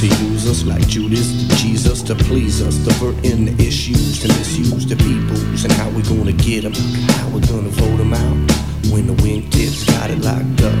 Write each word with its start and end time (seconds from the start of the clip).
to 0.00 0.06
use 0.24 0.48
us 0.48 0.64
like 0.64 0.86
Judas 0.88 1.28
to 1.28 1.56
Jesus 1.56 2.00
to 2.00 2.14
please 2.14 2.62
us. 2.62 2.82
to 2.86 2.92
hurt 2.94 3.22
in 3.22 3.44
the 3.44 3.52
issues 3.62 4.18
to 4.20 4.28
misuse 4.28 4.86
the 4.86 4.96
peoples 4.96 5.62
and 5.64 5.72
how 5.74 5.90
we 5.90 6.00
gonna 6.00 6.32
get 6.32 6.62
them, 6.62 6.72
how 7.20 7.28
we 7.28 7.40
gonna 7.42 7.68
vote 7.68 7.98
them 7.98 8.14
out. 8.14 8.38
When 8.88 9.06
the 9.06 9.12
wind 9.20 9.52
wingtips 9.52 9.86
got 9.92 10.08
it 10.08 10.24
locked 10.24 10.64
up, 10.64 10.72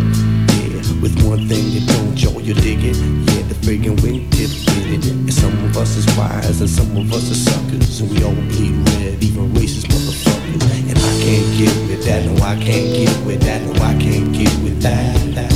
yeah. 0.56 0.80
With 1.04 1.12
one 1.28 1.46
thing 1.48 1.68
that 1.76 1.84
don't 1.92 2.16
y'all, 2.16 2.40
you 2.40 2.54
dig 2.54 2.80
it? 2.80 2.96
Yeah, 2.96 3.44
the 3.44 3.56
friggin' 3.60 4.00
wind 4.00 4.32
tips 4.32 4.64
did 4.64 5.04
it. 5.04 5.12
And 5.12 5.34
some 5.34 5.52
of 5.68 5.76
us 5.76 5.96
is 5.96 6.06
wise 6.16 6.58
and 6.62 6.70
some 6.70 6.96
of 6.96 7.12
us 7.12 7.30
are 7.30 7.40
suckers. 7.50 8.00
And 8.00 8.10
we 8.10 8.24
all 8.24 8.32
bleed 8.32 8.72
red, 8.88 9.22
even 9.22 9.52
racist 9.52 9.92
motherfuckers. 9.92 10.64
And 10.88 10.96
I 10.96 11.12
can't 11.20 11.48
get 11.60 11.76
with 11.92 12.02
that, 12.06 12.24
no, 12.24 12.32
I 12.40 12.56
can't 12.56 12.88
get 12.96 13.12
with 13.26 13.42
that, 13.42 13.60
no, 13.68 13.72
I 13.84 13.92
can't 14.00 14.32
get 14.32 14.52
with 14.64 14.80
that. 14.80 15.12
that. 15.36 15.52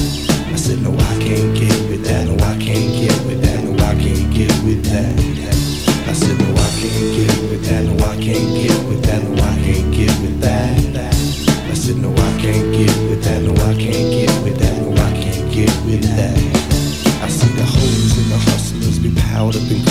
I 0.53 0.57
said, 0.57 0.83
no, 0.83 0.93
I 0.93 1.17
can't 1.19 1.57
get 1.57 1.75
with 1.89 2.05
that, 2.05 2.29
no, 2.29 2.35
I 2.45 2.57
can't 2.61 2.94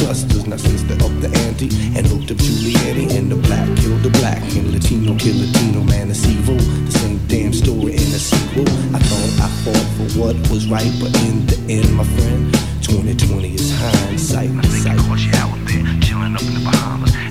clusters. 0.03 0.45
Now 0.45 0.57
since 0.57 0.83
up 0.83 1.13
the 1.21 1.31
ante 1.47 1.69
and 1.97 2.05
hooked 2.05 2.31
up 2.31 2.37
Juliette 2.37 3.15
and 3.15 3.31
the 3.31 3.35
black 3.47 3.67
killed 3.77 4.03
the 4.03 4.09
black 4.19 4.43
and 4.55 4.71
Latino 4.71 5.17
kill 5.17 5.37
Latino, 5.39 5.81
man, 5.83 6.09
it's 6.09 6.25
evil. 6.27 6.57
The 6.57 6.91
same 6.91 7.19
damn 7.27 7.53
story 7.53 7.93
in 7.93 8.09
a 8.11 8.21
sequel. 8.29 8.67
I 8.95 8.99
thought 8.99 9.31
I 9.45 9.49
fought 9.63 9.87
for 9.95 10.07
what 10.19 10.35
was 10.51 10.67
right, 10.67 10.91
but 10.99 11.11
in 11.23 11.45
the 11.47 11.57
end, 11.69 11.95
my 11.95 12.03
friend, 12.03 12.53
2020 12.83 13.55
is 13.55 13.71
hindsight. 13.79 14.51
I 14.51 14.61
think 14.71 14.87
I 14.87 14.95
caught 15.07 15.19
you 15.19 15.33
out 15.39 15.55
there, 15.67 15.83
chilling 16.01 16.35
up 16.35 16.43
in 16.43 16.53
the 16.53 16.63
Bahamas. 16.63 17.22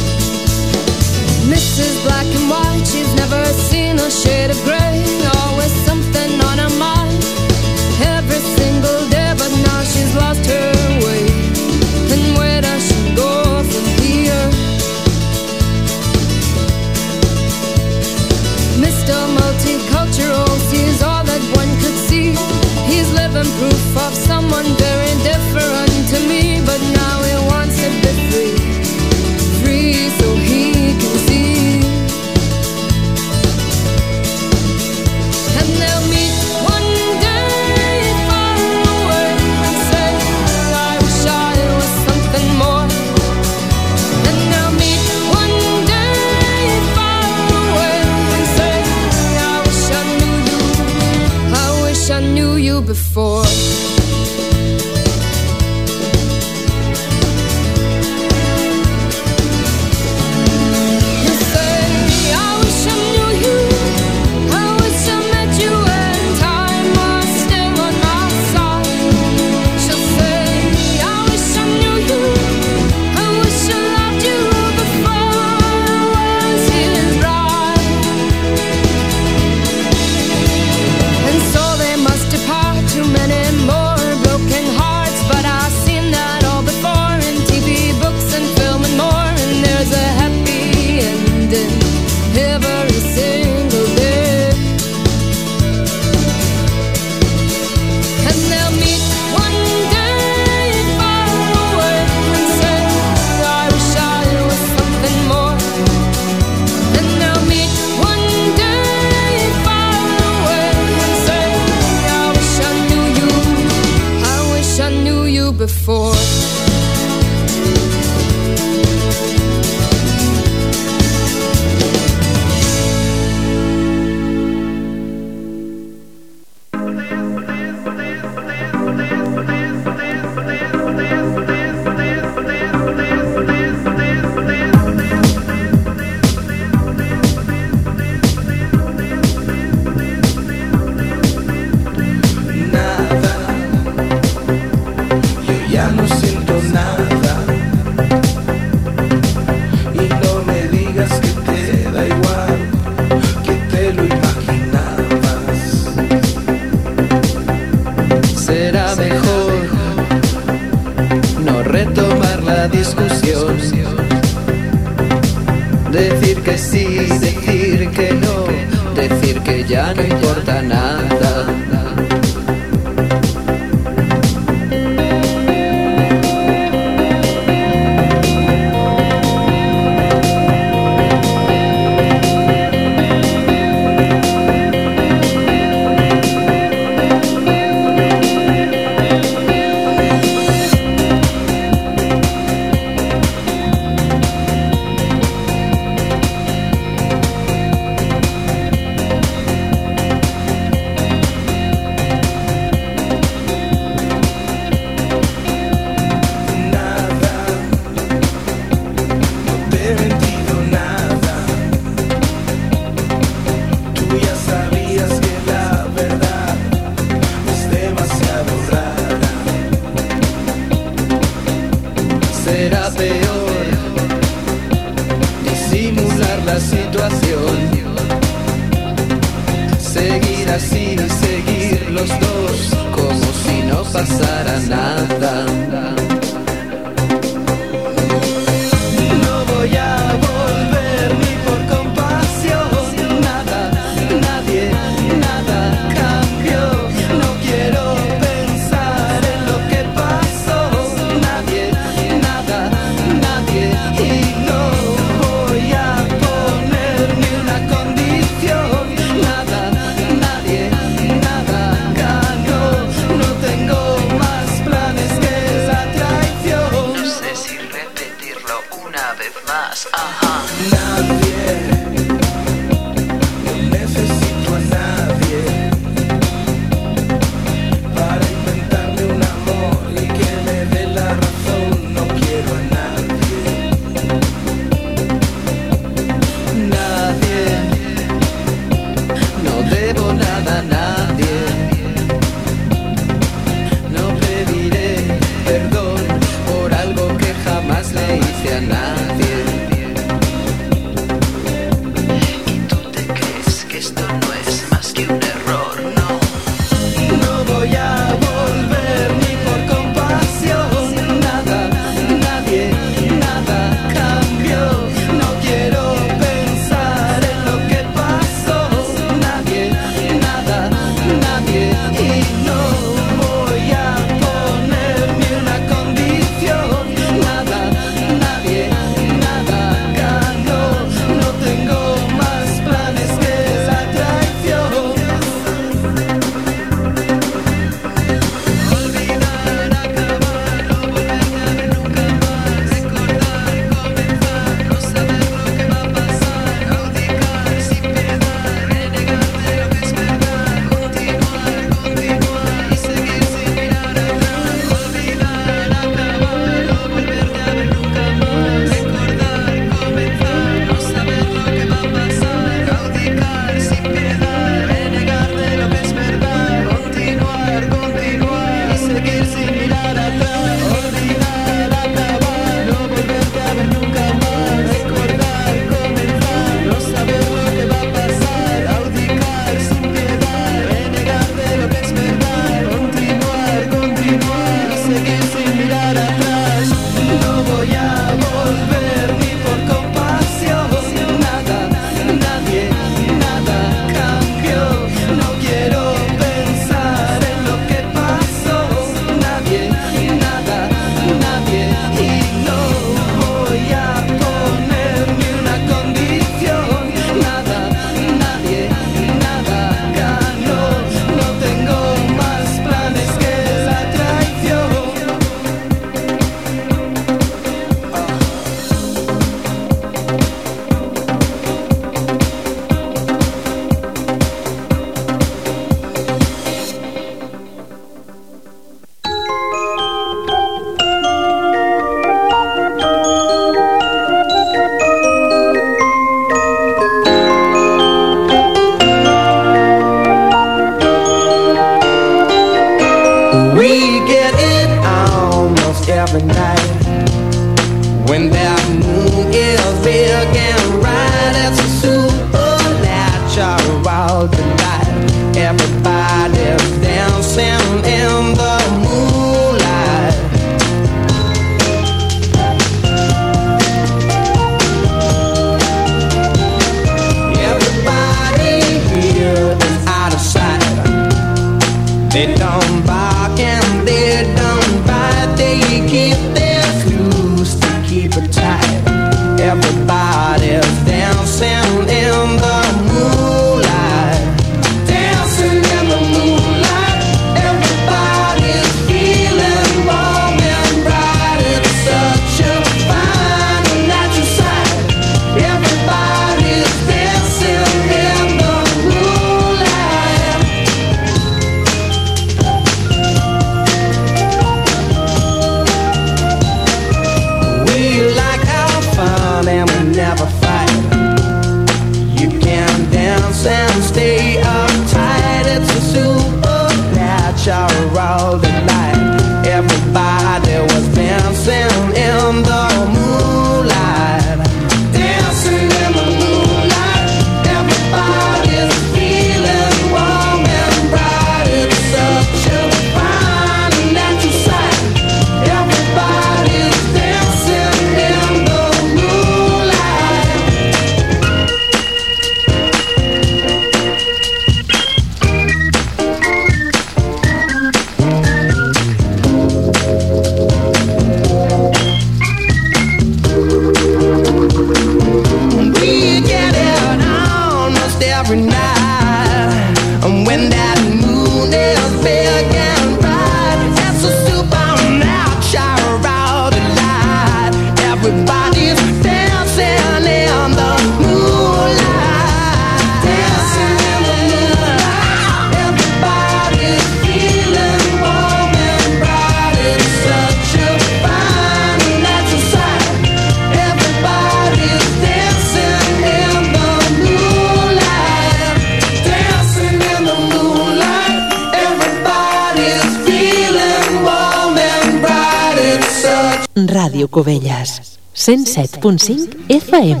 107.5 598.28 599.48
FM. 599.48 600.00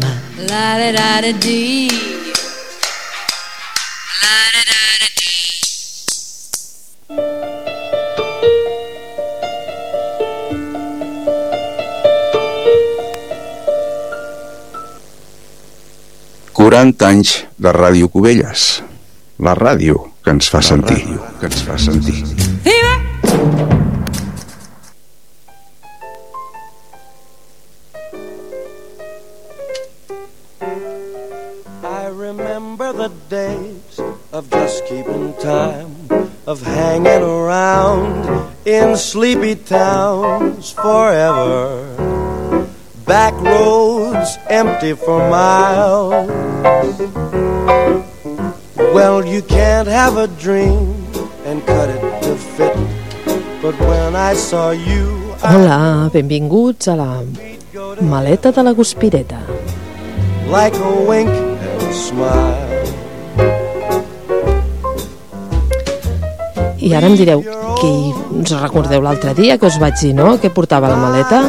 La. 0.50 0.76
La. 0.92 1.20
Quaranta 16.52 17.08
anys 17.08 17.46
de 17.56 17.72
Ràdio 17.72 18.10
Cubelles. 18.12 18.82
La 19.40 19.56
ràdio 19.56 20.04
que 20.20 20.36
ens 20.36 20.52
fa 20.52 20.60
sentir. 20.60 21.00
Que 21.40 21.48
ens 21.48 21.64
fa 21.64 21.80
sentir. 21.80 22.20
I 22.68 22.77
in 38.68 38.96
sleepy 38.96 39.56
towns 39.56 40.72
forever. 40.72 41.80
Back 43.08 43.32
roads 43.40 44.36
empty 44.52 44.92
for 44.92 45.18
miles. 45.32 46.28
Well, 48.92 49.24
you 49.24 49.40
can't 49.40 49.88
have 49.88 50.18
a 50.20 50.28
dream 50.36 50.92
and 51.48 51.64
cut 51.64 51.88
it 51.88 52.02
to 52.28 52.36
fit. 52.36 52.76
But 53.64 53.74
when 53.80 54.14
I 54.14 54.34
saw 54.34 54.70
you, 54.76 55.16
Hola, 55.40 56.10
benvinguts 56.12 56.88
a 56.88 56.94
la 56.96 57.22
maleta 58.04 58.52
de 58.52 58.62
la 58.62 58.72
Guspireta. 58.74 59.40
like 60.50 60.74
a 60.74 60.92
wink 61.08 61.28
and 61.30 61.82
a 61.82 61.92
smile. 61.94 62.57
I 66.78 66.94
ara 66.94 67.08
em 67.08 67.16
direu, 67.18 67.42
qui 67.80 67.90
us 68.38 68.52
recordeu 68.60 69.02
l'altre 69.02 69.34
dia 69.34 69.58
que 69.58 69.66
us 69.66 69.78
vaig 69.82 69.96
dir, 69.98 70.12
no?, 70.14 70.36
que 70.38 70.50
portava 70.50 70.88
la 70.90 70.96
maleta? 70.96 71.42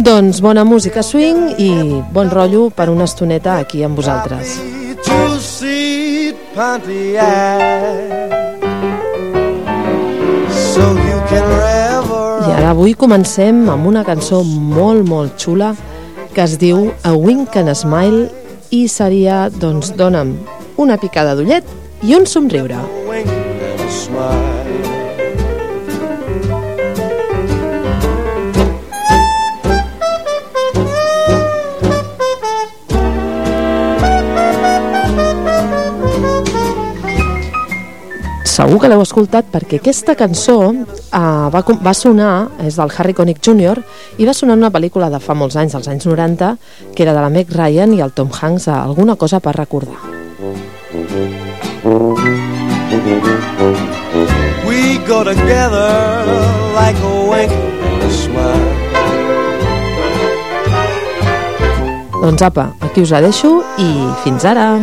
Doncs 0.00 0.40
bona 0.40 0.64
música 0.64 1.02
swing 1.04 1.60
i 1.60 1.70
bon 2.14 2.30
rotllo 2.32 2.70
per 2.72 2.88
una 2.88 3.04
estoneta 3.04 3.58
aquí 3.60 3.82
amb 3.84 4.00
vosaltres. 4.00 4.56
I 12.40 12.52
ara 12.56 12.70
avui 12.70 12.94
comencem 12.96 13.68
amb 13.68 13.90
una 13.92 14.04
cançó 14.06 14.40
molt, 14.44 15.04
molt 15.04 15.36
xula 15.36 15.74
que 16.32 16.46
es 16.46 16.56
diu 16.56 16.88
A 17.04 17.12
Wink 17.12 17.56
and 17.60 17.68
a 17.68 17.76
Smile 17.76 18.30
i 18.70 18.86
seria, 18.88 19.50
doncs, 19.50 19.92
dona'm 19.98 20.32
una 20.80 20.96
picada 20.96 21.34
d'ullet 21.36 21.79
i 22.02 22.14
un 22.16 22.24
somriure. 22.26 22.78
Segur 38.50 38.76
que 38.80 38.88
l'heu 38.90 39.00
escoltat 39.00 39.46
perquè 39.48 39.78
aquesta 39.80 40.12
cançó 40.18 40.56
uh, 40.68 41.46
va, 41.52 41.62
va 41.80 41.94
sonar, 41.96 42.50
és 42.64 42.76
del 42.76 42.92
Harry 42.96 43.14
Connick 43.16 43.40
Jr., 43.44 43.80
i 44.20 44.28
va 44.28 44.36
sonar 44.36 44.56
en 44.58 44.66
una 44.66 44.72
pel·lícula 44.74 45.08
de 45.12 45.20
fa 45.20 45.36
molts 45.36 45.56
anys, 45.56 45.76
dels 45.76 45.88
anys 45.88 46.08
90, 46.08 46.52
que 46.92 47.06
era 47.06 47.16
de 47.16 47.24
la 47.24 47.32
Meg 47.32 47.52
Ryan 47.56 47.96
i 47.96 48.04
el 48.04 48.12
Tom 48.12 48.28
Hanks, 48.28 48.68
a 48.68 48.82
alguna 48.82 49.16
cosa 49.16 49.40
per 49.40 49.56
recordar. 49.56 50.00
We 51.90 51.96
go 55.08 55.24
together 55.24 55.90
like 56.72 56.94
a 57.02 57.28
wink 57.28 57.50
and 57.50 58.02
a 58.02 58.10
smile 58.10 58.76
Doncs 62.22 62.42
apa, 62.42 62.74
aquí 62.78 63.02
us 63.02 63.10
la 63.10 63.20
deixo 63.24 63.64
i 63.78 64.08
fins 64.22 64.44
ara! 64.44 64.78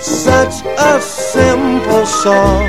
Such 0.00 0.64
a 0.78 1.00
simple 1.02 2.06
song. 2.06 2.64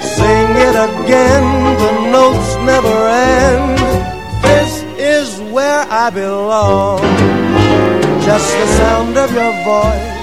Sing 0.00 0.56
it 0.58 0.74
again, 0.74 1.76
the 1.78 1.92
notes 2.10 2.56
never 2.66 3.08
end. 3.14 3.78
This 4.42 4.82
is 4.98 5.38
where 5.52 5.86
I 5.90 6.10
belong. 6.10 7.00
Just 8.24 8.50
the 8.56 8.66
sound 8.80 9.16
of 9.18 9.30
your 9.30 9.52
voice, 9.62 10.13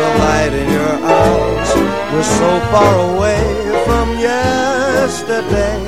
the 0.00 0.10
light 0.24 0.52
in 0.60 0.66
your 0.78 0.94
eyes 1.20 1.70
We're 2.10 2.30
so 2.42 2.50
far 2.72 2.92
away 3.12 3.42
from 3.86 4.06
yesterday 4.18 5.78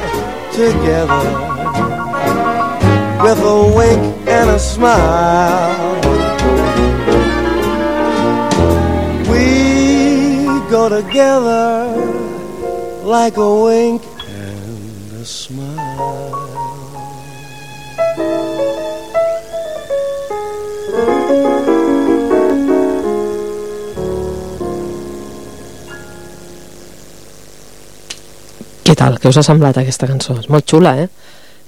Together 0.62 1.24
With 3.24 3.40
a 3.56 3.60
wink 3.78 4.02
and 4.28 4.48
a 4.50 4.58
smile 4.58 5.94
We 9.32 9.46
go 10.70 10.88
together 10.88 12.22
like 13.04 13.36
a 13.36 13.62
wink 13.64 14.02
and 14.28 15.12
a 15.20 15.24
smile. 15.24 16.52
Tal? 29.02 29.18
Què 29.18 29.30
us 29.30 29.38
ha 29.40 29.46
semblat 29.46 29.78
aquesta 29.80 30.08
cançó? 30.10 30.36
És 30.40 30.48
molt 30.52 30.68
xula, 30.68 30.94
eh? 31.02 31.08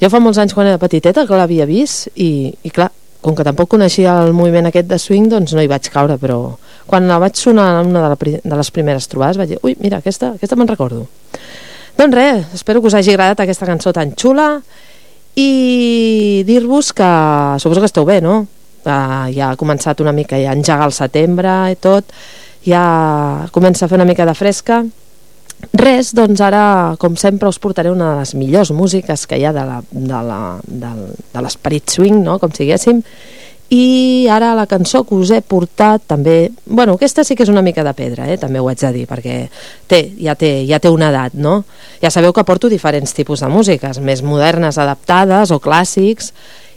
Jo 0.00 0.10
fa 0.10 0.20
molts 0.22 0.38
anys 0.42 0.54
quan 0.54 0.68
era 0.70 0.80
petiteta 0.82 1.24
que 1.26 1.38
l'havia 1.38 1.66
vist 1.66 2.08
i, 2.14 2.52
i 2.62 2.72
clar, 2.74 2.90
com 3.24 3.36
que 3.36 3.46
tampoc 3.46 3.70
coneixia 3.72 4.18
el 4.24 4.34
moviment 4.36 4.68
aquest 4.68 4.88
de 4.90 4.98
swing, 5.00 5.30
doncs 5.32 5.54
no 5.56 5.62
hi 5.64 5.70
vaig 5.70 5.86
caure, 5.92 6.18
però 6.20 6.56
quan 6.90 7.06
la 7.08 7.20
vaig 7.22 7.38
sonar 7.40 7.68
en 7.80 7.92
una 7.94 8.02
de, 8.04 8.10
la, 8.12 8.40
de 8.44 8.58
les 8.60 8.72
primeres 8.74 9.08
trobades 9.10 9.38
vaig 9.40 9.54
dir, 9.54 9.60
ui, 9.64 9.76
mira, 9.80 10.02
aquesta, 10.02 10.34
aquesta 10.36 10.58
me'n 10.60 10.70
recordo. 10.70 11.06
Doncs 11.96 12.18
res, 12.18 12.50
espero 12.58 12.82
que 12.82 12.90
us 12.90 12.98
hagi 12.98 13.14
agradat 13.14 13.44
aquesta 13.44 13.68
cançó 13.70 13.94
tan 13.96 14.12
xula 14.18 14.48
i 15.38 16.42
dir-vos 16.46 16.92
que 16.92 17.10
suposo 17.62 17.80
que 17.80 17.90
esteu 17.90 18.04
bé, 18.06 18.20
no? 18.22 18.42
Uh, 18.84 19.30
ja 19.32 19.54
ha 19.54 19.56
començat 19.56 20.02
una 20.04 20.12
mica 20.12 20.36
ja 20.36 20.52
engegar 20.52 20.90
el 20.90 20.92
setembre 20.92 21.54
i 21.72 21.78
tot, 21.80 22.12
ja 22.66 22.84
comença 23.54 23.86
a 23.86 23.88
fer 23.88 23.96
una 23.96 24.04
mica 24.04 24.26
de 24.28 24.34
fresca 24.36 24.82
Res, 25.72 26.12
doncs 26.16 26.42
ara, 26.44 26.96
com 27.00 27.16
sempre, 27.16 27.48
us 27.48 27.60
portaré 27.62 27.90
una 27.92 28.12
de 28.12 28.20
les 28.22 28.34
millors 28.38 28.70
músiques 28.74 29.26
que 29.26 29.38
hi 29.38 29.46
ha 29.46 29.54
de 29.54 29.64
l'esperit 31.40 31.90
swing, 31.90 32.20
no? 32.24 32.38
com 32.42 32.52
si 32.52 32.64
diguéssim, 32.64 33.02
i 33.72 34.26
ara 34.28 34.52
la 34.54 34.66
cançó 34.68 35.02
que 35.08 35.16
us 35.16 35.30
he 35.32 35.40
portat 35.40 36.02
també, 36.06 36.50
bueno, 36.66 36.94
aquesta 36.98 37.24
sí 37.24 37.34
que 37.34 37.46
és 37.46 37.50
una 37.50 37.62
mica 37.64 37.84
de 37.86 37.94
pedra, 37.96 38.28
eh? 38.30 38.36
també 38.38 38.60
ho 38.60 38.68
haig 38.68 38.82
de 38.82 38.92
dir, 38.92 39.06
perquè 39.08 39.38
té, 39.88 40.02
ja, 40.20 40.36
té, 40.38 40.52
ja 40.68 40.78
té 40.78 40.92
una 40.92 41.08
edat, 41.10 41.34
no? 41.34 41.62
Ja 42.02 42.12
sabeu 42.12 42.34
que 42.36 42.44
porto 42.44 42.68
diferents 42.68 43.16
tipus 43.16 43.40
de 43.40 43.48
músiques, 43.48 43.98
més 44.04 44.22
modernes, 44.22 44.78
adaptades 44.78 45.50
o 45.50 45.58
clàssics, 45.64 46.32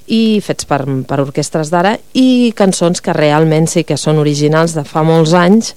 i 0.08 0.40
fets 0.40 0.66
per, 0.66 0.80
per 1.08 1.20
orquestres 1.20 1.70
d'ara, 1.74 1.98
i 2.16 2.54
cançons 2.56 3.04
que 3.04 3.14
realment 3.14 3.68
sí 3.68 3.84
que 3.84 4.00
són 4.00 4.22
originals 4.24 4.78
de 4.78 4.86
fa 4.88 5.04
molts 5.04 5.36
anys, 5.36 5.74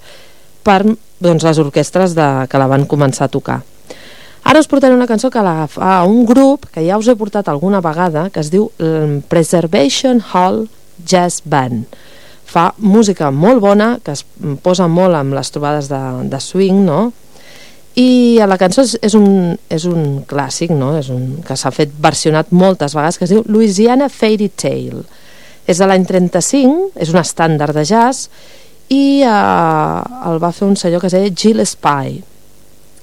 per 0.62 0.84
doncs, 1.20 1.44
les 1.44 1.60
orquestres 1.62 2.16
de, 2.16 2.28
que 2.50 2.60
la 2.60 2.68
van 2.70 2.88
començar 2.88 3.28
a 3.28 3.32
tocar. 3.32 3.60
Ara 4.44 4.60
us 4.62 4.68
portaré 4.70 4.96
una 4.96 5.06
cançó 5.06 5.28
que 5.30 5.42
la 5.44 5.66
fa 5.68 6.00
un 6.08 6.24
grup 6.24 6.64
que 6.72 6.82
ja 6.86 6.96
us 6.98 7.08
he 7.08 7.16
portat 7.16 7.48
alguna 7.48 7.82
vegada, 7.84 8.28
que 8.32 8.40
es 8.40 8.48
diu 8.52 8.70
mm, 8.78 9.26
Preservation 9.28 10.22
Hall 10.32 10.64
Jazz 11.06 11.42
Band. 11.44 11.84
Fa 12.50 12.70
música 12.78 13.30
molt 13.30 13.60
bona, 13.62 13.98
que 14.02 14.16
es 14.16 14.24
posa 14.64 14.88
molt 14.90 15.14
amb 15.14 15.36
les 15.36 15.52
trobades 15.52 15.90
de, 15.92 16.00
de 16.32 16.40
swing, 16.42 16.80
no? 16.86 17.10
I 18.00 18.40
la 18.46 18.56
cançó 18.58 18.82
és, 18.86 18.96
és, 19.02 19.14
un, 19.18 19.56
és 19.70 19.84
un 19.86 20.22
clàssic, 20.26 20.72
no? 20.74 20.94
És 20.98 21.10
un, 21.12 21.42
que 21.46 21.56
s'ha 21.58 21.72
fet 21.74 21.92
versionat 22.00 22.50
moltes 22.54 22.96
vegades, 22.96 23.18
que 23.18 23.28
es 23.28 23.34
diu 23.34 23.44
Louisiana 23.46 24.08
Fairy 24.08 24.48
Tale. 24.48 25.04
És 25.68 25.78
de 25.78 25.86
l'any 25.86 26.06
35, 26.08 26.94
és 26.98 27.12
un 27.12 27.20
estàndard 27.20 27.76
de 27.76 27.84
jazz, 27.86 28.30
i 28.90 29.22
eh, 29.22 30.02
el 30.30 30.42
va 30.42 30.52
fer 30.52 30.66
un 30.66 30.76
senyor 30.76 31.00
que 31.00 31.08
es 31.10 31.16
deia 31.16 31.30
Gil 31.30 31.62
Spy. 31.66 32.18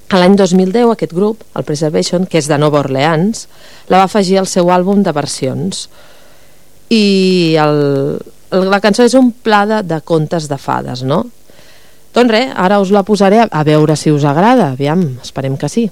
L'any 0.08 0.36
2010 0.40 0.92
aquest 0.92 1.12
grup, 1.16 1.42
el 1.56 1.66
Preservation, 1.68 2.24
que 2.28 2.40
és 2.40 2.48
de 2.48 2.56
Nova 2.60 2.80
Orleans, 2.80 3.46
la 3.92 4.00
va 4.00 4.08
afegir 4.08 4.38
al 4.40 4.48
seu 4.48 4.70
àlbum 4.72 5.02
de 5.04 5.12
versions. 5.16 5.86
I 6.92 7.56
el, 7.60 7.80
el, 8.52 8.68
la 8.72 8.80
cançó 8.84 9.04
és 9.04 9.16
un 9.18 9.32
pla 9.32 9.64
de, 9.68 9.82
de 9.84 10.00
contes 10.08 10.48
de 10.48 10.56
fades, 10.60 11.04
no? 11.04 11.26
Doncs 12.16 12.32
res, 12.32 12.52
ara 12.56 12.80
us 12.80 12.92
la 12.92 13.04
posaré 13.04 13.42
a, 13.44 13.48
a 13.52 13.64
veure 13.68 13.96
si 13.96 14.12
us 14.12 14.24
agrada. 14.28 14.72
Aviam, 14.72 15.04
esperem 15.24 15.56
que 15.60 15.68
sí. 15.72 15.88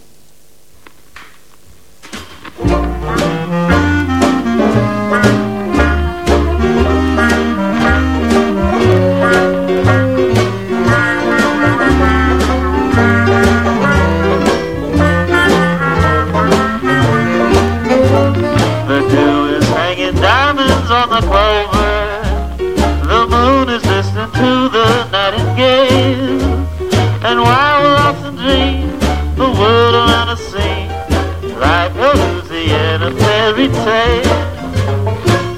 Fairy 33.46 33.68
tale. 33.68 34.24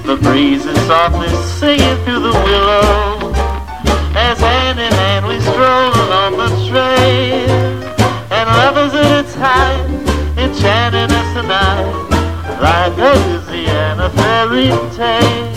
The 0.05 0.15
breeze 0.21 0.63
is 0.63 0.77
softly 0.85 1.29
singing 1.57 1.97
through 2.03 2.19
the 2.19 2.33
willow. 2.45 3.33
As 4.15 4.37
hand 4.39 4.79
in 4.79 4.91
hand 4.91 5.25
we 5.25 5.39
stroll 5.39 5.91
along 6.05 6.37
the 6.37 6.49
trail. 6.69 7.49
And 8.29 8.47
love 8.61 8.77
is 8.77 8.93
at 8.93 9.25
its 9.25 9.33
height, 9.33 9.87
enchanting 10.37 11.09
us 11.09 11.33
tonight. 11.33 11.89
Like 12.61 12.95
a 12.97 13.11
Louisiana 13.25 14.09
fairy 14.11 14.69
tale. 14.95 15.49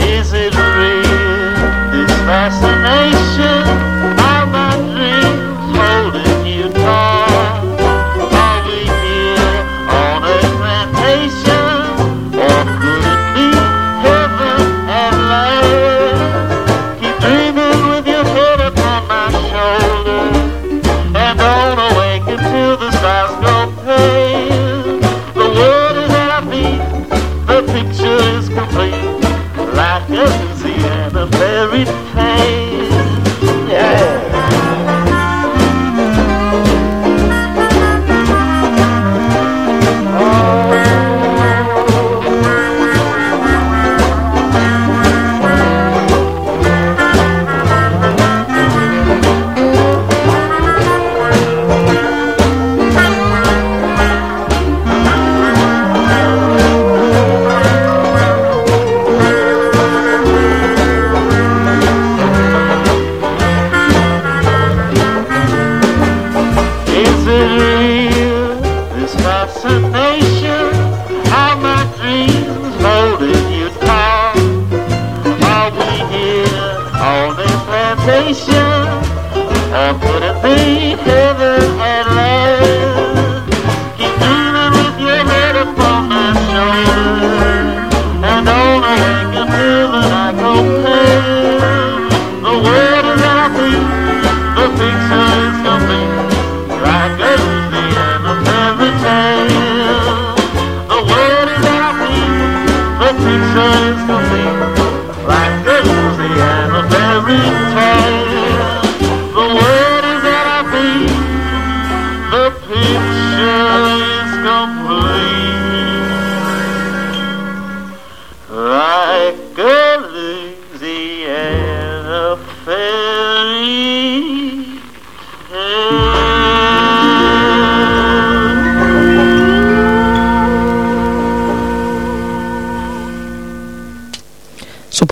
Is 0.00 0.32
it 0.32 0.54
real, 0.54 1.92
this 1.92 2.10
fascination? 2.26 3.91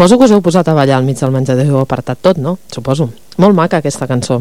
Suposo 0.01 0.17
que 0.17 0.25
us 0.25 0.33
heu 0.33 0.41
posat 0.41 0.65
a 0.65 0.73
ballar 0.73 0.95
al 0.97 1.05
mig 1.05 1.19
del 1.21 1.29
menjador 1.29 1.67
i 1.67 1.69
heu 1.69 1.83
apartat 1.83 2.23
tot, 2.25 2.39
no? 2.41 2.55
Suposo. 2.73 3.11
Molt 3.37 3.53
maca 3.53 3.83
aquesta 3.83 4.07
cançó. 4.09 4.39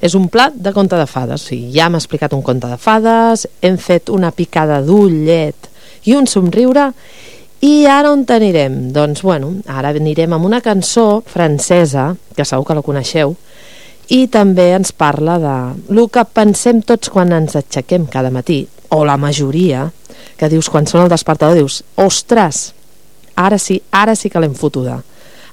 És 0.00 0.14
un 0.16 0.30
plat 0.32 0.54
de 0.56 0.70
conte 0.72 0.96
de 0.96 1.04
fades. 1.04 1.42
O 1.44 1.50
sigui, 1.50 1.66
ja 1.74 1.90
hem 1.90 1.98
explicat 1.98 2.32
un 2.32 2.40
conte 2.40 2.64
de 2.64 2.78
fades, 2.80 3.42
hem 3.60 3.76
fet 3.76 4.08
una 4.08 4.30
picada 4.32 4.78
d'ullet 4.80 5.68
i 6.08 6.14
un 6.16 6.24
somriure, 6.24 6.86
i 7.60 7.84
ara 7.84 8.08
on 8.08 8.24
anirem? 8.24 8.78
Doncs, 8.96 9.20
bueno, 9.20 9.50
ara 9.68 9.90
anirem 9.92 10.32
amb 10.32 10.48
una 10.48 10.62
cançó 10.64 11.20
francesa, 11.28 12.14
que 12.32 12.48
segur 12.48 12.64
que 12.64 12.78
la 12.80 12.84
coneixeu, 12.86 13.36
i 14.08 14.22
també 14.32 14.70
ens 14.78 14.94
parla 14.96 15.36
de 15.36 15.58
el 15.92 16.08
que 16.08 16.24
pensem 16.24 16.80
tots 16.80 17.12
quan 17.12 17.36
ens 17.36 17.52
aixequem 17.60 18.08
cada 18.08 18.32
matí, 18.32 18.62
o 18.88 19.04
la 19.04 19.20
majoria, 19.20 19.90
que 20.40 20.48
dius 20.48 20.72
quan 20.72 20.88
sona 20.88 21.04
el 21.04 21.12
despertador, 21.12 21.60
dius, 21.60 21.82
ostres, 22.00 22.70
ara 23.36 23.58
sí, 23.58 23.80
ara 23.92 24.16
sí 24.16 24.30
que 24.32 24.40
l'hem 24.40 24.54
fotuda. 24.54 24.98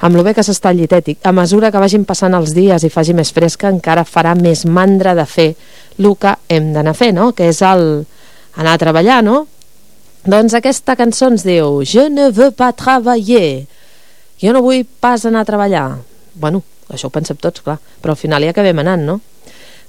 Amb 0.04 0.18
lo 0.18 0.24
bé 0.26 0.34
que 0.36 0.44
s'està 0.44 0.74
llitètic, 0.76 1.22
a 1.24 1.32
mesura 1.32 1.70
que 1.72 1.80
vagin 1.80 2.04
passant 2.04 2.34
els 2.36 2.52
dies 2.56 2.84
i 2.84 2.92
faci 2.92 3.14
més 3.16 3.32
fresca, 3.32 3.70
encara 3.72 4.04
farà 4.04 4.34
més 4.36 4.66
mandra 4.66 5.14
de 5.16 5.26
fer 5.30 5.54
el 6.00 6.10
que 6.20 6.34
hem 6.52 6.74
d'anar 6.74 6.92
a 6.92 6.98
fer, 6.98 7.14
no? 7.16 7.32
que 7.32 7.48
és 7.48 7.62
el 7.64 8.04
anar 8.60 8.74
a 8.74 8.82
treballar, 8.82 9.22
no? 9.24 9.46
Doncs 10.24 10.56
aquesta 10.56 10.96
cançó 10.96 11.28
ens 11.32 11.44
diu 11.44 11.82
Je 11.84 12.08
ne 12.10 12.30
veux 12.32 12.52
pas 12.56 12.76
travailler. 12.76 13.66
Jo 14.40 14.54
no 14.56 14.62
vull 14.64 14.86
pas 15.00 15.26
anar 15.26 15.44
a 15.44 15.48
treballar. 15.48 15.88
Bueno, 16.36 16.64
això 16.90 17.08
ho 17.08 17.14
pensem 17.14 17.38
tots, 17.40 17.64
clar, 17.64 17.78
però 18.02 18.16
al 18.16 18.20
final 18.20 18.44
hi 18.44 18.52
acabem 18.52 18.80
anant, 18.80 19.04
no? 19.08 19.20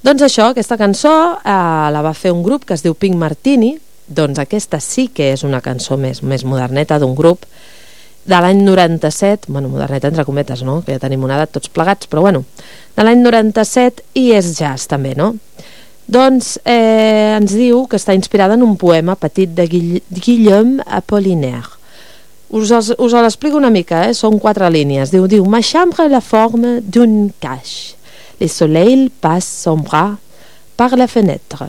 Doncs 0.04 0.22
això, 0.26 0.50
aquesta 0.50 0.76
cançó 0.76 1.12
eh, 1.38 1.90
la 1.90 2.02
va 2.04 2.12
fer 2.14 2.32
un 2.34 2.42
grup 2.44 2.66
que 2.68 2.74
es 2.76 2.82
diu 2.84 2.94
Pink 2.94 3.16
Martini, 3.16 3.72
doncs 4.06 4.38
aquesta 4.38 4.80
sí 4.84 5.08
que 5.08 5.30
és 5.32 5.44
una 5.46 5.62
cançó 5.64 5.96
més, 5.96 6.20
més 6.22 6.44
moderneta 6.44 6.98
d'un 7.00 7.14
grup 7.16 7.46
de 8.24 8.40
l'any 8.40 8.62
97, 8.64 9.52
bueno, 9.52 9.68
moderneta 9.68 10.08
entre 10.08 10.24
cometes, 10.24 10.62
no? 10.64 10.80
que 10.84 10.96
ja 10.96 11.02
tenim 11.02 11.24
una 11.26 11.36
edat 11.36 11.52
tots 11.52 11.68
plegats, 11.68 12.08
però 12.08 12.24
bueno, 12.24 12.44
de 12.96 13.04
l'any 13.04 13.20
97 13.20 14.04
i 14.20 14.30
és 14.36 14.54
jazz 14.58 14.88
també, 14.88 15.12
no? 15.18 15.34
Doncs 16.04 16.58
eh, 16.68 17.36
ens 17.38 17.54
diu 17.56 17.86
que 17.88 17.96
està 17.96 18.12
inspirada 18.16 18.58
en 18.58 18.64
un 18.64 18.76
poema 18.76 19.16
petit 19.16 19.52
de 19.56 19.64
Guill 19.68 20.02
Guillaume 20.12 20.84
Apollinaire. 20.84 21.78
Us, 22.54 22.70
els, 22.70 22.92
us 23.00 23.14
l'explico 23.16 23.56
una 23.56 23.72
mica, 23.72 24.04
eh? 24.08 24.12
són 24.16 24.36
quatre 24.40 24.68
línies. 24.70 25.12
Diu, 25.14 25.24
diu, 25.28 25.46
ma 25.48 25.62
chambre 25.64 26.06
la 26.12 26.20
forme 26.20 26.78
d'une 26.84 27.30
cache. 27.40 27.96
Le 28.40 28.48
soleil 28.48 29.08
passe 29.20 29.64
son 29.64 29.80
bras 29.82 30.16
par 30.76 30.96
la 30.96 31.08
fenêtre. 31.08 31.64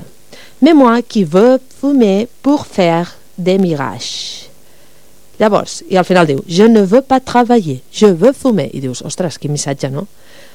Mais 0.62 0.74
moi 0.74 1.02
qui 1.02 1.24
veux 1.24 1.60
fumer 1.80 2.28
pour 2.42 2.66
faire 2.66 3.16
des 3.38 3.58
mirages. 3.58 4.50
Llavors, 5.40 5.82
i 5.92 5.98
al 6.00 6.06
final 6.08 6.28
diu, 6.30 6.40
je 6.48 6.68
ne 6.72 6.86
veux 6.88 7.04
pas 7.04 7.20
travailler, 7.20 7.82
je 7.92 8.08
veux 8.08 8.34
fumer. 8.34 8.70
I 8.74 8.82
dius, 8.84 9.02
ostres, 9.04 9.40
quin 9.40 9.52
missatge, 9.52 9.90
no? 9.92 10.06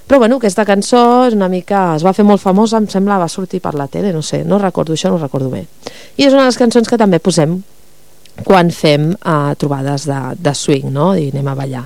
Però 0.09 0.19
bueno, 0.19 0.41
aquesta 0.41 0.65
cançó 0.67 1.27
és 1.29 1.37
una 1.37 1.49
mica... 1.53 1.95
es 1.95 2.03
va 2.03 2.15
fer 2.17 2.25
molt 2.27 2.43
famosa, 2.43 2.81
em 2.81 2.89
sembla, 2.91 3.21
va 3.21 3.29
sortir 3.31 3.61
per 3.63 3.77
la 3.79 3.87
tele, 3.87 4.11
no 4.11 4.25
sé, 4.27 4.41
no 4.45 4.59
recordo 4.59 4.97
això, 4.97 5.13
no 5.13 5.21
recordo 5.21 5.53
bé. 5.53 5.67
I 6.17 6.27
és 6.27 6.33
una 6.33 6.47
de 6.47 6.51
les 6.51 6.59
cançons 6.59 6.89
que 6.89 6.99
també 6.99 7.21
posem 7.23 7.61
quan 8.47 8.73
fem 8.75 9.13
uh, 9.13 9.53
trobades 9.61 10.09
de, 10.09 10.19
de 10.41 10.55
swing, 10.57 10.89
no? 10.91 11.13
I 11.15 11.29
anem 11.31 11.53
a 11.53 11.55
ballar. 11.59 11.85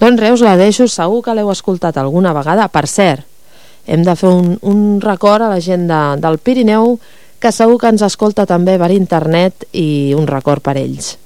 Doncs 0.00 0.20
res, 0.22 0.38
us 0.38 0.46
la 0.46 0.56
deixo, 0.56 0.86
segur 0.88 1.20
que 1.26 1.34
l'heu 1.36 1.50
escoltat 1.52 1.98
alguna 2.00 2.32
vegada. 2.34 2.68
Per 2.72 2.86
cert, 2.88 3.26
hem 3.86 4.06
de 4.06 4.14
fer 4.16 4.30
un, 4.30 4.54
un 4.62 5.00
record 5.02 5.44
a 5.44 5.50
la 5.52 5.60
gent 5.60 5.88
de, 5.90 6.00
del 6.22 6.38
Pirineu 6.38 6.96
que 7.42 7.52
segur 7.52 7.76
que 7.82 7.90
ens 7.90 8.04
escolta 8.06 8.46
també 8.46 8.78
per 8.78 8.92
internet 8.94 9.66
i 9.74 10.14
un 10.16 10.28
record 10.30 10.62
per 10.62 10.76
ells. 10.78 11.16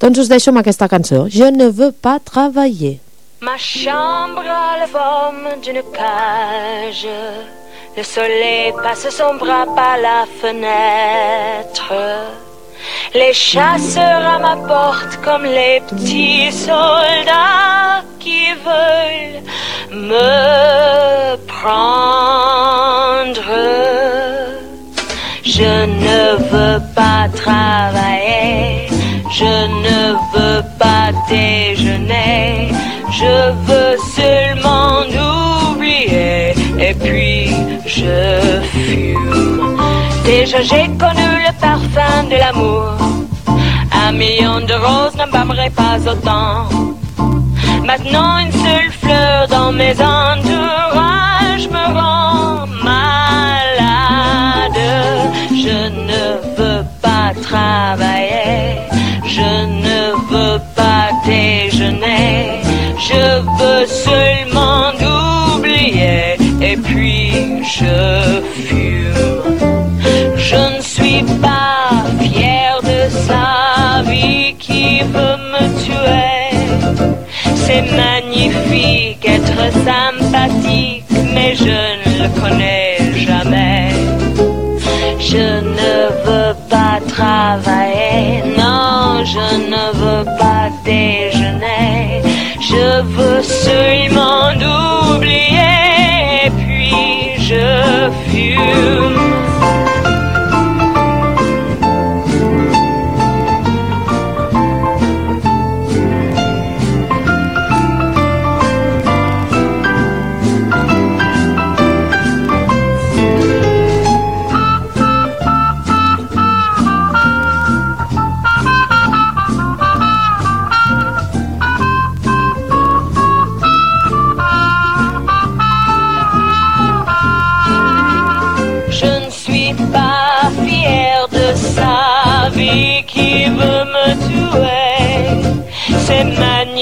Doncs 0.00 0.18
us 0.18 0.28
deixo 0.28 0.50
amb 0.50 0.58
aquesta 0.58 0.88
cançó. 0.88 1.26
Je 1.28 1.50
ne 1.50 1.68
veux 1.68 1.92
pas 1.92 2.18
travailler. 2.18 3.00
Ma 3.40 3.56
chambre 3.58 4.48
a 4.48 4.78
la 4.78 4.86
forme 4.86 5.60
d'une 5.62 5.82
cage. 5.92 7.08
Le 7.96 8.02
soleil 8.02 8.72
passe 8.82 9.08
son 9.10 9.34
bras 9.36 9.66
par 9.76 9.96
la 9.98 10.26
fenêtre. 10.40 11.92
Les 13.14 13.32
chasseurs 13.32 14.26
à 14.34 14.38
ma 14.38 14.56
porte 14.56 15.18
comme 15.24 15.44
les 15.44 15.80
petits 15.88 16.50
soldats 16.50 18.02
qui 18.18 18.52
veulent 18.66 19.42
me 19.90 21.36
prendre. 21.46 22.94
Je 25.44 25.86
ne 25.86 26.36
veux 26.50 26.80
pas 26.94 27.28
travailler, 27.32 28.83
je 29.36 29.44
ne 29.44 30.12
veux 30.32 30.62
pas 30.78 31.10
déjeuner, 31.28 32.70
je 33.10 33.50
veux 33.66 33.96
seulement 34.14 35.00
oublier. 35.72 36.54
Et 36.78 36.94
puis 36.94 37.50
je 37.84 38.62
fume. 38.72 39.76
Déjà 40.24 40.62
j'ai 40.62 40.86
connu 41.02 41.28
le 41.46 41.52
parfum 41.60 42.22
de 42.30 42.36
l'amour. 42.36 42.94
Un 44.06 44.12
million 44.12 44.60
de 44.60 44.74
roses 44.74 45.16
ne 45.16 45.26
m'aimerait 45.32 45.70
pas 45.70 45.98
autant. 46.12 46.68
Maintenant 47.84 48.38
une 48.38 48.52
seule 48.52 48.92
fleur 49.02 49.48
dans 49.48 49.72
mes 49.72 49.96
entourages 50.00 51.68
me 51.76 51.84
rend 51.98 52.66
malade. 52.84 54.80
Je 55.50 55.88
ne 56.08 56.22
veux 56.56 56.84
pas 57.02 57.32
travailler 57.42 58.93
je 59.36 59.50
ne 59.86 60.00
veux 60.30 60.60
pas 60.76 61.08
déjeuner, 61.26 62.62
je 63.08 63.24
veux 63.58 63.86
seulement 63.86 64.92
oublier 65.56 66.36
et 66.70 66.76
puis 66.76 67.32
je 67.76 67.96
fume. 68.64 69.34
Je 70.36 70.60
ne 70.76 70.80
suis 70.92 71.22
pas 71.46 72.04
fière 72.20 72.78
de 72.82 73.00
sa 73.28 74.02
vie 74.08 74.54
qui 74.66 75.00
veut 75.14 75.38
me 75.52 75.64
tuer. 75.82 76.44
C'est 77.64 77.86
magnifique 78.04 79.24
être 79.36 79.62
sympathique, 79.88 81.10
mais 81.34 81.56
je 81.56 81.78
ne 82.02 82.10
le 82.22 82.28
connais 82.40 82.98
jamais. 83.26 83.88
Je 85.18 85.46
ne 85.78 85.94
veux 86.24 86.54
pas 86.70 86.96
travailler, 87.16 88.13
je 89.34 89.56
ne 89.72 89.84
veux 90.00 90.24
pas 90.38 90.70
déjeuner. 90.84 92.22
Je 92.60 93.02
veux 93.02 93.42
seulement 93.42 94.52
oublier, 95.16 96.50
puis 96.58 97.42
je 97.48 98.10
fume. 98.28 99.33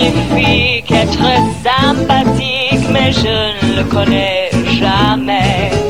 Magnifique 0.03 0.91
être 0.91 1.19
sympathique, 1.63 2.89
mais 2.91 3.13
je 3.13 3.67
ne 3.67 3.77
le 3.77 3.85
connais 3.85 4.51
jamais. 4.79 5.82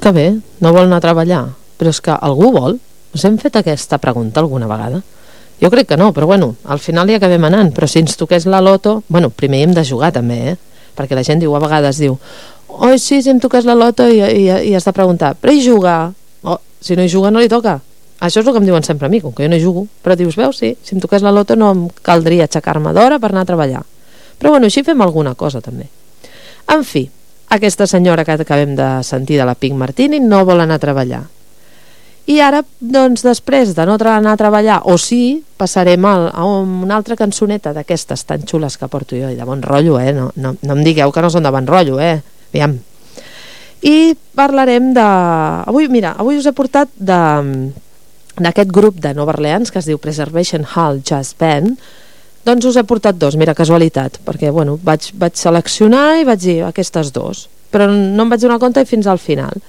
Que 0.00 0.12
bé? 0.16 0.26
No 0.60 0.72
vol 0.74 0.88
anar 0.88 1.00
a 1.00 1.06
treballar. 1.06 1.44
Però 1.80 1.92
és 1.92 2.00
que 2.04 2.12
algú 2.16 2.52
vol? 2.56 2.78
Us 3.14 3.24
hem 3.26 3.38
fet 3.40 3.56
aquesta 3.60 3.98
pregunta 3.98 4.40
alguna 4.40 4.68
vegada? 4.70 5.02
Jo 5.60 5.68
crec 5.72 5.90
que 5.90 5.98
no, 6.00 6.12
però 6.16 6.26
bueno, 6.26 6.54
al 6.64 6.80
final 6.80 7.10
hi 7.10 7.18
acabem 7.18 7.44
anant. 7.48 7.74
Però 7.76 7.88
si 7.88 8.00
ens 8.00 8.16
toqués 8.16 8.46
la 8.46 8.62
loto... 8.64 9.02
Bueno, 9.08 9.30
primer 9.30 9.60
hi 9.60 9.68
hem 9.68 9.76
de 9.76 9.84
jugar 9.84 10.12
també, 10.16 10.40
eh? 10.54 10.56
Perquè 10.96 11.16
la 11.16 11.24
gent 11.24 11.40
diu, 11.40 11.54
a 11.54 11.60
vegades 11.62 12.00
diu 12.00 12.16
oi, 12.70 12.98
sí, 12.98 13.20
si 13.22 13.30
em 13.30 13.40
toqués 13.40 13.66
la 13.66 13.74
loto 13.74 14.06
i, 14.08 14.20
i, 14.20 14.44
i 14.70 14.74
has 14.76 14.86
de 14.86 14.92
preguntar, 14.94 15.34
però 15.40 15.52
hi 15.52 15.62
juga? 15.64 16.12
Oh, 16.42 16.58
si 16.80 16.96
no 16.96 17.04
hi 17.04 17.10
juga 17.12 17.30
no 17.30 17.42
li 17.42 17.50
toca. 17.50 17.80
Això 18.20 18.42
és 18.42 18.46
el 18.46 18.52
que 18.52 18.60
em 18.60 18.66
diuen 18.68 18.84
sempre 18.84 19.08
a 19.08 19.12
mi, 19.12 19.20
com 19.20 19.32
que 19.32 19.46
jo 19.46 19.50
no 19.50 19.56
hi 19.56 19.62
jugo. 19.62 19.86
Però 20.04 20.16
dius, 20.16 20.36
veus, 20.36 20.60
sí, 20.60 20.74
si 20.84 20.94
em 20.94 21.00
toqués 21.02 21.24
la 21.24 21.32
loto 21.34 21.56
no 21.56 21.70
em 21.74 21.86
caldria 22.04 22.46
aixecar-me 22.46 22.92
d'hora 22.96 23.18
per 23.18 23.32
anar 23.32 23.46
a 23.46 23.48
treballar. 23.48 23.82
Però 24.40 24.52
bueno, 24.54 24.68
així 24.68 24.84
fem 24.84 25.00
alguna 25.00 25.34
cosa 25.34 25.62
també. 25.64 25.88
En 26.70 26.84
fi, 26.84 27.06
aquesta 27.50 27.86
senyora 27.86 28.24
que 28.24 28.38
acabem 28.38 28.76
de 28.78 28.88
sentir 29.04 29.36
de 29.38 29.44
la 29.44 29.58
Pink 29.58 29.76
Martini 29.76 30.20
no 30.22 30.44
vol 30.46 30.62
anar 30.62 30.78
a 30.78 30.82
treballar. 30.82 31.24
I 32.30 32.38
ara, 32.44 32.60
doncs, 32.78 33.24
després 33.26 33.72
de 33.74 33.84
no 33.88 33.96
anar 33.98 34.36
a 34.36 34.38
treballar, 34.38 34.80
o 34.86 34.94
sí, 34.98 35.42
passarem 35.58 36.04
al, 36.06 36.28
a 36.30 36.44
una 36.46 36.94
altra 36.94 37.16
cançoneta 37.18 37.72
d'aquestes 37.74 38.22
tan 38.24 38.46
xules 38.46 38.76
que 38.78 38.88
porto 38.88 39.18
jo, 39.18 39.32
i 39.32 39.38
de 39.38 39.44
bon 39.48 39.62
rotllo, 39.62 39.98
eh? 39.98 40.12
No, 40.14 40.30
no, 40.36 40.54
no 40.62 40.76
em 40.76 40.84
digueu 40.86 41.10
que 41.10 41.24
no 41.24 41.30
són 41.30 41.42
de 41.42 41.50
bon 41.50 41.66
rotllo, 41.66 41.98
eh? 41.98 42.20
Aviam. 42.52 42.78
I 43.82 44.14
parlarem 44.36 44.92
de... 44.94 45.06
Avui, 45.66 45.88
mira, 45.88 46.14
avui 46.20 46.38
us 46.38 46.46
he 46.46 46.54
portat 46.54 46.92
de 46.96 47.20
d'aquest 48.40 48.70
grup 48.72 49.00
de 49.02 49.10
Nova 49.12 49.34
Orleans 49.34 49.72
que 49.72 49.80
es 49.80 49.88
diu 49.88 49.98
Preservation 50.00 50.62
Hall 50.64 51.02
Jazz 51.04 51.34
Band 51.36 51.76
doncs 52.50 52.68
us 52.68 52.76
he 52.76 52.86
portat 52.86 53.18
dos, 53.18 53.38
mira, 53.40 53.54
casualitat 53.56 54.20
perquè 54.26 54.50
bueno, 54.54 54.78
vaig, 54.82 55.12
vaig 55.18 55.38
seleccionar 55.38 56.20
i 56.20 56.26
vaig 56.28 56.42
dir 56.42 56.60
aquestes 56.66 57.14
dos, 57.14 57.46
però 57.70 57.86
no 57.90 58.26
em 58.26 58.32
vaig 58.32 58.42
donar 58.42 58.60
compte 58.62 58.84
fins 58.88 59.08
al 59.10 59.22
final 59.22 59.62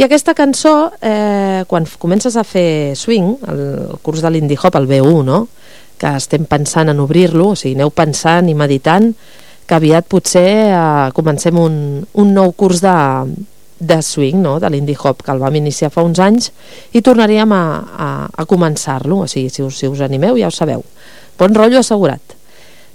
i 0.00 0.04
aquesta 0.06 0.32
cançó, 0.32 0.92
eh, 1.02 1.64
quan 1.66 1.86
comences 1.98 2.36
a 2.36 2.44
fer 2.46 2.94
swing, 2.96 3.34
el, 3.50 3.62
curs 4.00 4.22
de 4.22 4.30
l'indie 4.30 4.56
hop, 4.56 4.76
el 4.78 4.86
B1, 4.88 5.24
no? 5.26 5.46
que 6.00 6.14
estem 6.16 6.46
pensant 6.48 6.88
en 6.88 7.00
obrir-lo, 7.02 7.50
o 7.52 7.56
sigui, 7.58 7.74
aneu 7.76 7.90
pensant 7.92 8.48
i 8.48 8.54
meditant 8.56 9.10
que 9.68 9.76
aviat 9.76 10.06
potser 10.08 10.46
eh, 10.70 11.10
comencem 11.12 11.58
un, 11.60 11.74
un 12.00 12.32
nou 12.32 12.54
curs 12.56 12.80
de, 12.80 12.94
de 13.76 13.98
swing, 14.00 14.40
no? 14.40 14.54
de 14.62 14.70
l'indie 14.72 14.96
hop, 14.96 15.20
que 15.26 15.34
el 15.34 15.42
vam 15.42 15.58
iniciar 15.60 15.90
fa 15.92 16.06
uns 16.06 16.22
anys, 16.22 16.48
i 16.96 17.02
tornaríem 17.04 17.52
a, 17.52 17.62
a, 18.06 18.10
a 18.30 18.48
començar-lo, 18.48 19.24
o 19.26 19.28
sigui, 19.28 19.50
si 19.52 19.66
us, 19.66 19.82
si 19.82 19.90
us 19.90 20.00
animeu 20.06 20.38
ja 20.40 20.48
ho 20.48 20.54
sabeu. 20.54 20.86
Bon 21.40 21.56
rotllo 21.56 21.80
assegurat. 21.80 22.36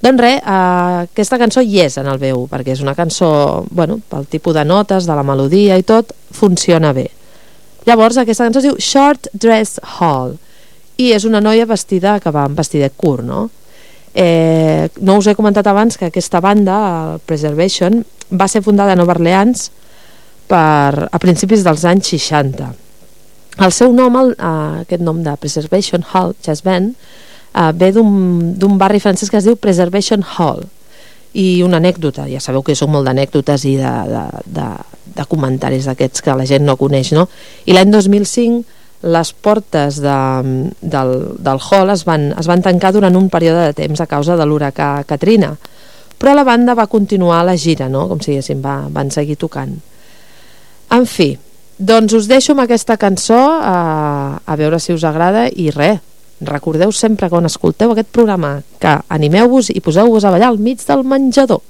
Doncs 0.06 0.22
res, 0.22 0.38
eh, 0.38 1.06
aquesta 1.10 1.40
cançó 1.42 1.64
hi 1.66 1.80
és 1.82 1.98
en 1.98 2.06
el 2.12 2.20
B1, 2.22 2.46
perquè 2.52 2.76
és 2.76 2.82
una 2.84 2.94
cançó, 2.94 3.66
bueno, 3.72 3.98
pel 4.10 4.28
tipus 4.30 4.54
de 4.54 4.66
notes, 4.66 5.08
de 5.10 5.16
la 5.18 5.24
melodia 5.26 5.80
i 5.82 5.84
tot, 5.84 6.14
funciona 6.32 6.94
bé. 6.94 7.08
Llavors, 7.88 8.18
aquesta 8.22 8.46
cançó 8.46 8.62
es 8.62 8.68
diu 8.68 8.78
Short 8.78 9.32
Dress 9.34 9.80
Hall, 9.98 10.36
i 10.98 11.12
és 11.16 11.26
una 11.26 11.42
noia 11.42 11.66
vestida 11.66 12.20
que 12.22 12.32
va 12.32 12.46
amb 12.46 12.58
vestidet 12.60 12.94
curt, 12.96 13.26
no? 13.26 13.50
Eh, 14.14 14.88
no 15.02 15.18
us 15.20 15.28
he 15.28 15.36
comentat 15.36 15.68
abans 15.68 15.98
que 15.98 16.08
aquesta 16.08 16.40
banda, 16.40 16.78
el 17.16 17.20
Preservation, 17.26 18.04
va 18.32 18.48
ser 18.48 18.62
fundada 18.64 18.94
a 18.94 19.00
Nova 19.00 19.18
Orleans 19.18 19.72
per, 20.48 21.10
a 21.12 21.20
principis 21.20 21.66
dels 21.66 21.84
anys 21.84 22.14
60. 22.14 22.72
El 23.66 23.74
seu 23.76 23.92
nom, 23.96 24.16
el, 24.22 24.36
eh, 24.38 24.86
aquest 24.86 25.04
nom 25.04 25.24
de 25.24 25.36
Preservation 25.42 26.06
Hall 26.14 26.36
Jazz 26.46 26.64
Band, 26.64 26.94
eh, 27.56 27.72
ve 27.74 27.92
d'un 27.96 28.78
barri 28.78 29.00
francès 29.00 29.32
que 29.32 29.40
es 29.40 29.48
diu 29.48 29.56
Preservation 29.56 30.24
Hall. 30.36 30.66
I 31.36 31.64
una 31.64 31.82
anècdota, 31.82 32.30
ja 32.32 32.40
sabeu 32.40 32.64
que 32.64 32.76
jo 32.76 32.88
molt 32.88 33.08
d'anècdotes 33.08 33.66
i 33.68 33.76
de, 33.80 33.92
de, 34.12 34.24
de, 34.56 34.68
de 35.18 35.26
comentaris 35.28 35.88
d'aquests 35.90 36.24
que 36.24 36.36
la 36.36 36.48
gent 36.48 36.64
no 36.64 36.78
coneix, 36.80 37.12
no? 37.16 37.28
I 37.68 37.76
l'any 37.76 37.92
2005 37.92 38.64
les 39.06 39.32
portes 39.34 40.00
de, 40.02 40.18
del, 40.82 41.12
del 41.38 41.60
hall 41.62 41.92
es 41.94 42.06
van, 42.08 42.32
es 42.40 42.48
van 42.50 42.64
tancar 42.66 42.94
durant 42.96 43.16
un 43.16 43.28
període 43.30 43.68
de 43.68 43.76
temps 43.78 44.02
a 44.02 44.08
causa 44.10 44.38
de 44.40 44.46
l'huracà 44.48 45.04
Katrina 45.06 45.52
però 46.18 46.34
la 46.34 46.46
banda 46.48 46.74
va 46.74 46.88
continuar 46.88 47.44
la 47.46 47.58
gira 47.58 47.90
no? 47.90 48.08
com 48.08 48.22
si 48.24 48.32
diguéssim, 48.32 48.64
va, 48.64 48.88
van 48.90 49.12
seguir 49.14 49.36
tocant 49.38 49.76
en 50.96 51.06
fi 51.06 51.36
doncs 51.78 52.16
us 52.18 52.30
deixo 52.32 52.56
amb 52.56 52.64
aquesta 52.64 52.98
cançó 52.98 53.38
a, 53.60 54.40
a 54.40 54.56
veure 54.56 54.80
si 54.80 54.96
us 54.96 55.04
agrada 55.04 55.50
i 55.52 55.70
res, 55.76 56.00
recordeu 56.42 56.92
sempre 56.92 57.30
quan 57.30 57.46
escolteu 57.48 57.94
aquest 57.94 58.12
programa 58.12 58.60
que 58.80 58.98
animeu-vos 59.10 59.72
i 59.72 59.80
poseu-vos 59.82 60.26
a 60.26 60.34
ballar 60.36 60.52
al 60.52 60.60
mig 60.60 60.84
del 60.86 61.04
menjador 61.08 61.62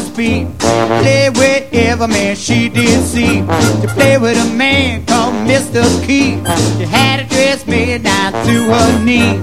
name 0.00 0.14
feet. 0.14 0.58
Play 0.58 1.30
with 1.30 1.68
every 1.72 2.06
man 2.06 2.36
she 2.36 2.68
did 2.68 3.02
see. 3.04 3.40
To 3.40 3.88
play 3.94 4.18
with 4.18 4.36
a 4.38 4.54
man 4.54 5.04
called 5.06 5.34
Mr. 5.46 5.82
Key. 6.06 6.36
She 6.78 6.84
had 6.84 7.20
a 7.20 7.24
dress 7.24 7.66
made 7.66 8.02
down 8.02 8.32
to 8.32 8.64
her 8.72 9.04
knee. 9.04 9.38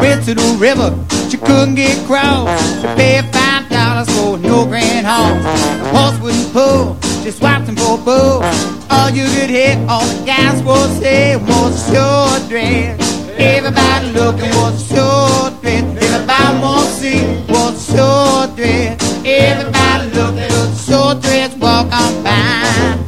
Went 0.00 0.24
to 0.24 0.34
the 0.34 0.56
river, 0.58 0.90
she 1.28 1.36
couldn't 1.36 1.74
get 1.74 1.96
cross. 2.06 2.48
She 2.80 2.86
paid 2.96 3.24
five 3.32 3.68
dollars 3.68 4.08
for 4.16 4.38
no 4.38 4.66
grand 4.66 5.06
horse. 5.06 5.44
The 5.82 5.98
horse 5.98 6.20
wouldn't 6.20 6.52
pull, 6.52 6.96
she 7.22 7.30
swapped 7.30 7.68
him 7.68 7.76
for 7.76 7.98
bull. 7.98 8.42
All 8.90 9.10
you 9.10 9.24
could 9.24 9.50
hear, 9.50 9.76
all 9.88 10.04
the 10.04 10.24
guys 10.26 10.62
would 10.62 10.90
say 11.00 11.36
was 11.36 11.88
a 11.88 11.94
short 11.94 12.48
dress. 12.48 12.98
Everybody 13.38 14.12
looking 14.12 14.54
was 14.56 14.74
a 14.90 14.94
short 14.94 15.62
dress. 15.62 15.84
Everybody 16.02 16.58
want 16.60 16.86
to 16.88 16.94
see 16.94 17.52
was 17.52 17.90
a 17.90 17.96
short 17.96 18.56
dress. 18.56 18.99
Everybody 19.24 20.10
looking 20.16 20.76
short 20.76 21.20
dress. 21.20 21.54
Walk 21.56 21.92
on 21.92 22.24
by. 22.24 22.98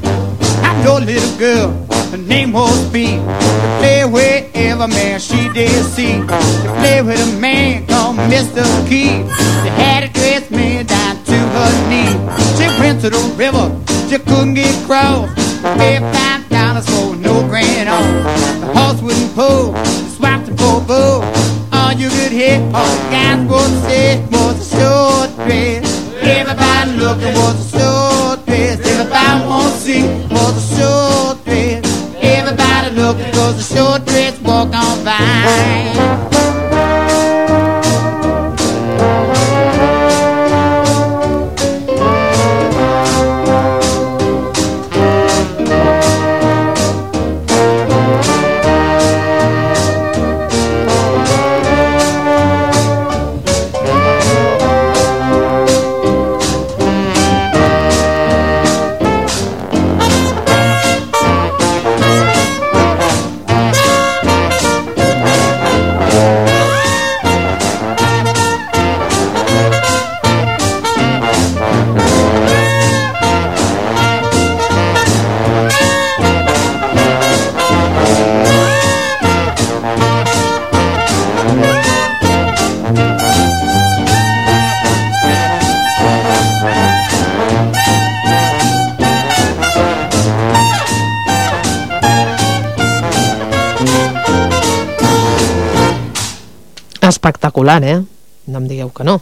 I 0.62 0.82
know 0.84 0.98
a 0.98 1.00
little 1.00 1.38
girl, 1.38 1.70
her 2.10 2.16
name 2.18 2.52
was 2.52 2.84
B. 2.90 3.16
To 3.16 3.76
play 3.80 4.04
with 4.04 4.50
every 4.54 4.88
man 4.88 5.20
she 5.20 5.48
did 5.52 5.84
see. 5.86 6.18
To 6.20 6.74
play 6.80 7.02
with 7.02 7.20
a 7.20 7.40
man 7.40 7.86
called 7.86 8.16
Mr. 8.30 8.62
Key. 8.88 9.24
She 9.62 9.68
had 9.80 10.04
a 10.04 10.08
dress 10.08 10.50
made 10.50 10.86
down 10.86 11.22
to 11.24 11.32
her 11.32 11.88
knee. 11.88 12.12
She 12.58 12.66
went 12.80 13.00
to 13.02 13.10
the 13.10 13.22
river, 13.36 13.70
she 14.08 14.18
couldn't 14.18 14.54
get 14.54 14.74
cross. 14.86 15.30
Paid 15.78 16.00
five 16.12 16.48
dollars 16.50 16.86
for 16.88 17.16
no 17.16 17.46
grand 17.48 17.88
on. 17.88 18.24
The 18.60 18.66
horse 18.78 19.00
wouldn't 19.00 19.34
pull, 19.34 19.74
she 19.84 20.08
swapped 20.16 20.48
him 20.48 20.56
for 20.56 20.78
a 20.78 20.84
bull. 20.84 21.24
All 21.72 21.92
you 21.92 22.08
could 22.10 22.32
hear, 22.32 22.58
all 22.74 22.84
the 22.84 23.10
guys 23.10 23.48
would 23.48 23.82
say 23.88 24.20
was 24.30 24.60
a 24.60 24.76
short 24.76 25.48
dress. 25.48 25.91
Everybody 26.24 26.90
looking 26.98 27.34
for 27.34 27.52
the 27.58 27.64
short 27.72 28.46
dress. 28.46 28.78
Everybody 28.80 29.46
want 29.46 29.72
to 29.72 29.80
see 29.80 30.02
for 30.28 30.50
the 30.56 30.62
short 30.74 31.44
dress. 31.44 31.84
Everybody 32.22 32.96
looking 32.96 33.32
for 33.32 33.52
the 33.52 33.62
short 33.62 34.04
dress. 34.06 34.40
Walk 34.40 34.74
on 34.74 35.04
by. 35.04 36.61
Espectacular, 97.22 97.84
eh? 97.84 98.02
No 98.50 98.58
em 98.58 98.66
digueu 98.66 98.88
que 98.90 99.04
no. 99.06 99.20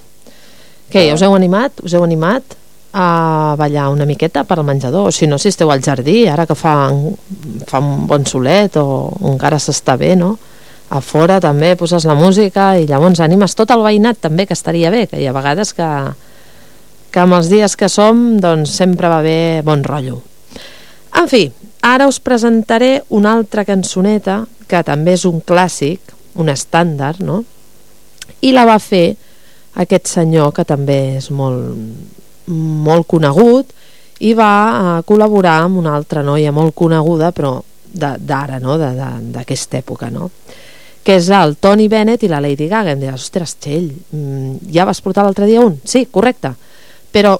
Què, 0.89 1.03
ja 1.05 1.13
us 1.13 1.21
heu 1.21 1.35
animat? 1.37 1.83
Us 1.85 1.93
heu 1.93 2.01
animat 2.07 2.57
a 2.97 3.55
ballar 3.61 3.91
una 3.93 4.07
miqueta 4.09 4.47
per 4.49 4.57
al 4.57 4.65
menjador? 4.65 5.11
O 5.11 5.13
si 5.13 5.29
no, 5.29 5.37
si 5.37 5.51
esteu 5.53 5.69
al 5.69 5.83
jardí, 5.85 6.25
ara 6.25 6.47
que 6.49 6.57
fa, 6.57 6.73
fa 7.69 7.83
un 7.85 8.07
bon 8.09 8.25
solet 8.25 8.79
o 8.81 8.87
encara 9.35 9.61
s'està 9.61 9.99
bé, 10.01 10.15
no? 10.17 10.33
A 10.91 11.03
fora 11.05 11.37
també 11.45 11.75
poses 11.77 12.09
la 12.09 12.17
música 12.17 12.73
i 12.81 12.89
llavors 12.89 13.21
animes 13.21 13.53
tot 13.55 13.71
el 13.77 13.85
veïnat 13.85 14.25
també, 14.25 14.49
que 14.49 14.57
estaria 14.57 14.89
bé, 14.91 15.05
que 15.07 15.21
hi 15.21 15.29
ha 15.29 15.37
vegades 15.37 15.77
que, 15.77 15.91
que 17.13 17.21
amb 17.21 17.37
els 17.37 17.53
dies 17.53 17.77
que 17.77 17.93
som 17.93 18.41
doncs 18.41 18.73
sempre 18.81 19.13
va 19.13 19.21
bé 19.21 19.61
bon 19.63 19.85
rotllo. 19.85 20.23
En 21.21 21.29
fi, 21.29 21.45
ara 21.85 22.09
us 22.09 22.19
presentaré 22.25 23.03
una 23.13 23.37
altra 23.37 23.69
cançoneta 23.69 24.47
que 24.67 24.81
també 24.89 25.21
és 25.21 25.29
un 25.29 25.45
clàssic, 25.45 26.17
un 26.41 26.49
estàndard, 26.49 27.21
no? 27.21 27.45
I 28.47 28.53
la 28.57 28.65
va 28.69 28.79
fer 28.81 29.09
aquest 29.83 30.09
senyor 30.11 30.53
que 30.55 30.65
també 30.67 30.99
és 31.19 31.31
molt, 31.31 31.77
molt 32.51 33.07
conegut 33.11 33.71
i 34.27 34.33
va 34.37 34.53
eh, 34.71 34.97
col·laborar 35.09 35.61
amb 35.65 35.81
una 35.81 35.95
altra 35.97 36.25
noia 36.27 36.53
molt 36.53 36.75
coneguda 36.77 37.31
però 37.37 37.59
d'ara, 37.91 38.61
no? 38.63 38.77
d'aquesta 38.79 39.81
època 39.81 40.11
no? 40.15 40.31
que 41.03 41.17
és 41.17 41.31
el 41.35 41.57
Tony 41.59 41.89
Bennett 41.91 42.23
i 42.23 42.29
la 42.31 42.43
Lady 42.43 42.69
Gaga 42.71 42.93
em 42.95 43.01
diràs, 43.01 43.25
ostres 43.25 43.57
Txell 43.59 43.89
mm, 43.89 44.71
ja 44.75 44.85
vas 44.87 45.01
portar 45.03 45.25
l'altre 45.25 45.49
dia 45.49 45.65
un? 45.65 45.79
sí, 45.85 46.07
correcte 46.13 46.53
però 47.11 47.35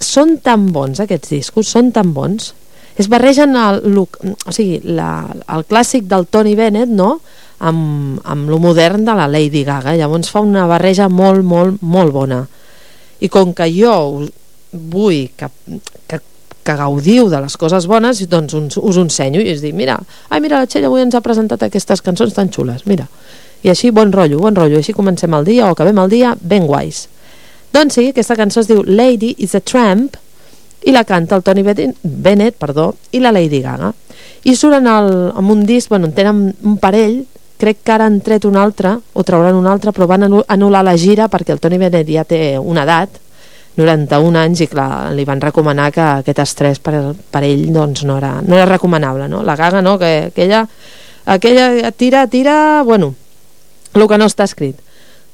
són 0.00 0.38
tan 0.40 0.70
bons 0.72 1.02
aquests 1.02 1.34
discos 1.34 1.68
són 1.68 1.90
tan 1.92 2.14
bons 2.16 2.54
es 3.00 3.08
barregen 3.08 3.56
el, 3.56 3.82
look, 3.94 4.18
o 4.20 4.52
sigui, 4.52 4.80
la, 4.84 5.24
el 5.52 5.66
clàssic 5.68 6.06
del 6.08 6.26
Tony 6.30 6.54
Bennett 6.56 6.92
no? 6.92 7.18
Amb, 7.60 8.20
amb 8.24 8.50
lo 8.50 8.58
modern 8.62 9.04
de 9.04 9.14
la 9.16 9.28
Lady 9.28 9.64
Gaga. 9.64 9.94
Llavors 9.96 10.32
fa 10.32 10.42
una 10.44 10.66
barreja 10.70 11.08
molt, 11.08 11.44
molt, 11.44 11.80
molt 11.82 12.14
bona. 12.14 12.40
I 13.20 13.28
com 13.28 13.54
que 13.56 13.68
jo 13.74 13.94
us 14.20 14.30
vull 14.70 15.28
que, 15.36 15.48
que, 16.08 16.20
que 16.62 16.76
gaudiu 16.78 17.28
de 17.28 17.40
les 17.42 17.56
coses 17.58 17.86
bones 17.90 18.22
doncs 18.30 18.54
us, 18.54 18.78
us 18.78 18.98
ensenyo 19.02 19.42
i 19.42 19.50
és 19.50 19.62
dir, 19.64 19.72
mira, 19.74 19.98
ai 20.30 20.40
mira 20.40 20.60
la 20.60 20.68
Txell 20.70 20.86
avui 20.86 21.02
ens 21.02 21.16
ha 21.18 21.24
presentat 21.24 21.64
aquestes 21.66 22.04
cançons 22.06 22.36
tan 22.36 22.52
xules 22.54 22.86
mira, 22.86 23.08
i 23.62 23.72
així 23.72 23.90
bon 23.92 24.12
rotllo, 24.12 24.40
bon 24.40 24.56
rotllo. 24.56 24.80
Així 24.80 24.94
comencem 24.96 25.34
el 25.36 25.44
dia 25.48 25.68
o 25.68 25.74
acabem 25.74 25.98
el 26.00 26.12
dia 26.12 26.34
ben 26.40 26.66
guais. 26.68 27.08
Doncs 27.74 27.98
sí, 27.98 28.08
aquesta 28.10 28.36
cançó 28.38 28.64
es 28.64 28.70
diu 28.70 28.82
Lady 28.86 29.34
is 29.38 29.54
a 29.54 29.60
Tramp 29.60 30.16
i 30.88 30.94
la 30.96 31.04
canta 31.04 31.36
el 31.36 31.44
Tony 31.44 31.62
Bennett 31.62 32.56
perdó, 32.58 32.94
i 33.12 33.20
la 33.20 33.34
Lady 33.36 33.60
Gaga. 33.60 33.92
I 34.48 34.56
suren 34.56 34.88
el, 34.88 35.10
amb 35.36 35.52
un 35.52 35.66
disc, 35.68 35.90
bueno, 35.92 36.08
en 36.08 36.16
tenen 36.16 36.40
un 36.64 36.78
parell 36.80 37.20
crec 37.60 37.82
que 37.84 37.92
ara 37.94 38.06
han 38.08 38.20
tret 38.24 38.46
un 38.48 38.56
altre 38.56 38.96
o 39.12 39.24
trauran 39.26 39.58
un 39.58 39.68
altre 39.68 39.92
però 39.92 40.08
van 40.10 40.26
anul·lar 40.26 40.84
la 40.86 40.96
gira 40.96 41.28
perquè 41.28 41.54
el 41.54 41.60
Tony 41.60 41.78
Bennett 41.78 42.08
ja 42.08 42.24
té 42.24 42.56
una 42.58 42.86
edat 42.88 43.20
91 43.80 44.38
anys 44.40 44.64
i 44.64 44.68
clar, 44.68 45.12
li 45.14 45.24
van 45.24 45.40
recomanar 45.40 45.90
que 45.94 46.02
aquest 46.02 46.40
estrès 46.42 46.80
per, 46.82 47.14
per 47.30 47.44
ell 47.46 47.68
doncs 47.72 48.04
no 48.08 48.18
era, 48.18 48.38
no 48.42 48.56
era 48.58 48.68
recomanable 48.68 49.28
no? 49.28 49.44
la 49.46 49.56
gaga 49.56 49.80
no, 49.80 49.98
que 49.98 50.30
aquella, 50.32 50.66
aquella 51.24 51.92
tira, 51.92 52.26
tira, 52.26 52.82
bueno 52.82 53.14
el 53.94 54.06
que 54.06 54.18
no 54.18 54.28
està 54.30 54.46
escrit. 54.46 54.78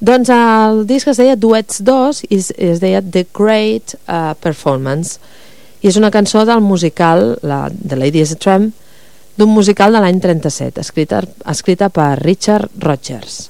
Doncs 0.01 0.31
el 0.33 0.83
disc 0.89 1.09
es 1.09 1.21
deia 1.21 1.37
Duets 1.41 1.81
2 1.85 2.23
i 2.29 2.39
es, 2.39 2.51
es 2.57 2.81
deia 2.81 3.03
The 3.03 3.27
Great 3.37 3.97
uh, 4.07 4.35
Performance. 4.41 5.21
I 5.81 5.91
és 5.91 5.97
una 6.01 6.11
cançó 6.13 6.45
del 6.49 6.63
musical 6.65 7.37
la, 7.47 7.67
The 7.71 7.99
Lady 8.01 8.25
Tramp 8.41 8.73
d'un 9.37 9.53
musical 9.53 9.93
de 9.93 10.01
l'any 10.01 10.19
37 10.21 10.81
escrita, 10.81 11.23
escrita 11.51 11.91
per 11.93 12.17
Richard 12.23 12.73
Rogers 12.81 13.47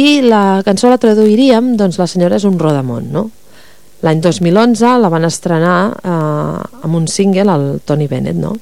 i 0.00 0.20
la 0.22 0.60
cançó 0.64 0.90
la 0.90 1.00
traduiríem 1.00 1.74
doncs 1.80 1.98
la 1.98 2.08
senyora 2.10 2.38
és 2.38 2.46
un 2.48 2.58
rodamont 2.60 3.06
no? 3.12 3.28
l'any 4.04 4.20
2011 4.24 4.96
la 5.02 5.12
van 5.12 5.26
estrenar 5.28 5.78
eh, 5.98 6.82
amb 6.86 6.96
un 6.96 7.08
single 7.08 7.48
al 7.52 7.68
Tony 7.84 8.08
Bennett 8.08 8.38
no? 8.40 8.54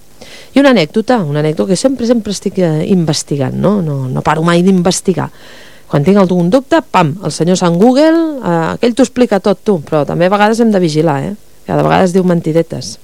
i 0.54 0.62
una 0.62 0.72
anècdota 0.74 1.20
una 1.22 1.42
anècdota 1.42 1.74
que 1.74 1.80
sempre 1.80 2.06
sempre 2.06 2.34
estic 2.34 2.60
eh, 2.62 2.86
investigant 2.90 3.58
no? 3.58 3.78
No, 3.82 4.06
no 4.08 4.22
paro 4.22 4.46
mai 4.46 4.62
d'investigar 4.62 5.28
quan 5.88 6.04
tinc 6.04 6.18
algun 6.20 6.50
dubte, 6.52 6.82
pam, 6.84 7.14
el 7.24 7.32
senyor 7.32 7.56
Sant 7.60 7.78
Google 7.80 8.38
eh, 8.38 8.56
aquell 8.78 8.94
t'ho 8.94 9.06
explica 9.06 9.42
tot 9.42 9.60
tu 9.64 9.78
però 9.84 10.04
també 10.08 10.30
a 10.30 10.34
vegades 10.34 10.62
hem 10.62 10.72
de 10.72 10.82
vigilar 10.82 11.20
eh? 11.32 11.34
que 11.66 11.76
de 11.76 11.84
vegades 11.84 12.14
diu 12.14 12.24
mentidetes 12.24 12.96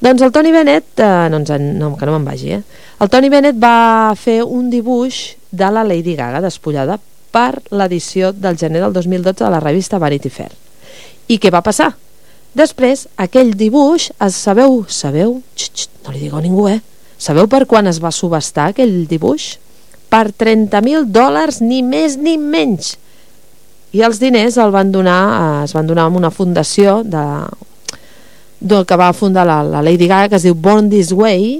doncs 0.00 0.22
el 0.22 0.32
Tony 0.32 0.52
Bennett, 0.54 1.00
eh, 1.02 1.28
no, 1.30 1.40
ens 1.42 1.50
en, 1.50 1.72
no, 1.78 1.92
que 1.98 2.06
no 2.06 2.14
me'n 2.14 2.26
vagi, 2.26 2.52
eh? 2.54 2.62
El 3.02 3.10
Tony 3.10 3.30
Bennett 3.32 3.58
va 3.58 4.14
fer 4.18 4.40
un 4.44 4.68
dibuix 4.70 5.22
de 5.50 5.70
la 5.74 5.82
Lady 5.86 6.14
Gaga 6.18 6.42
despullada 6.44 6.98
per 7.34 7.60
l'edició 7.70 8.32
del 8.32 8.58
gener 8.58 8.82
del 8.84 8.92
2012 8.94 9.44
de 9.44 9.50
la 9.50 9.60
revista 9.60 9.98
Vanity 9.98 10.30
Fair. 10.30 10.52
I 11.28 11.38
què 11.42 11.50
va 11.52 11.64
passar? 11.66 11.90
Després, 12.56 13.06
aquell 13.20 13.52
dibuix, 13.58 14.08
es, 14.24 14.38
sabeu, 14.38 14.84
sabeu, 14.88 15.40
xt, 15.54 15.74
xt, 15.74 15.90
no 16.06 16.14
li 16.14 16.22
digueu 16.24 16.38
a 16.38 16.44
ningú, 16.44 16.68
eh? 16.70 16.80
Sabeu 17.18 17.50
per 17.50 17.66
quan 17.66 17.90
es 17.90 17.98
va 18.00 18.14
subestar 18.14 18.70
aquell 18.70 19.02
dibuix? 19.10 19.56
Per 20.08 20.28
30.000 20.30 21.10
dòlars, 21.12 21.60
ni 21.60 21.82
més 21.82 22.16
ni 22.16 22.38
menys. 22.38 22.94
I 23.92 24.04
els 24.06 24.20
diners 24.22 24.56
el 24.62 24.72
van 24.72 24.92
donar, 24.94 25.20
eh, 25.26 25.64
es 25.66 25.74
van 25.76 25.90
donar 25.90 26.06
amb 26.08 26.20
una 26.20 26.30
fundació 26.30 27.02
de, 27.04 27.24
del 28.60 28.84
que 28.86 28.96
va 28.98 29.12
fundar 29.12 29.46
la, 29.46 29.62
la 29.62 29.82
Lady 29.82 30.08
Gaga, 30.08 30.28
que 30.28 30.38
es 30.40 30.46
diu 30.46 30.54
Born 30.54 30.90
This 30.90 31.12
Way, 31.12 31.58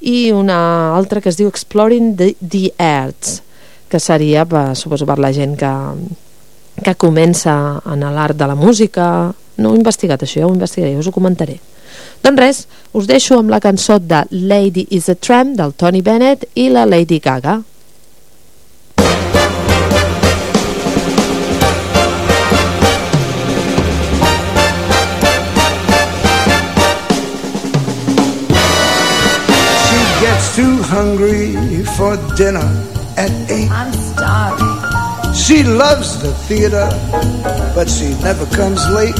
i 0.00 0.30
una 0.32 0.94
altra 0.96 1.20
que 1.20 1.30
es 1.32 1.38
diu 1.38 1.48
Exploring 1.48 2.14
the, 2.16 2.34
the 2.40 2.72
Arts, 2.78 3.40
que 3.88 4.00
seria, 4.00 4.44
per, 4.46 4.76
suposo, 4.76 5.06
per 5.08 5.18
la 5.18 5.32
gent 5.32 5.56
que, 5.58 5.72
que 6.84 6.94
comença 7.00 7.54
en 7.88 8.04
l'art 8.14 8.36
de 8.36 8.46
la 8.46 8.58
música. 8.58 9.32
No 9.58 9.72
ho 9.72 9.74
he 9.74 9.80
investigat, 9.80 10.22
això, 10.22 10.42
ja 10.42 10.46
ho 10.46 10.54
investigaré, 10.54 10.94
us 11.00 11.08
ho 11.08 11.14
comentaré. 11.14 11.58
Doncs 12.22 12.40
res, 12.40 12.60
us 12.92 13.08
deixo 13.08 13.38
amb 13.38 13.50
la 13.50 13.60
cançó 13.64 13.98
de 13.98 14.24
Lady 14.30 14.86
is 14.94 15.08
a 15.08 15.16
Tramp 15.16 15.56
del 15.58 15.74
Tony 15.74 16.02
Bennett 16.04 16.44
i 16.54 16.68
la 16.70 16.84
Lady 16.86 17.18
Gaga. 17.24 17.60
Hungry 30.98 31.54
for 31.96 32.16
dinner 32.34 32.68
at 33.16 33.30
eight. 33.56 33.70
I'm 33.70 33.92
starving. 34.10 34.78
She 35.32 35.62
loves 35.62 36.20
the 36.20 36.32
theater, 36.48 36.88
but 37.72 37.86
she 37.88 38.08
never 38.26 38.46
comes 38.46 38.82
late. 38.98 39.14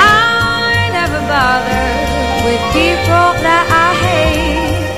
I 0.00 0.88
never 0.98 1.20
bother 1.32 1.84
with 2.46 2.62
people 2.72 3.28
that 3.44 3.66
I 3.84 3.88
hate. 4.08 4.88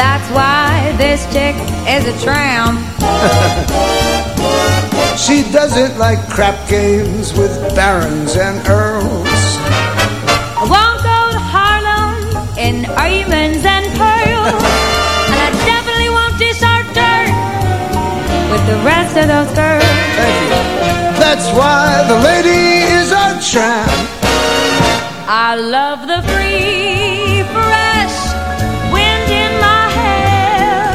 That's 0.00 0.28
why 0.36 0.90
this 1.02 1.20
chick 1.34 1.56
is 1.94 2.02
a 2.12 2.16
tramp. 2.24 2.78
She 5.24 5.42
doesn't 5.52 5.98
like 5.98 6.20
crap 6.30 6.56
games 6.68 7.32
with 7.34 7.52
barons 7.76 8.34
and 8.34 8.58
earls. 8.66 9.42
I 10.60 10.64
won't 10.74 11.00
go 11.12 11.20
to 11.36 11.42
Harlem 11.54 12.12
in 12.58 12.82
diamonds 12.82 13.64
and 13.64 13.81
the 18.72 18.78
rest 18.84 19.14
of 19.20 19.26
those 19.28 19.52
girls. 19.54 19.84
That's 21.22 21.46
why 21.58 21.84
the 22.10 22.18
lady 22.28 22.64
is 22.98 23.08
a 23.12 23.28
tramp. 23.50 23.92
I 25.28 25.50
love 25.56 26.00
the 26.12 26.20
free, 26.30 27.44
fresh 27.56 28.16
wind 28.94 29.28
in 29.44 29.52
my 29.68 29.84
hair. 30.00 30.88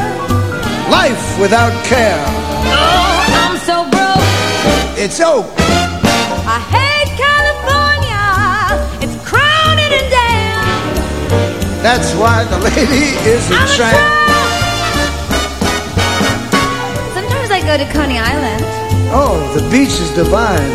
Life 0.98 1.24
without 1.42 1.74
care. 1.92 2.24
Oh, 2.66 3.42
I'm 3.44 3.56
so 3.68 3.76
broke. 3.94 4.28
It's 5.04 5.20
oak. 5.20 5.46
I 6.56 6.58
hate 6.74 7.10
California. 7.26 8.26
It's 9.04 9.16
crowded 9.28 9.90
and 9.98 10.08
damn. 10.16 11.82
That's 11.86 12.10
why 12.20 12.36
the 12.52 12.58
lady 12.58 13.06
is 13.34 13.44
a 13.52 13.54
I'm 13.54 13.68
a 13.68 13.76
tramp. 13.76 13.94
Sometimes 13.96 14.47
go 17.68 17.76
to 17.76 17.92
Coney 17.92 18.18
Island. 18.18 18.64
Oh, 19.12 19.36
the 19.52 19.60
beach 19.68 19.92
is 20.00 20.10
divine. 20.16 20.72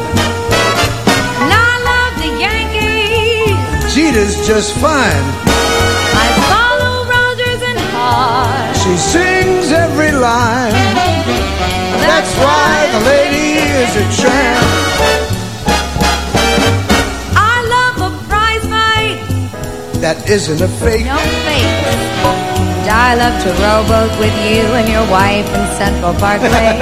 And 1.42 1.50
I 1.50 1.74
love 1.90 2.14
the 2.22 2.32
Yankees. 2.38 3.58
Jeter's 3.96 4.38
just 4.46 4.74
fine. 4.78 5.26
I 6.24 6.28
follow 6.54 7.10
Rogers 7.10 7.62
and 7.66 7.80
Hart. 7.96 8.78
She 8.78 8.94
sings 8.96 9.72
every 9.72 10.12
line. 10.12 10.78
That's 12.06 12.32
why 12.38 12.70
the 12.94 13.02
lady 13.10 13.58
is 13.82 13.92
a 14.04 14.06
tramp. 14.22 14.62
I 17.34 17.56
love 17.76 17.96
a 18.06 18.12
prize 18.30 18.66
fight. 18.74 19.18
That 20.00 20.30
isn't 20.30 20.62
a 20.62 20.68
fake. 20.68 21.08
No 21.08 21.43
I 22.96 23.16
love 23.16 23.42
to 23.42 23.50
rowboat 23.58 24.14
with 24.20 24.36
you 24.46 24.62
and 24.78 24.88
your 24.88 25.06
wife 25.10 25.48
in 25.50 25.66
Central 25.82 26.14
Parkway. 26.14 26.78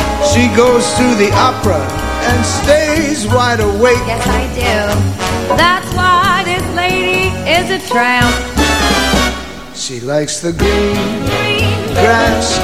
She 0.34 0.48
goes 0.54 0.84
to 1.00 1.14
the 1.16 1.30
opera 1.32 1.80
and 2.28 2.44
stays 2.44 3.26
wide 3.26 3.58
awake. 3.60 4.04
yes, 4.06 4.20
I 4.28 4.44
do. 4.52 5.56
That's 5.56 5.90
why 5.96 6.42
this 6.44 6.62
lady 6.76 7.32
is 7.48 7.70
a 7.70 7.80
tramp. 7.88 8.28
She 9.74 9.98
likes 10.00 10.40
the 10.40 10.52
green 10.52 10.94
grass 11.96 12.60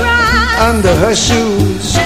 under 0.60 0.94
her 0.96 1.14
shoes. 1.14 1.96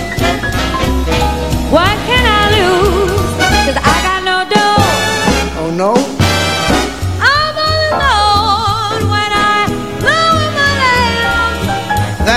What 1.75 1.97
can 2.07 2.25
I 2.25 2.45
lose? 2.57 3.31
Cause 3.67 3.79
I 3.83 3.97
got 4.09 4.21
no 4.23 4.39
dough. 4.55 5.63
Oh 5.63 5.71
no, 5.77 5.95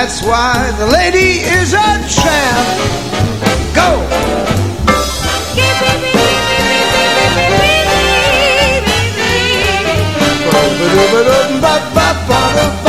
that's 0.03 0.21
why 0.21 0.69
the 0.79 0.85
lady 0.87 1.39
is 1.39 1.71
a 1.71 1.77
tramp. 2.11 2.67
Go! 3.73 4.03
I 11.65 12.82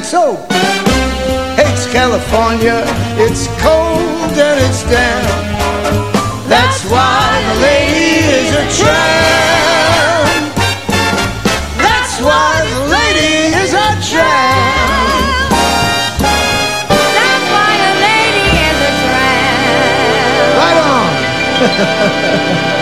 That's 0.00 0.12
so. 0.12 0.34
Hates 1.60 1.84
California. 1.92 2.84
It's 3.20 3.48
cold 3.60 4.32
and 4.32 4.58
it's 4.64 4.82
damp. 4.84 5.28
That's 6.48 6.84
why 6.86 7.20
the 7.48 7.60
lady 7.60 8.24
is 8.24 8.48
a 8.48 8.64
tramp. 8.80 10.56
That's 11.76 12.16
why 12.22 12.64
the 12.72 12.80
lady 12.96 13.52
is 13.60 13.74
a 13.74 13.92
tramp. 14.08 15.52
That's 17.18 17.46
why 17.52 17.70
a 17.76 17.92
lady 18.00 18.56
is 18.72 18.80
a 18.88 18.92
tramp. 19.04 19.60
Right 20.56 20.78
on. 22.64 22.76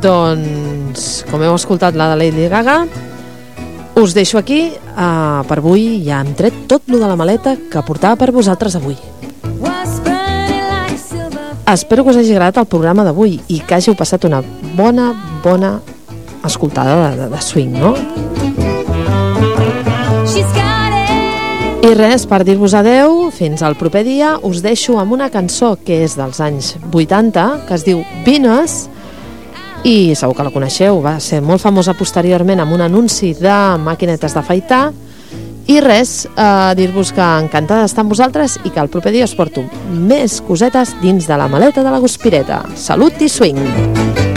Doncs, 0.00 1.26
com 1.28 1.42
heu 1.44 1.52
escoltat 1.52 1.96
la 1.98 2.06
de 2.08 2.16
Lady 2.16 2.48
Gaga, 2.48 2.86
us 4.00 4.14
deixo 4.16 4.38
aquí. 4.38 4.70
Uh, 4.96 5.44
per 5.48 5.58
avui 5.60 6.00
ja 6.06 6.22
hem 6.24 6.32
tret 6.36 6.64
tot 6.68 6.88
lo 6.88 6.98
de 7.00 7.08
la 7.08 7.16
maleta 7.20 7.54
que 7.70 7.82
portava 7.84 8.16
per 8.16 8.32
vosaltres 8.32 8.76
avui. 8.80 8.96
Espero 11.70 12.02
que 12.02 12.10
us 12.10 12.16
hagi 12.18 12.32
agradat 12.32 12.64
el 12.64 12.66
programa 12.66 13.04
d'avui 13.06 13.36
i 13.52 13.60
que 13.60 13.76
hàgiu 13.76 13.94
passat 13.94 14.24
una 14.26 14.40
bona, 14.74 15.12
bona 15.44 15.76
escoltada 16.48 16.96
de, 16.96 17.10
de, 17.20 17.28
de 17.30 17.42
swing, 17.44 17.76
no? 17.76 17.92
I 21.80 21.92
res, 21.96 22.26
per 22.28 22.42
dir-vos 22.44 22.74
adeu, 22.76 23.28
fins 23.32 23.62
al 23.62 23.76
proper 23.78 24.02
dia, 24.04 24.34
us 24.44 24.64
deixo 24.64 24.98
amb 25.00 25.14
una 25.16 25.30
cançó 25.32 25.76
que 25.84 26.02
és 26.04 26.16
dels 26.18 26.40
anys 26.44 26.74
80, 26.90 27.46
que 27.68 27.76
es 27.78 27.86
diu 27.86 28.02
Venus, 28.26 28.88
i 29.84 30.14
segur 30.16 30.36
que 30.36 30.44
la 30.44 30.52
coneixeu, 30.52 31.00
va 31.00 31.16
ser 31.22 31.40
molt 31.44 31.62
famosa 31.62 31.94
posteriorment 31.96 32.60
amb 32.60 32.76
un 32.76 32.84
anunci 32.84 33.32
de 33.38 33.56
màquinetes 33.80 34.36
d'afaitar, 34.36 34.90
i 35.70 35.78
res, 35.80 36.24
eh, 36.26 36.72
dir-vos 36.76 37.12
que 37.14 37.26
encantada 37.44 37.84
d'estar 37.84 38.02
amb 38.04 38.12
vosaltres 38.12 38.58
i 38.64 38.72
que 38.74 38.80
el 38.82 38.90
proper 38.90 39.12
dia 39.14 39.28
us 39.28 39.36
porto 39.38 39.62
més 39.92 40.40
cosetes 40.42 40.96
dins 41.02 41.28
de 41.30 41.38
la 41.38 41.48
maleta 41.48 41.84
de 41.86 41.94
la 41.94 42.02
guspireta. 42.02 42.64
Salut 42.74 43.22
i 43.22 43.28
swing! 43.28 44.29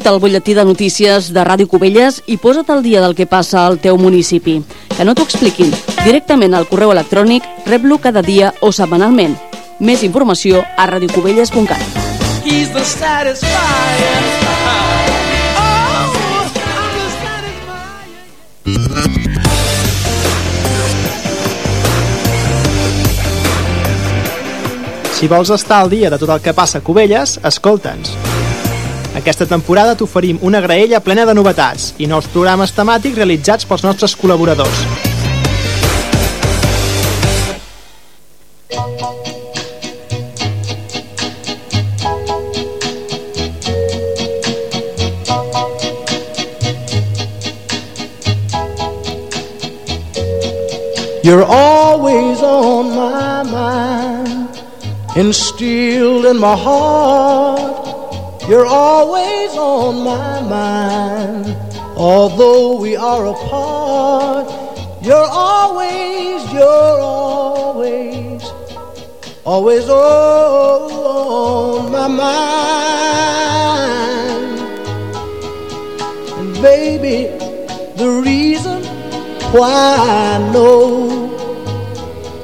Subscriu-te 0.00 0.14
al 0.16 0.20
butlletí 0.20 0.54
de 0.54 0.64
notícies 0.64 1.26
de 1.34 1.42
Ràdio 1.44 1.68
Cubelles 1.68 2.22
i 2.24 2.38
posa't 2.40 2.70
al 2.72 2.80
dia 2.80 3.02
del 3.04 3.12
que 3.12 3.26
passa 3.28 3.66
al 3.66 3.76
teu 3.84 3.98
municipi. 4.00 4.54
Que 4.96 5.04
no 5.04 5.12
t'ho 5.12 5.26
expliquin. 5.28 5.68
Directament 6.06 6.56
al 6.56 6.64
correu 6.70 6.88
electrònic, 6.94 7.44
rep-lo 7.66 7.98
cada 8.00 8.22
dia 8.24 8.54
o 8.64 8.72
setmanalment. 8.72 9.36
Més 9.78 10.00
informació 10.02 10.64
a 10.78 10.86
radiocubelles.cat. 10.88 11.84
He's 12.46 12.72
the 12.72 12.80
satisfier. 12.80 13.52
Oh, 15.60 16.16
Si 25.12 25.28
vols 25.28 25.50
estar 25.52 25.84
al 25.84 25.90
dia 25.92 26.08
de 26.08 26.16
tot 26.16 26.30
el 26.32 26.40
que 26.40 26.56
passa 26.56 26.80
a 26.80 26.80
Cubelles, 26.80 27.36
escolta'ns. 27.44 28.29
Aquesta 29.18 29.44
temporada 29.46 29.96
t'oferim 29.98 30.38
una 30.46 30.60
graella 30.62 31.00
plena 31.02 31.24
de 31.26 31.34
novetats 31.34 31.94
i 31.98 32.06
nous 32.06 32.28
programes 32.30 32.70
temàtics 32.76 33.18
realitzats 33.18 33.66
pels 33.66 33.82
nostres 33.82 34.14
col·laboradors. 34.16 34.84
You're 51.22 51.44
always 51.44 52.40
on 52.40 52.94
my 52.96 53.42
mind, 53.42 54.62
instilled 55.16 56.24
in 56.24 56.38
my 56.38 56.56
heart. 56.56 57.89
You're 58.50 58.66
always 58.66 59.56
on 59.56 60.02
my 60.02 60.40
mind, 60.40 61.56
although 61.96 62.80
we 62.80 62.96
are 62.96 63.26
apart. 63.26 64.50
You're 65.04 65.28
always, 65.30 66.52
you're 66.52 67.00
always, 67.00 68.42
always 69.44 69.88
on 69.88 71.92
my 71.92 72.08
mind. 72.08 72.20
And 76.40 76.54
baby, 76.60 77.28
the 77.94 78.20
reason 78.20 78.82
why 79.52 79.70
I 79.70 80.38
know 80.52 81.30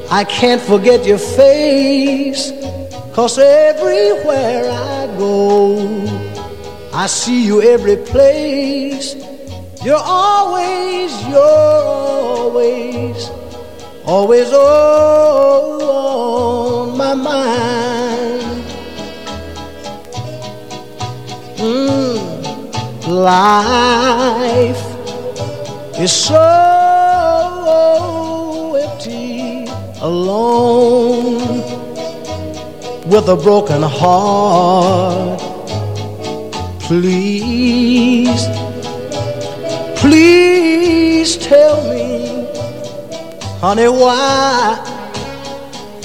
I 0.09 0.23
can't 0.23 0.63
forget 0.63 1.05
your 1.05 1.19
face. 1.19 2.53
Cause 3.17 3.39
everywhere 3.39 4.69
I 4.71 5.07
go, 5.17 5.79
I 6.93 7.07
see 7.07 7.47
you 7.47 7.63
every 7.63 7.97
place. 7.97 9.15
You're 9.83 9.97
always, 9.97 11.27
you're 11.27 11.41
always, 11.41 13.31
always 14.05 14.53
on 14.53 15.79
my 16.99 17.15
mind. 17.15 18.65
Mm, 21.57 22.19
life 23.09 24.85
is 25.99 26.13
so 26.13 26.45
empty 28.77 29.65
alone 30.03 31.86
with 33.07 33.29
a 33.29 33.37
broken 33.37 33.83
heart. 33.83 35.41
Please, 36.81 38.47
please 39.97 41.37
tell 41.37 41.83
me, 41.91 42.47
honey, 43.61 43.89
why, 43.89 44.77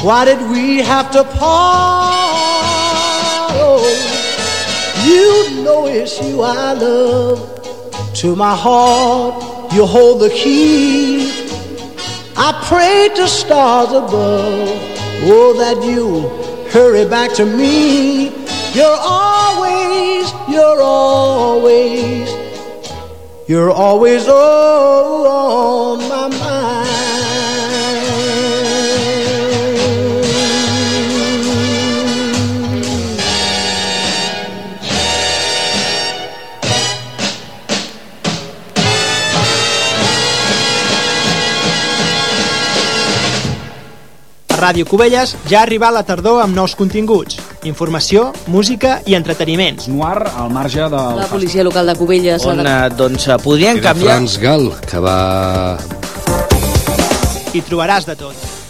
why 0.02 0.26
did 0.26 0.42
we 0.50 0.78
have 0.78 1.12
to 1.12 1.24
part? 1.24 2.12
Oh, 3.54 3.84
you 5.06 5.64
know 5.64 5.88
it's 5.88 6.22
you 6.22 6.42
I 6.42 6.74
love. 6.74 7.58
To 8.16 8.36
my 8.36 8.56
heart, 8.56 9.74
you 9.74 9.86
hold 9.86 10.22
the 10.22 10.30
key. 10.30 11.32
I 12.38 12.54
pray 12.68 13.10
to 13.16 13.28
stars 13.28 13.90
above, 13.90 14.70
oh, 15.24 15.54
that 15.58 15.84
you 15.86 16.51
hurry 16.72 17.06
back 17.06 17.34
to 17.34 17.46
me. 17.46 18.30
You're 18.74 18.98
always, 19.02 20.32
you're 20.50 20.82
always, 20.82 22.30
you're 23.48 23.72
always 23.72 24.28
on 24.30 26.00
my 26.08 26.30
mind. 26.30 26.41
Ràdio 44.62 44.86
Cubelles 44.86 45.32
ja 45.50 45.58
ha 45.58 45.64
arribat 45.66 45.90
la 45.96 46.04
tardor 46.06 46.44
amb 46.44 46.54
nous 46.54 46.76
continguts, 46.78 47.40
informació, 47.66 48.28
música 48.46 49.00
i 49.10 49.18
entreteniments. 49.18 49.90
Noir 49.90 50.28
al 50.30 50.54
marge 50.54 50.86
del... 50.86 51.18
La 51.18 51.26
policia 51.32 51.66
local 51.66 51.90
de 51.90 51.98
Cubelles... 51.98 52.46
On, 52.46 52.62
eh, 52.62 52.78
doncs, 52.94 53.26
eh, 53.26 53.42
podrien 53.42 53.82
Era 53.82 53.90
canviar... 53.90 54.20
Franz 54.20 54.38
Gal, 54.38 54.70
que 54.86 55.02
va... 55.02 55.20
Hi 57.52 57.66
trobaràs 57.66 58.06
de 58.06 58.22
tot. 58.22 58.61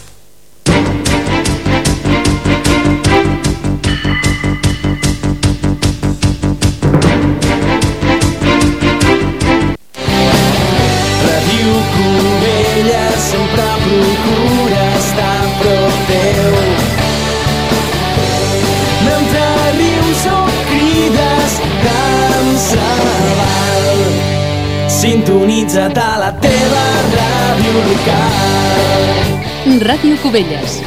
Ràdio 29.82 30.16
Cubelles. 30.18 30.80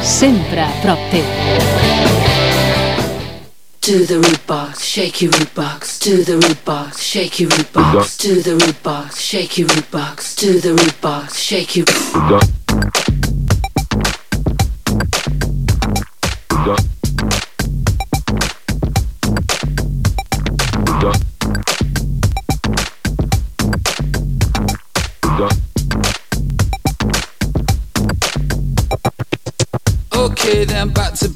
Sempre 0.00 0.60
a 0.60 0.70
prop 0.80 0.98
teu. 1.10 1.22
To 3.80 4.06
the 4.06 4.14
root 4.14 4.40
box, 4.46 4.84
shake 4.84 5.20
your 5.20 5.32
root 5.32 5.52
box. 5.54 5.98
To 5.98 6.24
the 6.24 6.32
root 6.32 6.64
box, 6.64 7.02
shake 7.02 7.40
your 7.40 7.50
root 7.50 7.70
box. 7.72 8.16
To 8.16 8.40
the 8.40 8.52
root 8.52 8.82
box, 8.82 9.20
shake 9.20 9.58
your 9.58 9.68
root 9.68 9.90
box. 9.90 10.34
To 10.36 10.60
the 10.60 10.70
root 10.70 10.98
box, 11.00 11.38
shake 11.38 11.76
your. 11.76 13.17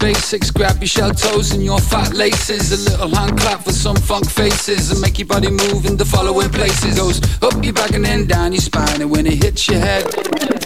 Basics. 0.02 0.50
Grab 0.50 0.76
your 0.80 0.88
shell 0.88 1.14
toes 1.14 1.52
and 1.52 1.64
your 1.64 1.78
fat 1.78 2.12
laces. 2.12 2.72
A 2.72 2.90
little 2.90 3.08
hand 3.08 3.38
clap 3.38 3.60
for 3.62 3.72
some 3.72 3.96
funk 3.96 4.28
faces 4.28 4.90
and 4.90 5.00
make 5.00 5.18
your 5.18 5.28
body 5.28 5.48
move 5.48 5.86
in 5.86 5.96
the 5.96 6.04
following 6.04 6.50
places. 6.50 6.96
Goes 6.98 7.20
up 7.40 7.64
your 7.64 7.72
back 7.72 7.92
and 7.92 8.04
then 8.04 8.26
down 8.26 8.52
your 8.52 8.60
spine, 8.60 9.00
and 9.00 9.10
when 9.10 9.26
it 9.26 9.42
hits 9.42 9.68
your 9.68 9.78
head. 9.78 10.61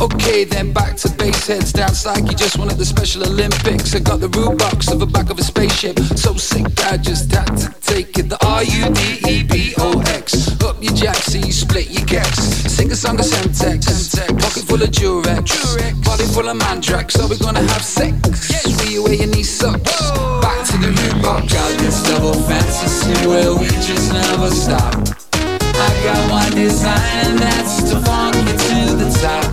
Okay, 0.00 0.44
then 0.44 0.72
back 0.72 0.96
to 0.96 1.08
base 1.10 1.46
heads 1.46 1.72
down 1.72 1.92
like 2.04 2.24
you 2.30 2.36
just 2.36 2.58
wanted 2.58 2.76
the 2.76 2.84
Special 2.84 3.22
Olympics. 3.22 3.94
I 3.94 4.00
got 4.00 4.20
the 4.20 4.28
root 4.28 4.58
box 4.58 4.90
of 4.90 4.98
the 4.98 5.06
back 5.06 5.30
of 5.30 5.38
a 5.38 5.42
spaceship. 5.44 5.98
So 6.16 6.34
sick, 6.34 6.66
I 6.84 6.96
just 6.96 7.30
had 7.30 7.46
to 7.58 7.68
take 7.80 8.18
it. 8.18 8.28
The 8.28 8.38
R 8.44 8.64
U 8.64 8.90
D 8.94 9.00
E 9.28 9.42
B 9.44 9.74
O 9.78 10.00
X. 10.08 10.60
Up 10.62 10.82
your 10.82 10.92
jack, 10.94 11.16
so 11.16 11.38
you 11.38 11.52
split 11.52 11.90
your 11.90 12.04
gex. 12.06 12.38
Sing 12.38 12.90
a 12.90 12.96
song 12.96 13.20
of 13.20 13.26
Semtex. 13.26 14.16
Pocket 14.40 14.64
full 14.64 14.82
of 14.82 14.90
Durex. 14.90 16.04
Body 16.04 16.24
full 16.24 16.48
of 16.48 16.56
Mandrax. 16.56 17.22
Are 17.22 17.28
we 17.28 17.36
gonna 17.36 17.60
have 17.60 17.84
sex? 17.84 18.16
Will 18.64 18.90
you 18.90 19.04
wear 19.04 19.14
your 19.14 19.28
knee 19.28 19.42
socks? 19.42 20.10
Back 20.40 20.66
to 20.66 20.78
the 20.78 20.88
root 20.88 21.22
box. 21.22 21.52
Got 21.52 21.78
this 21.78 22.02
double 22.08 22.34
fantasy 22.34 23.28
where 23.28 23.54
we 23.54 23.68
just 23.86 24.12
never 24.12 24.50
stop. 24.50 25.31
I 25.74 25.88
got 26.04 26.30
one 26.30 26.52
design 26.54 27.26
and 27.26 27.38
that's 27.38 27.82
to 27.90 27.96
funk 28.00 28.36
you 28.36 28.56
to 28.56 28.96
the 29.00 29.08
top. 29.22 29.44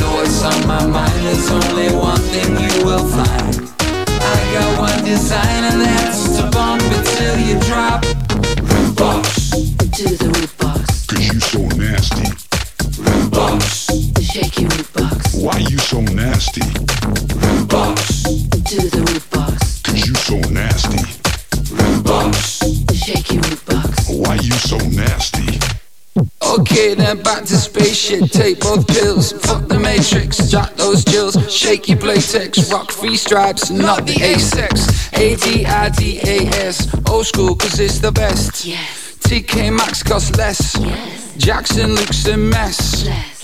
No, 0.00 0.22
it's 0.22 0.42
on 0.42 0.66
my 0.66 0.84
mind, 0.86 1.20
there's 1.24 1.50
only 1.50 1.94
one 1.94 2.20
thing 2.32 2.50
you 2.56 2.84
will 2.84 3.06
find. 3.06 3.54
I 4.20 4.38
got 4.52 4.78
one 4.78 5.04
design 5.04 5.64
and 5.70 5.80
that's 5.80 6.36
to 6.36 6.50
bump 6.50 6.82
it 6.82 7.04
till 7.16 7.38
you 7.46 7.60
drop. 7.60 8.04
Root 8.70 8.96
box. 8.96 9.50
To 9.50 10.04
the 10.16 10.28
root 10.34 10.52
box. 10.58 11.06
Cause 11.06 11.26
you 11.32 11.40
so 11.40 11.60
nasty. 11.78 12.28
Root 13.00 13.30
box. 13.30 13.86
Shaky 14.20 14.64
root 14.64 14.92
box. 14.92 15.34
Why 15.34 15.58
you 15.58 15.78
so 15.78 16.00
nasty? 16.00 16.66
Root 17.40 17.68
box. 17.68 18.22
To 18.24 18.78
the 18.90 19.02
root 19.08 19.30
box. 19.30 19.80
Cause 19.82 20.06
you 20.06 20.14
so 20.14 20.36
nasty. 20.50 21.00
Root 21.72 22.04
box. 22.04 22.60
Shaky 22.92 23.38
root 23.38 23.64
box 23.64 23.65
why 24.26 24.34
you 24.42 24.52
so 24.52 24.76
nasty? 24.78 25.58
Okay, 26.42 26.94
then 26.94 27.22
back 27.22 27.44
to 27.44 27.56
spaceship. 27.56 28.30
Take 28.30 28.60
both 28.60 28.86
pills. 28.88 29.32
Fuck 29.32 29.68
the 29.68 29.78
matrix. 29.78 30.50
Jack 30.50 30.74
those 30.74 31.04
jills. 31.04 31.36
Shake 31.52 31.88
your 31.88 31.98
playtex. 31.98 32.72
Rock 32.72 32.90
free 32.90 33.16
stripes, 33.16 33.70
not 33.70 34.06
the 34.06 34.14
A-sex. 34.14 35.12
A-D-I-D-A-S. 35.12 37.08
Old 37.08 37.26
school, 37.26 37.54
cause 37.54 37.78
it's 37.78 37.98
the 38.00 38.10
best. 38.10 38.66
TK 39.28 39.72
Maxx 39.76 40.02
costs 40.02 40.36
less. 40.36 40.76
Jackson 41.36 41.94
looks 41.94 42.26
a 42.26 42.36
mess. 42.36 43.35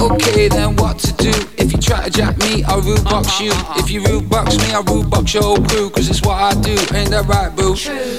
Okay, 0.00 0.48
then 0.48 0.76
what 0.76 0.98
to 0.98 1.12
do? 1.14 1.32
If 1.56 1.72
you 1.72 1.78
try 1.78 2.04
to 2.04 2.10
jack 2.10 2.36
me, 2.38 2.62
I'll 2.64 2.80
root 2.80 3.04
box 3.04 3.40
you. 3.40 3.52
If 3.76 3.90
you 3.90 4.02
root 4.04 4.28
box 4.28 4.56
me, 4.58 4.72
I'll 4.72 4.82
root 4.84 5.08
box 5.08 5.34
your 5.34 5.42
whole 5.42 5.64
crew. 5.64 5.90
Cause 5.90 6.10
it's 6.10 6.22
what 6.22 6.36
I 6.36 6.52
do, 6.60 6.76
ain't 6.94 7.10
that 7.10 7.24
right, 7.26 7.54
boo? 7.54 7.74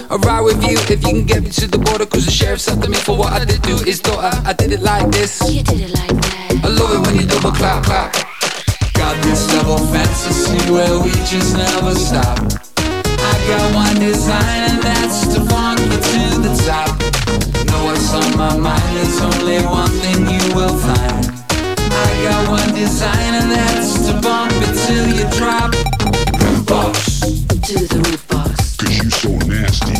I'll 0.10 0.18
ride 0.20 0.42
with 0.42 0.64
you 0.64 0.78
if 0.78 0.90
you 0.90 0.98
can 0.98 1.26
get 1.26 1.44
me 1.44 1.50
to 1.52 1.68
the 1.68 1.78
border. 1.78 2.06
Cause 2.06 2.26
the 2.26 2.32
sheriff 2.32 2.68
after 2.68 2.90
me 2.90 2.98
for 2.98 3.18
what 3.18 3.34
I 3.34 3.46
did 3.46 3.62
do. 3.62 3.78
his 3.84 4.00
daughter. 4.00 4.32
I 4.46 4.54
did 4.54 4.72
it 4.72 4.82
like 4.82 5.12
this. 5.12 5.42
You 5.52 5.64
did 5.64 5.82
it 5.82 5.94
like 5.94 6.10
that. 6.10 6.62
I 6.64 6.68
love 6.70 6.92
it 6.96 7.02
when 7.06 7.20
you 7.20 7.28
double 7.28 7.52
clap, 7.52 7.84
clap. 7.84 8.14
Got 8.94 9.22
this 9.24 9.46
double 9.48 9.78
fantasy 9.78 10.72
where 10.72 11.00
we 11.04 11.12
just 11.30 11.56
never 11.56 11.94
stop. 11.96 12.40
I 12.78 13.34
got 13.48 13.76
one 13.76 14.00
design 14.00 14.72
and 14.72 14.82
that's 14.82 15.28
to 15.34 15.42
funk 15.46 15.80
you 15.80 16.00
to 16.02 16.22
the 16.42 16.54
top. 16.66 16.90
Know 17.68 17.86
what's 17.86 18.14
on 18.14 18.38
my 18.38 18.58
mind? 18.58 18.96
There's 18.96 19.22
only 19.22 19.60
one 19.66 19.92
thing 20.02 20.26
you 20.28 20.56
will 20.56 20.78
find. 20.80 21.25
I 22.26 22.28
got 22.28 22.50
one 22.50 22.74
design 22.74 23.36
and 23.36 23.52
that's 23.52 24.08
to 24.08 24.14
bump 24.20 24.52
it 24.56 24.74
till 24.88 25.08
you 25.14 25.30
drop. 25.38 25.72
Box 26.66 27.20
to 27.22 27.86
the 27.86 28.02
root 28.04 28.28
box. 28.28 28.76
Cause 28.78 28.98
you 28.98 29.12
so 29.12 29.30
nasty. 29.46 29.94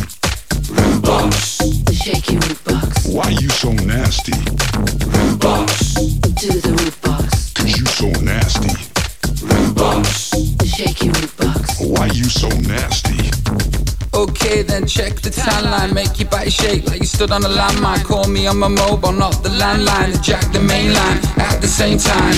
Box. 1.02 1.58
Shake 1.94 2.32
your 2.32 2.40
root 2.40 2.64
box. 2.64 3.06
Why 3.06 3.28
you 3.28 3.48
so 3.48 3.70
nasty? 3.70 4.32
Box 5.38 5.94
to 5.94 6.48
the 6.66 6.74
root 6.82 7.00
box. 7.00 7.52
Cause 7.52 7.78
you 7.78 7.86
so 7.86 8.08
nasty. 8.20 8.74
Box. 9.74 10.32
Shake 10.66 11.04
your 11.04 11.14
root 11.14 11.36
box. 11.36 11.80
Why 11.80 12.06
you 12.06 12.24
so 12.24 12.48
nasty? 12.48 13.85
Okay, 14.16 14.62
then 14.62 14.86
check 14.86 15.20
the 15.20 15.28
timeline. 15.28 15.92
Make 15.92 16.18
your 16.18 16.30
body 16.30 16.48
shake 16.48 16.84
like 16.86 17.00
you 17.00 17.06
stood 17.06 17.30
on 17.30 17.44
a 17.44 17.48
landmine. 17.48 18.02
Call 18.02 18.26
me 18.26 18.46
on 18.46 18.58
my 18.58 18.68
mobile, 18.68 19.12
not 19.12 19.42
the 19.42 19.50
landline. 19.50 20.14
And 20.14 20.22
jack 20.24 20.50
the 20.52 20.60
main 20.60 20.94
line 20.94 21.18
at 21.36 21.60
the 21.60 21.68
same 21.68 21.98
time. 21.98 22.34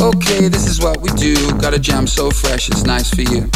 Okay, 0.00 0.48
this 0.48 0.66
is 0.66 0.80
what 0.80 1.02
we 1.02 1.10
do. 1.10 1.34
Got 1.58 1.74
a 1.74 1.78
jam 1.78 2.06
so 2.06 2.30
fresh, 2.30 2.70
it's 2.70 2.84
nice 2.84 3.10
for 3.10 3.22
you. 3.22 3.50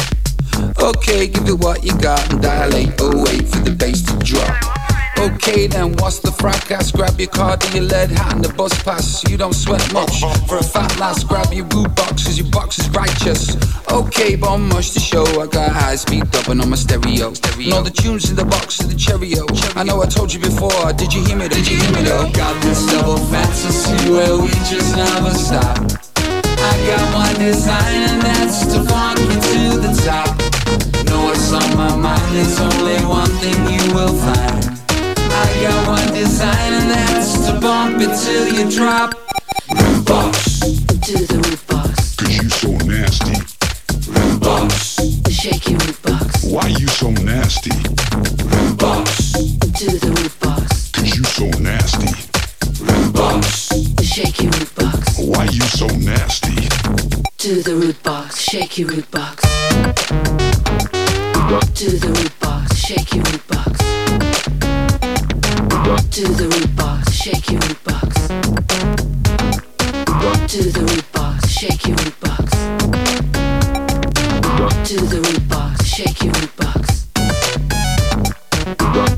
Okay, 0.79 1.27
give 1.27 1.47
it 1.49 1.59
what 1.59 1.83
you 1.83 1.97
got 1.97 2.31
and 2.31 2.43
dilate. 2.43 2.93
Oh, 2.99 3.23
wait 3.23 3.47
for 3.47 3.59
the 3.59 3.71
bass 3.71 4.03
to 4.03 4.17
drop. 4.19 4.82
Okay, 5.23 5.67
then 5.67 5.95
what's 6.03 6.19
the 6.19 6.31
fracas? 6.33 6.91
Grab 6.91 7.17
your 7.17 7.29
card 7.29 7.63
and 7.63 7.73
your 7.75 7.85
lead 7.85 8.11
hat 8.11 8.33
and 8.35 8.43
the 8.43 8.51
bus 8.53 8.75
pass. 8.83 9.23
You 9.29 9.37
don't 9.37 9.53
sweat 9.53 9.81
much. 9.93 10.19
For 10.49 10.57
a 10.57 10.63
fat 10.63 10.99
lass, 10.99 11.23
grab 11.23 11.53
your 11.53 11.63
boot 11.63 11.95
box, 11.95 12.25
cause 12.25 12.37
your 12.37 12.51
box 12.51 12.77
is 12.77 12.89
righteous. 12.89 13.55
Okay, 13.89 14.35
but 14.35 14.51
I'm 14.51 14.67
much 14.67 14.91
to 14.91 14.99
show. 14.99 15.23
I 15.39 15.47
got 15.47 15.71
high 15.71 15.95
speed 15.95 16.29
dubbing 16.29 16.59
on 16.59 16.69
my 16.69 16.75
stereo. 16.75 17.31
And 17.55 17.71
all 17.71 17.81
the 17.81 17.89
tunes 17.89 18.29
in 18.29 18.35
the 18.35 18.43
box 18.43 18.81
of 18.81 18.89
the 18.91 18.97
Cheerio. 18.99 19.47
I 19.79 19.83
know 19.85 20.01
I 20.01 20.07
told 20.07 20.33
you 20.33 20.41
before, 20.41 20.91
did 20.91 21.13
you 21.13 21.23
hear 21.23 21.37
me? 21.37 21.47
Did 21.47 21.71
you 21.71 21.77
hear 21.77 21.91
me 21.95 22.03
though? 22.03 22.29
Got 22.33 22.61
this 22.61 22.83
double 22.91 23.15
fantasy 23.31 24.11
where 24.11 24.35
we 24.35 24.51
just 24.67 24.91
never 24.97 25.31
stop. 25.31 25.79
I 26.19 26.73
got 26.83 27.03
one 27.15 27.35
design 27.39 28.11
and 28.11 28.21
that's 28.21 28.67
to 28.75 28.83
funk 28.91 29.19
you 29.23 29.39
to 29.39 29.87
the 29.87 29.93
top. 30.03 30.35
Know 31.07 31.31
what's 31.31 31.47
on 31.53 31.77
my 31.79 31.95
mind? 31.95 32.35
There's 32.35 32.59
only 32.59 32.99
one 33.07 33.31
thing 33.39 33.55
you 33.71 33.95
will 33.95 34.11
find. 34.19 34.83
I 35.43 35.61
got 35.61 35.87
one 35.87 36.13
design 36.13 36.73
and 36.73 36.89
that's 36.89 37.45
to 37.47 37.59
bump 37.59 37.97
it 37.99 38.13
till 38.23 38.47
you 38.55 38.71
drop. 38.71 39.11
Box 40.05 40.59
to 41.05 41.15
the 41.27 41.37
root 41.45 41.67
box. 41.67 42.15
Cause 42.15 42.35
you 42.41 42.49
so 42.49 42.71
nasty. 42.87 43.35
Box. 44.39 44.99
Shake 45.29 45.69
your 45.69 45.79
root 45.79 46.01
box. 46.01 46.43
Why 46.45 46.67
you 46.67 46.87
so 46.87 47.09
nasty? 47.11 47.71
Box 48.77 49.33
to 49.79 49.87
the 50.03 50.11
root 50.17 50.39
box. 50.39 50.91
Cause 50.91 51.15
you 51.17 51.23
so 51.23 51.47
nasty. 51.59 52.11
Box. 53.11 53.69
Shake 54.01 54.41
your 54.41 54.51
root 54.51 54.73
box. 54.75 55.19
Why 55.19 55.43
you 55.45 55.61
so 55.79 55.87
nasty? 55.87 56.55
To 57.43 57.61
the 57.61 57.75
root 57.75 58.01
box. 58.03 58.39
Shake 58.39 58.77
your 58.77 58.87
root 58.89 59.11
box. 59.11 59.43
To 61.79 61.89
the 61.99 62.07
root 62.07 62.39
box. 62.39 62.75
Shake 62.77 63.13
your 63.13 63.23
root 63.25 63.47
box. 63.47 64.32
To 65.83 65.89
the 65.89 66.47
root 66.47 66.71
box. 66.77 67.11
Shake 67.11 67.51
your 67.51 67.59
root 67.59 67.83
box. 67.83 68.15
To 70.47 70.63
the 70.71 70.79
root 70.79 71.11
box. 71.11 71.49
Shake 71.49 71.85
your 71.87 71.97
root 71.97 72.17
box. 72.21 72.51
To 74.87 74.95
the 75.05 75.19
root 75.19 75.49
box. 75.49 75.85
Shake 75.85 76.23
your 76.23 76.31
root 76.33 76.55
box. 76.55 77.05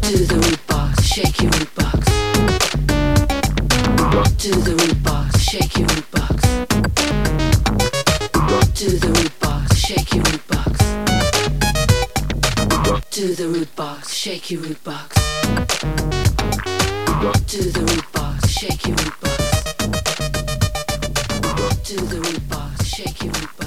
To 0.02 0.18
the 0.26 0.36
root 0.36 0.68
box. 0.68 1.04
Shake 1.04 1.38
your 1.42 1.52
root 1.52 1.72
box. 1.76 2.02
To 8.80 8.90
the 9.00 9.10
root 9.10 9.40
box. 9.40 9.78
Shake 9.78 10.14
your 10.14 10.24
root 10.24 10.48
box. 10.48 10.55
To 13.16 13.34
the 13.34 13.48
root 13.48 13.74
box. 13.78 14.14
Shake 14.14 14.52
your 14.52 14.60
root 14.60 14.84
box. 14.84 15.16
To 17.48 17.64
the 17.72 17.80
root 17.80 18.12
box. 18.12 18.50
Shake 18.50 18.86
your 18.86 18.98
root 18.98 19.20
box. 19.22 19.64
To 21.86 21.96
the 21.96 22.20
root 22.20 22.50
box. 22.50 22.86
Shake 22.86 23.24
your 23.24 23.32
root 23.32 23.58
box. 23.58 23.65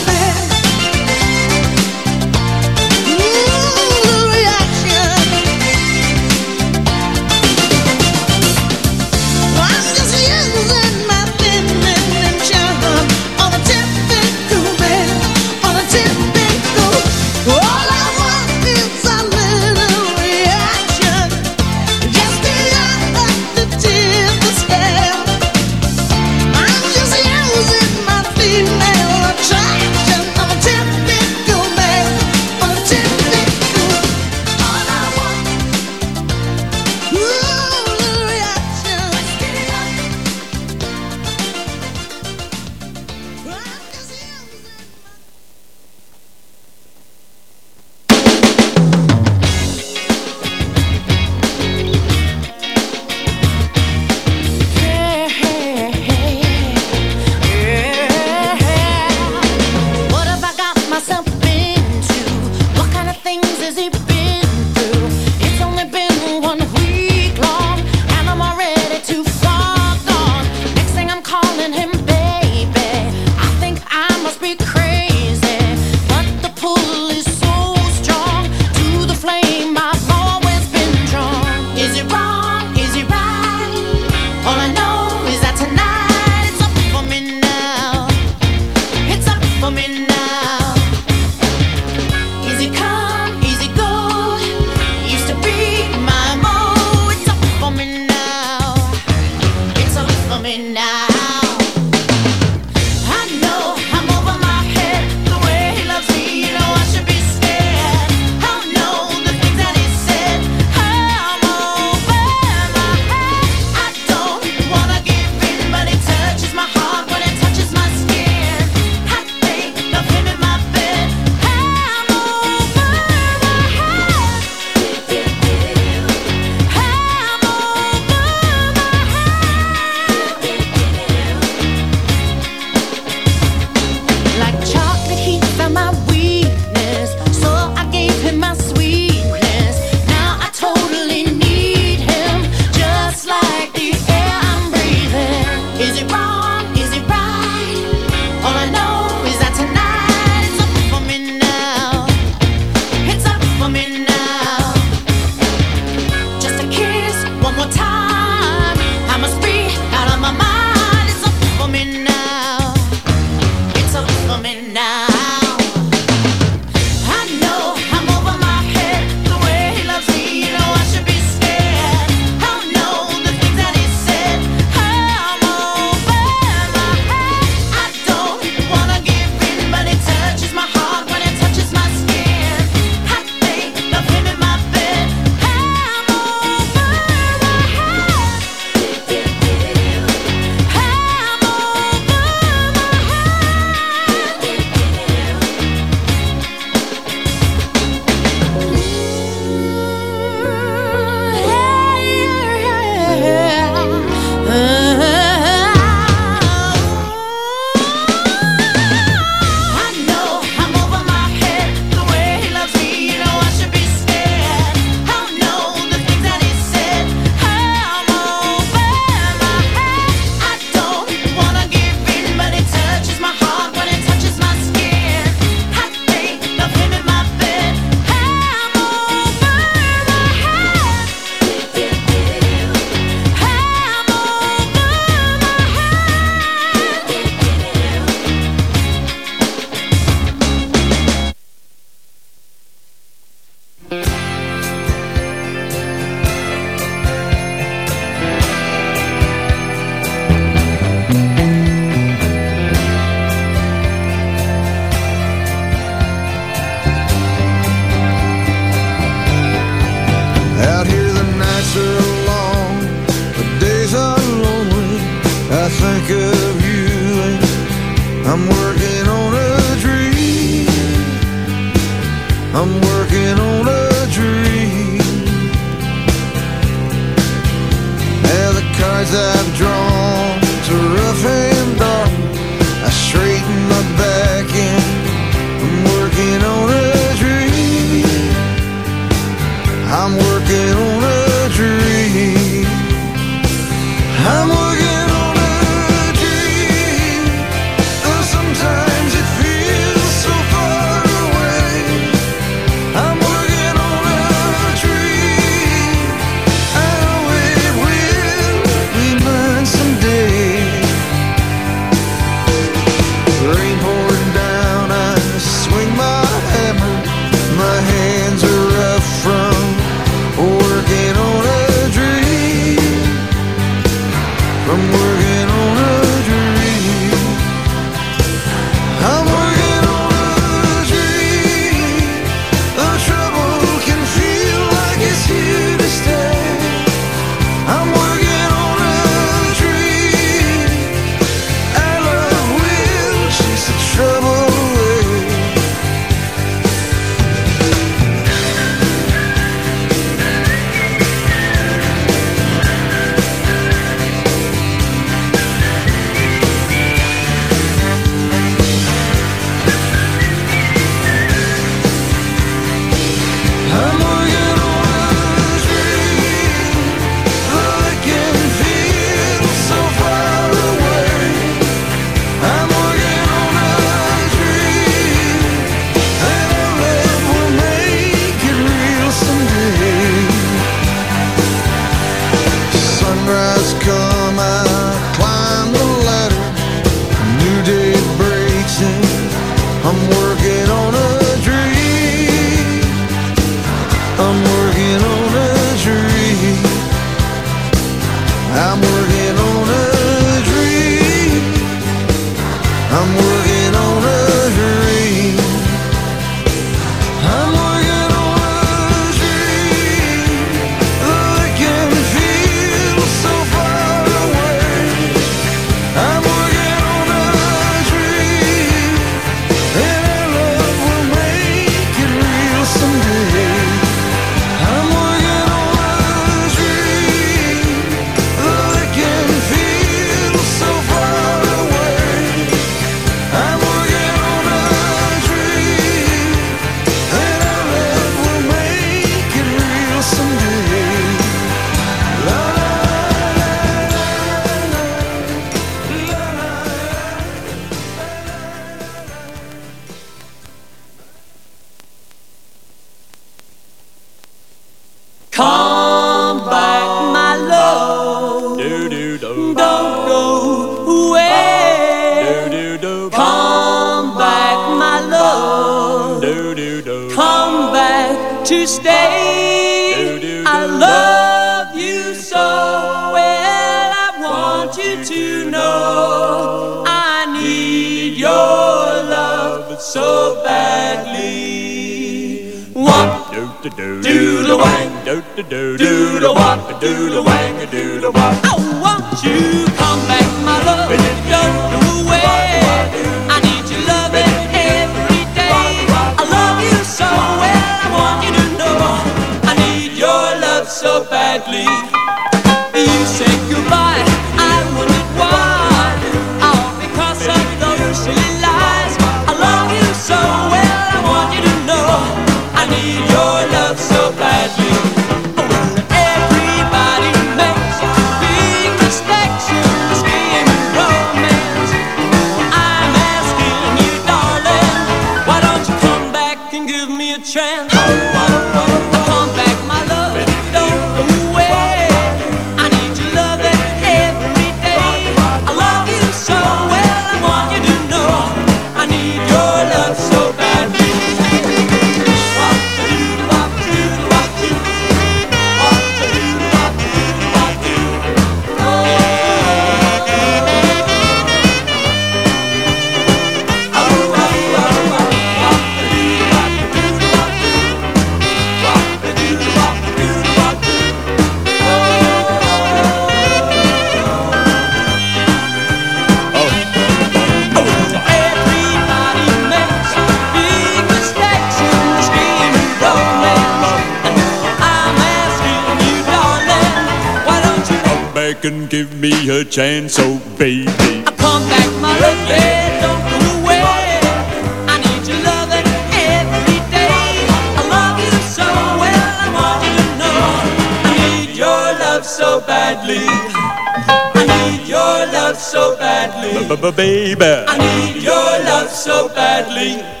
badly. 596.11 596.55
B-b-baby. 596.55 597.45
I 597.47 597.57
need 597.57 598.03
your 598.03 598.13
love 598.45 598.69
so 598.69 599.09
badly. 599.09 600.00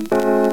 Música 0.00 0.49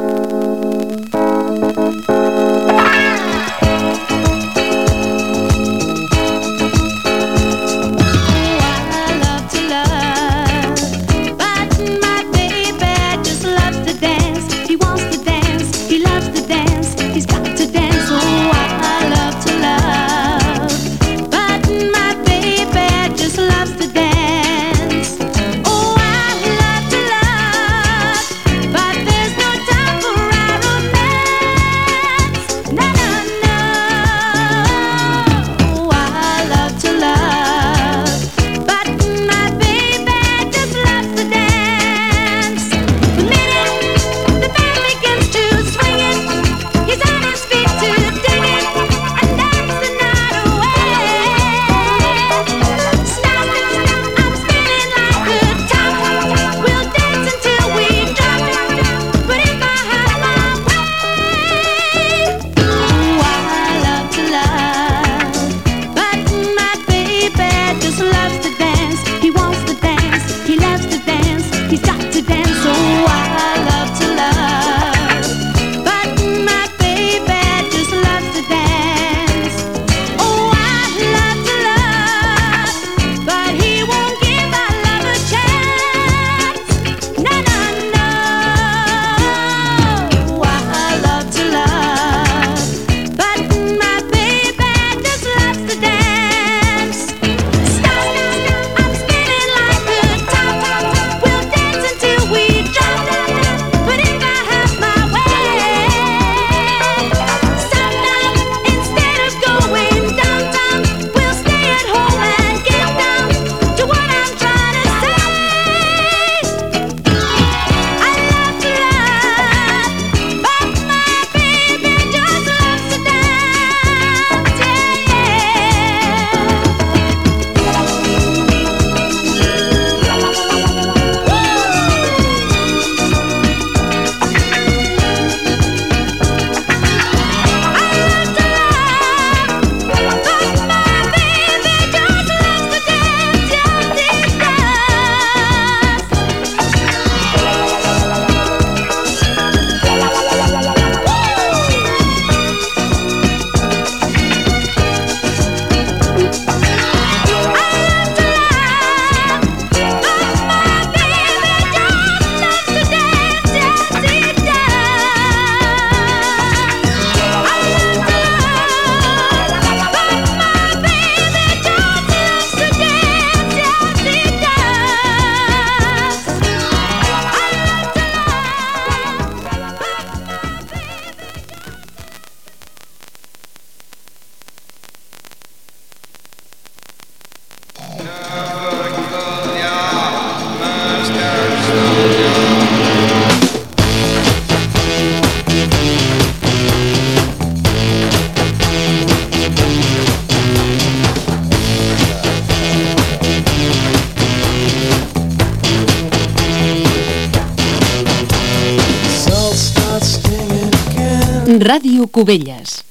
Cubelles. 212.17 212.83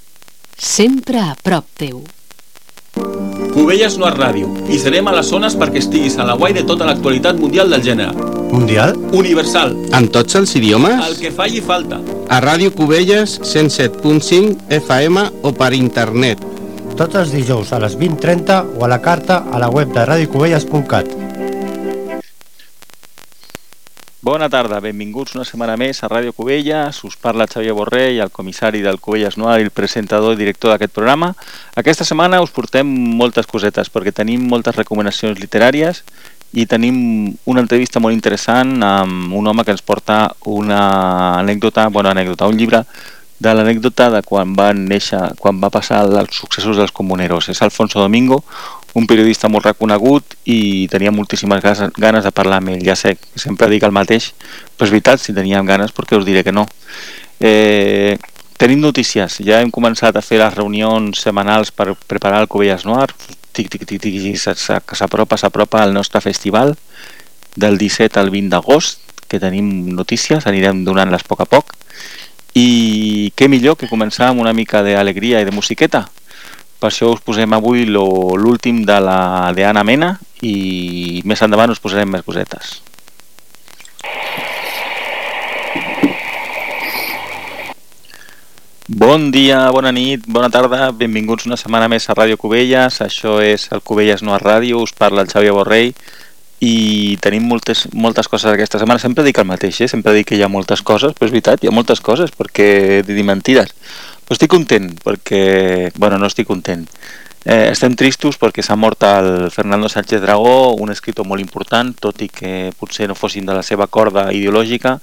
Sempre 0.56 1.18
a 1.18 1.32
prop 1.42 1.64
teu. 1.74 1.96
Cubelles 3.56 3.96
no 3.98 4.06
és 4.06 4.14
ràdio 4.14 4.52
i 4.70 4.78
serem 4.78 5.10
a 5.10 5.14
les 5.16 5.26
zones 5.34 5.56
perquè 5.58 5.80
estiguis 5.82 6.14
a 6.22 6.26
la 6.28 6.36
guai 6.38 6.54
de 6.54 6.62
tota 6.68 6.86
l'actualitat 6.86 7.40
mundial 7.42 7.74
del 7.74 7.82
gènere. 7.82 8.14
Mundial? 8.52 8.94
Universal. 9.10 9.74
En 9.98 10.06
tots 10.14 10.38
els 10.38 10.54
idiomes? 10.54 11.02
El 11.08 11.18
que 11.18 11.34
falli 11.34 11.58
falta. 11.58 11.98
A 12.30 12.38
Ràdio 12.44 12.70
Cubelles 12.78 13.40
107.5 13.42 14.70
FM 14.78 15.26
o 15.42 15.56
per 15.58 15.72
internet. 15.74 16.46
Tots 16.94 17.18
els 17.18 17.34
dijous 17.34 17.74
a 17.74 17.82
les 17.82 17.98
20.30 17.98 18.78
o 18.78 18.86
a 18.86 18.94
la 18.94 19.02
carta 19.02 19.42
a 19.50 19.58
la 19.58 19.74
web 19.74 19.90
de 19.90 20.06
radiocubelles.cat. 20.06 21.25
Bona 24.26 24.48
tarda, 24.50 24.80
benvinguts 24.82 25.36
una 25.36 25.44
setmana 25.46 25.76
més 25.78 26.00
a 26.02 26.08
Ràdio 26.10 26.32
Cubelles. 26.34 26.96
Us 27.06 27.14
parla 27.22 27.44
Xavier 27.46 27.76
Borrell, 27.78 28.16
el 28.24 28.32
comissari 28.34 28.80
del 28.82 28.98
Cubelles 28.98 29.36
Noir 29.38 29.60
i 29.60 29.66
el 29.68 29.70
presentador 29.70 30.34
i 30.34 30.40
director 30.40 30.72
d'aquest 30.72 30.90
programa. 30.96 31.28
Aquesta 31.78 32.02
setmana 32.08 32.40
us 32.42 32.50
portem 32.50 32.90
moltes 33.20 33.46
cosetes 33.46 33.86
perquè 33.94 34.10
tenim 34.10 34.48
moltes 34.50 34.74
recomanacions 34.74 35.38
literàries 35.38 36.02
i 36.58 36.66
tenim 36.66 36.96
una 37.46 37.62
entrevista 37.62 38.02
molt 38.02 38.18
interessant 38.18 38.74
amb 38.82 39.30
un 39.38 39.46
home 39.46 39.62
que 39.62 39.76
ens 39.76 39.86
porta 39.86 40.18
una 40.58 40.80
anècdota, 41.36 41.86
bona 41.94 42.10
anècdota, 42.10 42.50
un 42.50 42.58
llibre 42.58 42.82
de 43.38 43.52
l'anècdota 43.54 44.08
de 44.10 44.24
quan 44.26 44.58
va 44.58 44.72
néixer, 44.74 45.22
quan 45.38 45.62
va 45.62 45.70
passar 45.70 46.02
els 46.02 46.34
successos 46.34 46.82
dels 46.82 46.90
comuneros. 46.90 47.46
És 47.54 47.62
Alfonso 47.62 48.02
Domingo, 48.02 48.42
un 48.96 49.04
periodista 49.04 49.50
molt 49.52 49.66
reconegut 49.68 50.38
i 50.48 50.88
tenia 50.88 51.12
moltíssimes 51.12 51.60
ganes, 51.60 52.24
de 52.24 52.32
parlar 52.32 52.62
amb 52.62 52.72
ell. 52.72 52.84
Ja 52.84 52.96
sé 52.96 53.16
que 53.20 53.40
sempre 53.42 53.68
dic 53.68 53.84
el 53.84 53.92
mateix, 53.92 54.30
però 54.76 54.88
és 54.88 54.94
veritat, 54.94 55.20
si 55.20 55.36
teníem 55.36 55.68
ganes, 55.68 55.92
perquè 55.92 56.16
us 56.16 56.24
diré 56.24 56.42
que 56.46 56.54
no. 56.54 56.64
Eh, 57.36 58.16
tenim 58.56 58.80
notícies, 58.80 59.36
ja 59.44 59.60
hem 59.60 59.70
començat 59.70 60.16
a 60.16 60.24
fer 60.24 60.40
les 60.40 60.56
reunions 60.56 61.20
setmanals 61.20 61.74
per 61.76 61.92
preparar 62.08 62.40
el 62.40 62.48
Covelles 62.48 62.86
Noir, 62.88 63.10
tic, 63.52 63.68
tic, 63.68 63.84
tic, 63.84 64.00
tic, 64.00 64.16
que 64.24 64.96
s'apropa, 64.96 65.36
s'apropa 65.36 65.84
el 65.84 65.92
nostre 65.92 66.24
festival 66.24 66.72
del 67.54 67.76
17 67.76 68.20
al 68.20 68.32
20 68.32 68.52
d'agost, 68.56 69.02
que 69.28 69.40
tenim 69.42 69.92
notícies, 69.92 70.46
anirem 70.48 70.86
donant-les 70.88 71.24
a 71.24 71.28
poc 71.28 71.44
a 71.44 71.50
poc, 71.50 71.76
i 72.56 73.32
què 73.36 73.50
millor 73.52 73.76
que 73.76 73.90
començar 73.92 74.30
amb 74.30 74.40
una 74.40 74.56
mica 74.56 74.80
d'alegria 74.80 75.42
i 75.42 75.44
de 75.44 75.52
musiqueta. 75.52 76.06
Per 76.86 76.92
això 76.92 77.08
us 77.10 77.18
posem 77.18 77.50
avui 77.50 77.80
l'últim 77.82 78.84
de 78.86 78.96
la 79.02 79.50
de 79.56 79.64
Anna 79.66 79.82
Mena 79.82 80.12
i 80.46 81.18
més 81.26 81.40
endavant 81.42 81.72
us 81.74 81.80
posarem 81.82 82.12
més 82.14 82.22
cosetes. 82.22 82.76
Bon 88.86 89.32
dia, 89.34 89.64
bona 89.74 89.90
nit, 89.90 90.30
bona 90.30 90.46
tarda, 90.46 90.92
benvinguts 90.94 91.50
una 91.50 91.58
setmana 91.58 91.90
més 91.90 92.06
a 92.06 92.14
Ràdio 92.14 92.38
Cubelles, 92.38 93.02
això 93.02 93.40
és 93.42 93.66
el 93.74 93.82
Cubelles 93.82 94.22
No 94.22 94.38
a 94.38 94.38
Ràdio, 94.38 94.78
us 94.78 94.94
parla 94.94 95.26
el 95.26 95.34
Xavier 95.34 95.58
Borrell 95.58 95.90
i 96.62 97.18
tenim 97.18 97.50
moltes, 97.50 97.88
moltes 97.92 98.30
coses 98.30 98.52
aquesta 98.52 98.78
setmana, 98.78 99.02
sempre 99.02 99.26
dic 99.26 99.42
el 99.42 99.50
mateix, 99.50 99.82
eh? 99.82 99.90
sempre 99.90 100.14
dic 100.14 100.30
que 100.30 100.38
hi 100.38 100.46
ha 100.46 100.54
moltes 100.54 100.86
coses, 100.86 101.18
però 101.18 101.26
és 101.26 101.34
veritat, 101.34 101.66
hi 101.66 101.68
ha 101.68 101.74
moltes 101.74 101.98
coses, 101.98 102.30
perquè 102.30 103.02
dir 103.02 103.26
mentides. 103.26 103.74
Però 104.26 104.34
estic 104.34 104.50
content, 104.50 104.90
perquè, 105.04 105.92
bueno, 105.94 106.18
no 106.18 106.26
estic 106.26 106.48
content. 106.48 106.82
Eh, 107.46 107.70
estem 107.70 107.94
tristos 107.94 108.34
perquè 108.42 108.58
s'ha 108.66 108.74
mort 108.74 109.04
el 109.06 109.52
Fernando 109.54 109.86
Sánchez 109.88 110.18
Dragó, 110.24 110.74
un 110.82 110.90
escriptor 110.90 111.28
molt 111.30 111.44
important, 111.44 111.92
tot 111.94 112.24
i 112.26 112.26
que 112.26 112.72
potser 112.74 113.06
no 113.06 113.14
fossin 113.14 113.46
de 113.46 113.54
la 113.54 113.62
seva 113.62 113.86
corda 113.86 114.32
ideològica, 114.34 114.96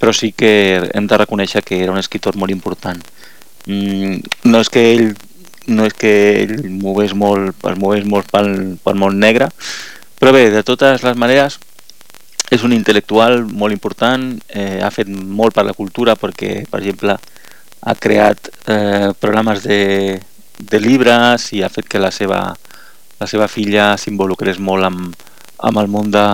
però 0.00 0.14
sí 0.16 0.32
que 0.32 0.80
hem 0.94 1.04
de 1.04 1.18
reconèixer 1.20 1.60
que 1.64 1.82
era 1.82 1.92
un 1.92 2.00
escriptor 2.00 2.40
molt 2.40 2.54
important. 2.54 3.04
Mm, 3.66 4.24
no 4.48 4.64
és 4.64 4.72
que 4.72 4.86
ell 4.94 5.06
no 5.66 5.84
és 5.84 5.94
que 5.98 6.14
ell 6.46 6.56
mogués 6.70 7.12
molt, 7.12 7.52
es 7.66 7.78
mogués 7.78 8.04
molt 8.08 8.30
pel, 8.30 8.78
pel 8.80 8.96
món 8.96 9.18
negre, 9.20 9.50
però 10.16 10.32
bé, 10.32 10.48
de 10.54 10.62
totes 10.64 11.02
les 11.04 11.16
maneres 11.18 11.58
és 12.54 12.62
un 12.62 12.72
intel·lectual 12.72 13.42
molt 13.50 13.74
important, 13.74 14.30
eh, 14.48 14.78
ha 14.80 14.92
fet 14.94 15.10
molt 15.10 15.52
per 15.52 15.66
la 15.66 15.74
cultura 15.74 16.14
perquè, 16.16 16.62
per 16.70 16.80
exemple, 16.80 17.18
ha 17.86 17.94
creat 17.94 18.50
eh, 18.66 19.12
programes 19.22 19.62
de, 19.62 20.18
de 20.58 20.80
llibres 20.82 21.52
i 21.54 21.62
ha 21.62 21.70
fet 21.70 21.86
que 21.86 22.02
la 22.02 22.10
seva, 22.10 22.40
la 23.20 23.30
seva 23.30 23.46
filla 23.46 23.92
s'involucrés 24.00 24.58
molt 24.58 24.88
amb, 24.88 25.26
amb 25.70 25.82
el 25.82 25.90
món 25.92 26.10
de, 26.10 26.26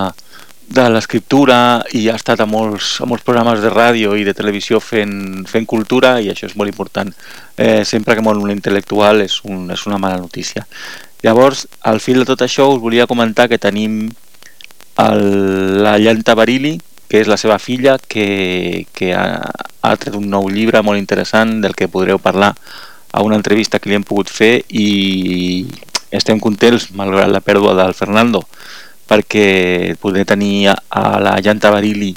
de 0.73 0.87
l'escriptura 0.89 1.59
i 1.93 2.07
ha 2.09 2.17
estat 2.17 2.41
a 2.41 2.49
molts, 2.49 2.95
a 3.05 3.09
molts 3.09 3.25
programes 3.27 3.61
de 3.61 3.71
ràdio 3.73 4.17
i 4.17 4.25
de 4.25 4.35
televisió 4.37 4.81
fent, 4.81 5.45
fent 5.51 5.69
cultura 5.69 6.17
i 6.25 6.31
això 6.33 6.49
és 6.49 6.57
molt 6.57 6.73
important. 6.73 7.13
Eh, 7.57 7.85
sempre 7.85 8.17
que 8.17 8.25
mor 8.25 8.41
un 8.41 8.53
intel·lectual 8.55 9.21
és, 9.27 9.43
un, 9.45 9.69
és 9.75 9.85
una 9.91 10.01
mala 10.01 10.21
notícia. 10.23 10.65
Llavors, 11.23 11.67
al 11.87 12.01
fil 12.01 12.23
de 12.23 12.29
tot 12.33 12.41
això 12.43 12.71
us 12.73 12.81
volia 12.83 13.07
comentar 13.11 13.49
que 13.51 13.61
tenim 13.61 14.07
el, 15.05 15.23
la 15.85 15.99
Llanta 16.01 16.35
Barili, 16.35 16.79
que 17.13 17.21
és 17.21 17.29
la 17.29 17.37
seva 17.37 17.59
filla, 17.61 17.99
que, 18.01 18.87
que 18.97 19.11
ha, 19.13 19.45
ha 19.85 19.97
tret 20.01 20.15
un 20.17 20.31
nou 20.33 20.47
llibre 20.49 20.81
molt 20.81 20.97
interessant 20.97 21.59
del 21.61 21.75
que 21.77 21.91
podreu 21.93 22.17
parlar 22.17 22.55
a 23.13 23.21
una 23.21 23.37
entrevista 23.37 23.77
que 23.77 23.91
li 23.91 23.99
hem 23.99 24.07
pogut 24.09 24.33
fer 24.33 24.63
i 24.73 25.67
estem 26.09 26.41
contents, 26.41 26.89
malgrat 26.97 27.29
la 27.29 27.43
pèrdua 27.45 27.75
del 27.77 27.93
Fernando, 27.93 28.41
perquè 29.05 29.93
poder 30.01 30.25
tenir 30.25 30.71
a, 30.73 30.79
a 30.89 31.21
la 31.21 31.35
Llanta 31.45 31.69
Barili, 31.75 32.15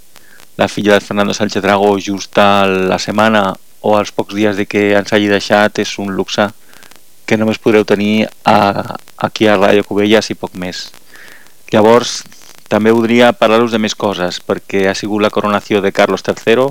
la 0.56 0.70
filla 0.72 0.96
del 0.96 1.04
Fernando 1.04 1.36
Sánchez 1.36 1.68
Dragó, 1.68 1.98
just 2.00 2.40
a 2.40 2.64
la 2.64 2.96
setmana 2.96 3.50
o 3.84 3.98
als 4.00 4.16
pocs 4.16 4.40
dies 4.40 4.56
de 4.56 4.64
que 4.64 4.94
ens 4.96 5.12
hagi 5.12 5.28
deixat 5.28 5.84
és 5.84 5.92
un 6.00 6.16
luxe 6.16 6.48
que 7.28 7.36
només 7.36 7.60
podreu 7.60 7.84
tenir 7.84 8.30
a, 8.48 8.96
aquí 9.28 9.52
a 9.52 9.60
Ràdio 9.60 9.84
Cubelles 9.84 10.32
i 10.32 10.40
poc 10.40 10.56
més. 10.56 10.88
Llavors, 11.76 12.22
també 12.72 12.92
voldria 12.92 13.32
parlar-vos 13.38 13.74
de 13.76 13.82
més 13.82 13.96
coses, 13.96 14.42
perquè 14.42 14.88
ha 14.90 14.96
sigut 14.98 15.22
la 15.22 15.32
coronació 15.34 15.82
de 15.82 15.94
Carlos 15.94 16.26
III, 16.26 16.68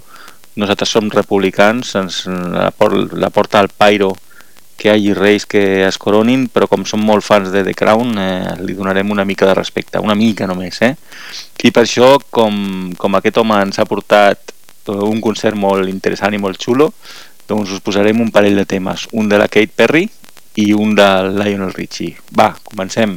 nosaltres 0.61 0.91
som 0.91 1.11
republicans, 1.11 1.95
ens 1.99 2.25
la, 2.29 2.71
por, 2.75 2.95
la 3.15 3.31
porta 3.35 3.61
al 3.61 3.71
Pairo 3.71 4.15
que 4.77 4.89
hi 4.89 4.91
hagi 4.91 5.13
reis 5.15 5.47
que 5.47 5.85
es 5.87 5.99
coronin, 6.03 6.49
però 6.51 6.67
com 6.71 6.83
som 6.87 7.03
molt 7.03 7.25
fans 7.25 7.53
de 7.55 7.63
The 7.67 7.75
Crown, 7.79 8.17
eh, 8.19 8.55
li 8.67 8.75
donarem 8.75 9.11
una 9.11 9.25
mica 9.25 9.47
de 9.47 9.55
respecte, 9.55 10.03
una 10.03 10.17
mica 10.19 10.49
només, 10.51 10.81
eh? 10.83 10.95
I 11.65 11.71
per 11.71 11.85
això, 11.87 12.17
com, 12.31 12.91
com 12.99 13.15
aquest 13.17 13.39
home 13.41 13.61
ens 13.65 13.79
ha 13.79 13.87
portat 13.89 14.53
un 14.93 15.21
concert 15.25 15.57
molt 15.57 15.89
interessant 15.89 16.35
i 16.35 16.43
molt 16.43 16.61
xulo, 16.61 16.91
doncs 17.49 17.73
us 17.77 17.85
posarem 17.85 18.21
un 18.21 18.33
parell 18.35 18.59
de 18.59 18.67
temes, 18.69 19.07
un 19.13 19.31
de 19.31 19.39
la 19.41 19.49
Kate 19.49 19.73
Perry 19.75 20.09
i 20.61 20.73
un 20.75 20.95
de 20.99 21.09
Lionel 21.31 21.73
Richie. 21.73 22.19
Va, 22.37 22.53
comencem. 22.65 23.17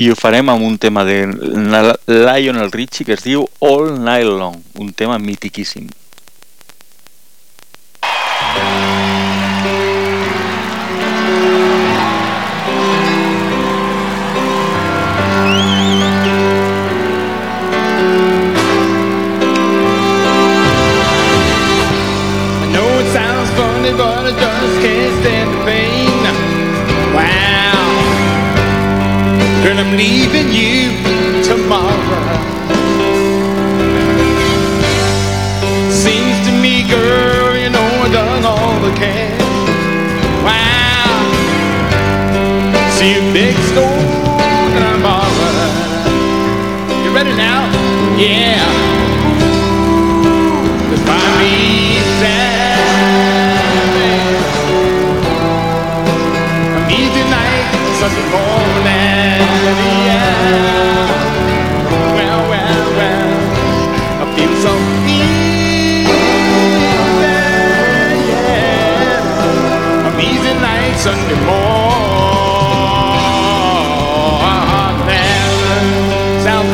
I 0.00 0.08
ho 0.08 0.14
farem 0.16 0.48
amb 0.48 0.64
un 0.64 0.78
tema 0.80 1.04
de 1.04 1.26
Lionel 2.08 2.72
Richie 2.72 3.04
que 3.04 3.18
es 3.18 3.24
diu 3.26 3.44
All 3.60 3.98
Night 4.00 4.24
Long, 4.24 4.56
un 4.80 4.94
tema 4.96 5.18
mitiquíssim. 5.20 5.90
Leaving 29.96 30.52
you 30.52 30.92
tomorrow. 31.42 32.38
Seems 35.90 36.46
to 36.46 36.52
me, 36.62 36.88
girl, 36.88 37.56
you 37.56 37.70
know 37.70 37.88
I've 38.04 38.12
done 38.12 38.44
all 38.44 38.84
I 38.84 38.94
can. 38.96 39.38
Wow. 40.44 41.20
See 42.92 43.14
a 43.18 43.32
big 43.32 43.56
stone 43.70 44.30
and 44.76 44.84
I'm 44.84 45.02
borrowed. 45.02 45.70
You 47.04 47.10
ready 47.12 47.34
now? 47.36 47.66
Yeah. 48.16 48.69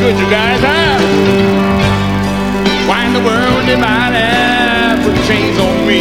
good 0.06 0.18
you 0.22 0.30
guys 0.30 0.60
have. 0.62 1.02
Why 2.86 3.06
in 3.06 3.12
the 3.12 3.24
world 3.26 3.66
did 3.66 3.80
my 3.82 4.06
life 4.14 5.02
put 5.02 5.18
chains 5.26 5.58
on 5.58 5.82
me? 5.82 5.98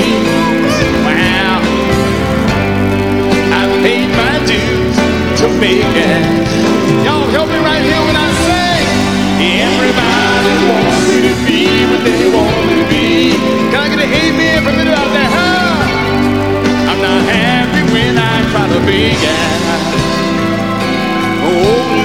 Wow. 1.01 1.57
I 3.49 3.61
paid 3.81 4.05
my 4.13 4.35
dues 4.45 4.95
to 5.41 5.45
make 5.57 5.81
it. 5.81 6.21
Y'all 7.01 7.25
help 7.33 7.49
me 7.49 7.57
right 7.65 7.81
here 7.81 8.01
when 8.05 8.13
I 8.13 8.29
say 8.45 8.77
everybody 9.73 10.53
wants 10.69 11.01
me 11.09 11.17
to 11.25 11.33
be 11.41 11.61
what 11.89 12.01
they 12.05 12.29
want 12.29 12.61
me 12.69 12.73
to 12.77 12.87
be. 12.93 13.09
Can 13.73 13.79
I 13.85 13.87
get 13.89 14.05
an 14.05 14.11
amen 14.21 14.57
from 14.65 14.75
the 14.77 14.85
out 14.93 15.09
there? 15.17 15.31
Huh? 15.33 15.81
I'm 16.93 17.01
not 17.01 17.21
happy 17.25 17.81
when 17.89 18.13
I 18.21 18.33
try 18.53 18.65
to 18.69 18.79
be. 18.85 19.17
Yeah. 19.25 19.65
Oh. 21.49 22.04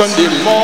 Sunday 0.00 0.28
morning. 0.42 0.59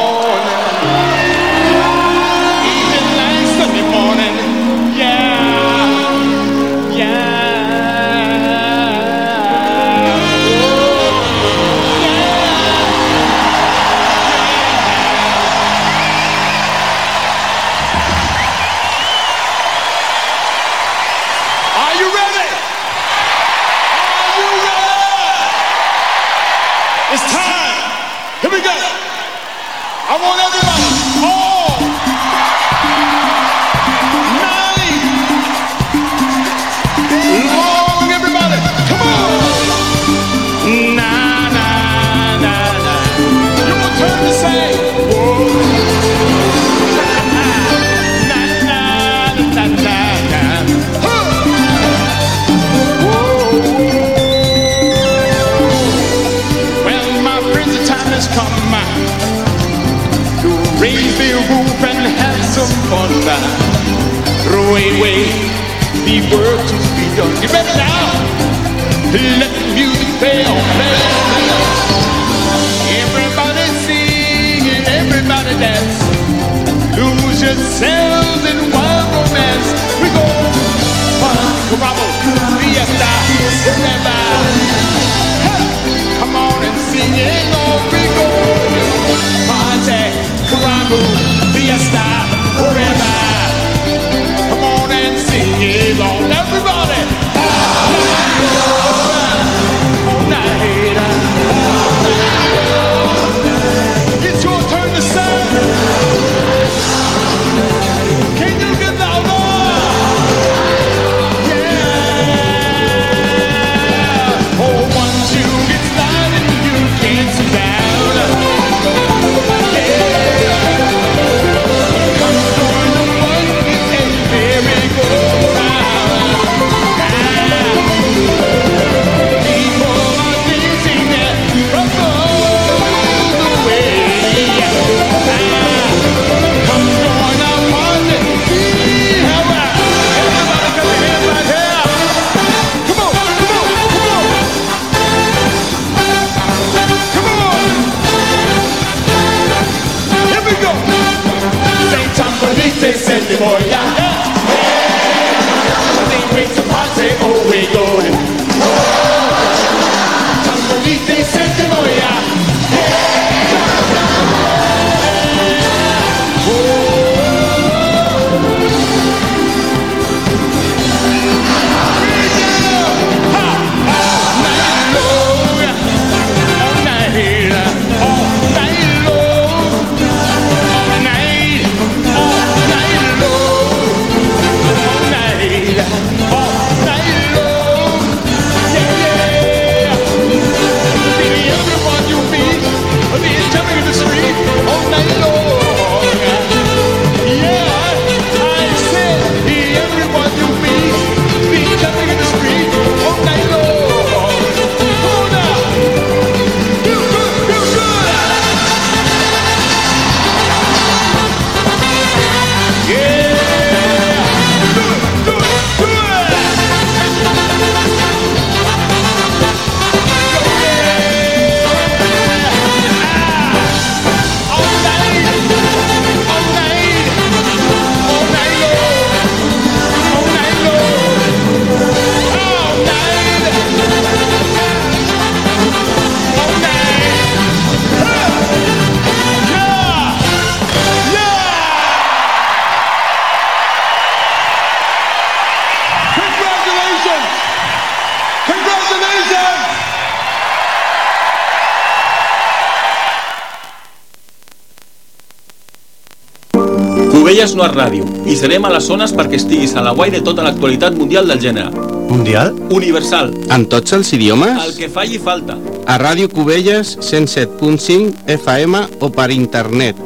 No 257.56 257.64
és 257.66 257.74
ràdio 257.74 258.06
i 258.28 258.36
serem 258.38 258.66
a 258.68 258.72
les 258.74 258.86
zones 258.86 259.14
perquè 259.16 259.40
estiguis 259.40 259.74
a 259.76 259.84
la 259.84 259.94
guai 259.96 260.12
de 260.14 260.20
tota 260.24 260.44
l'actualitat 260.44 260.96
mundial 260.98 261.28
del 261.30 261.40
gènere. 261.40 261.72
Mundial? 262.06 262.52
Universal. 262.70 263.32
En 263.50 263.66
tots 263.72 263.96
els 263.96 264.12
idiomes? 264.14 264.60
El 264.62 264.76
que 264.76 264.90
falli 264.92 265.18
falta. 265.18 265.56
A 265.86 265.98
Ràdio 265.98 266.30
Cubelles 266.30 266.96
107.5 267.00 268.26
FM 268.36 268.84
o 269.00 269.10
per 269.10 269.30
internet. 269.34 269.98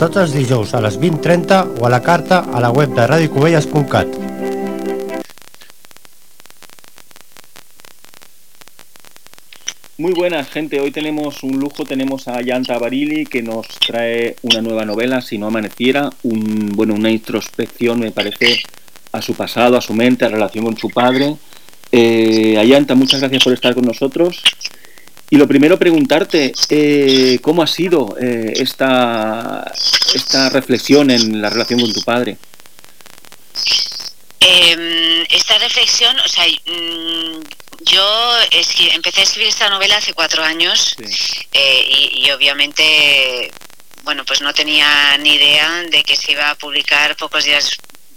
Tots 0.00 0.20
els 0.22 0.36
dijous 0.36 0.74
a 0.74 0.84
les 0.84 1.00
20.30 1.00 1.80
o 1.80 1.88
a 1.88 1.92
la 1.92 2.04
carta 2.04 2.44
a 2.52 2.62
la 2.62 2.70
web 2.70 2.94
de 2.96 3.06
radiocubelles.cat. 3.10 4.19
Muy 10.00 10.14
buenas, 10.14 10.48
gente. 10.48 10.80
Hoy 10.80 10.92
tenemos 10.92 11.42
un 11.42 11.60
lujo. 11.60 11.84
Tenemos 11.84 12.26
a 12.26 12.40
Yanta 12.40 12.78
Barili 12.78 13.26
que 13.26 13.42
nos 13.42 13.66
trae 13.86 14.34
una 14.40 14.62
nueva 14.62 14.86
novela, 14.86 15.20
Si 15.20 15.36
no 15.36 15.48
amaneciera. 15.48 16.08
Un, 16.22 16.70
bueno, 16.74 16.94
una 16.94 17.10
introspección, 17.10 18.00
me 18.00 18.10
parece, 18.10 18.62
a 19.12 19.20
su 19.20 19.34
pasado, 19.34 19.76
a 19.76 19.82
su 19.82 19.92
mente, 19.92 20.24
a 20.24 20.30
la 20.30 20.36
relación 20.36 20.64
con 20.64 20.78
su 20.78 20.88
padre. 20.88 21.36
Eh, 21.92 22.56
Ayanta, 22.58 22.94
muchas 22.94 23.20
gracias 23.20 23.44
por 23.44 23.52
estar 23.52 23.74
con 23.74 23.84
nosotros. 23.84 24.42
Y 25.28 25.36
lo 25.36 25.46
primero, 25.46 25.78
preguntarte 25.78 26.54
eh, 26.70 27.38
cómo 27.42 27.62
ha 27.62 27.66
sido 27.66 28.16
eh, 28.18 28.54
esta, 28.56 29.70
esta 30.14 30.48
reflexión 30.48 31.10
en 31.10 31.42
la 31.42 31.50
relación 31.50 31.78
con 31.78 31.92
tu 31.92 32.00
padre. 32.00 32.38
Eh, 34.40 35.26
esta 35.30 35.58
reflexión, 35.58 36.16
o 36.18 36.28
sea, 36.28 36.46
mm, 36.46 37.59
yo 37.80 38.38
escri- 38.50 38.92
empecé 38.94 39.20
a 39.20 39.24
escribir 39.24 39.48
esta 39.48 39.68
novela 39.70 39.96
hace 39.96 40.12
cuatro 40.14 40.42
años 40.44 40.94
eh, 41.52 41.84
y, 41.88 42.26
y 42.26 42.30
obviamente, 42.30 43.50
bueno, 44.02 44.24
pues 44.24 44.40
no 44.40 44.52
tenía 44.54 45.16
ni 45.18 45.34
idea 45.34 45.82
de 45.90 46.02
que 46.02 46.16
se 46.16 46.32
iba 46.32 46.50
a 46.50 46.54
publicar 46.54 47.16
pocos 47.16 47.44
días 47.44 47.70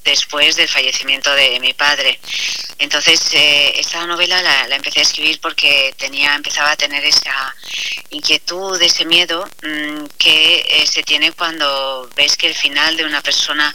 después 0.04 0.56
del 0.56 0.68
fallecimiento 0.68 1.34
de 1.34 1.60
mi 1.60 1.74
padre. 1.74 2.20
Entonces, 2.80 3.34
eh, 3.34 3.74
esta 3.80 4.06
novela 4.06 4.42
la, 4.42 4.68
la 4.68 4.76
empecé 4.76 5.00
a 5.00 5.04
escribir 5.04 5.40
porque 5.40 5.94
tenía, 5.98 6.36
empezaba 6.36 6.72
a 6.72 6.76
tener 6.76 7.04
esa 7.06 7.56
inquietud, 8.10 8.82
ese 8.82 9.06
miedo 9.06 9.48
mm, 9.64 10.06
que 10.18 10.66
eh, 10.68 10.88
se 10.88 11.04
tiene 11.04 11.32
cuando 11.32 12.10
ves 12.16 12.36
que 12.38 12.48
el 12.48 12.56
final 12.56 12.98
de 12.98 13.06
una 13.06 13.22
persona 13.22 13.74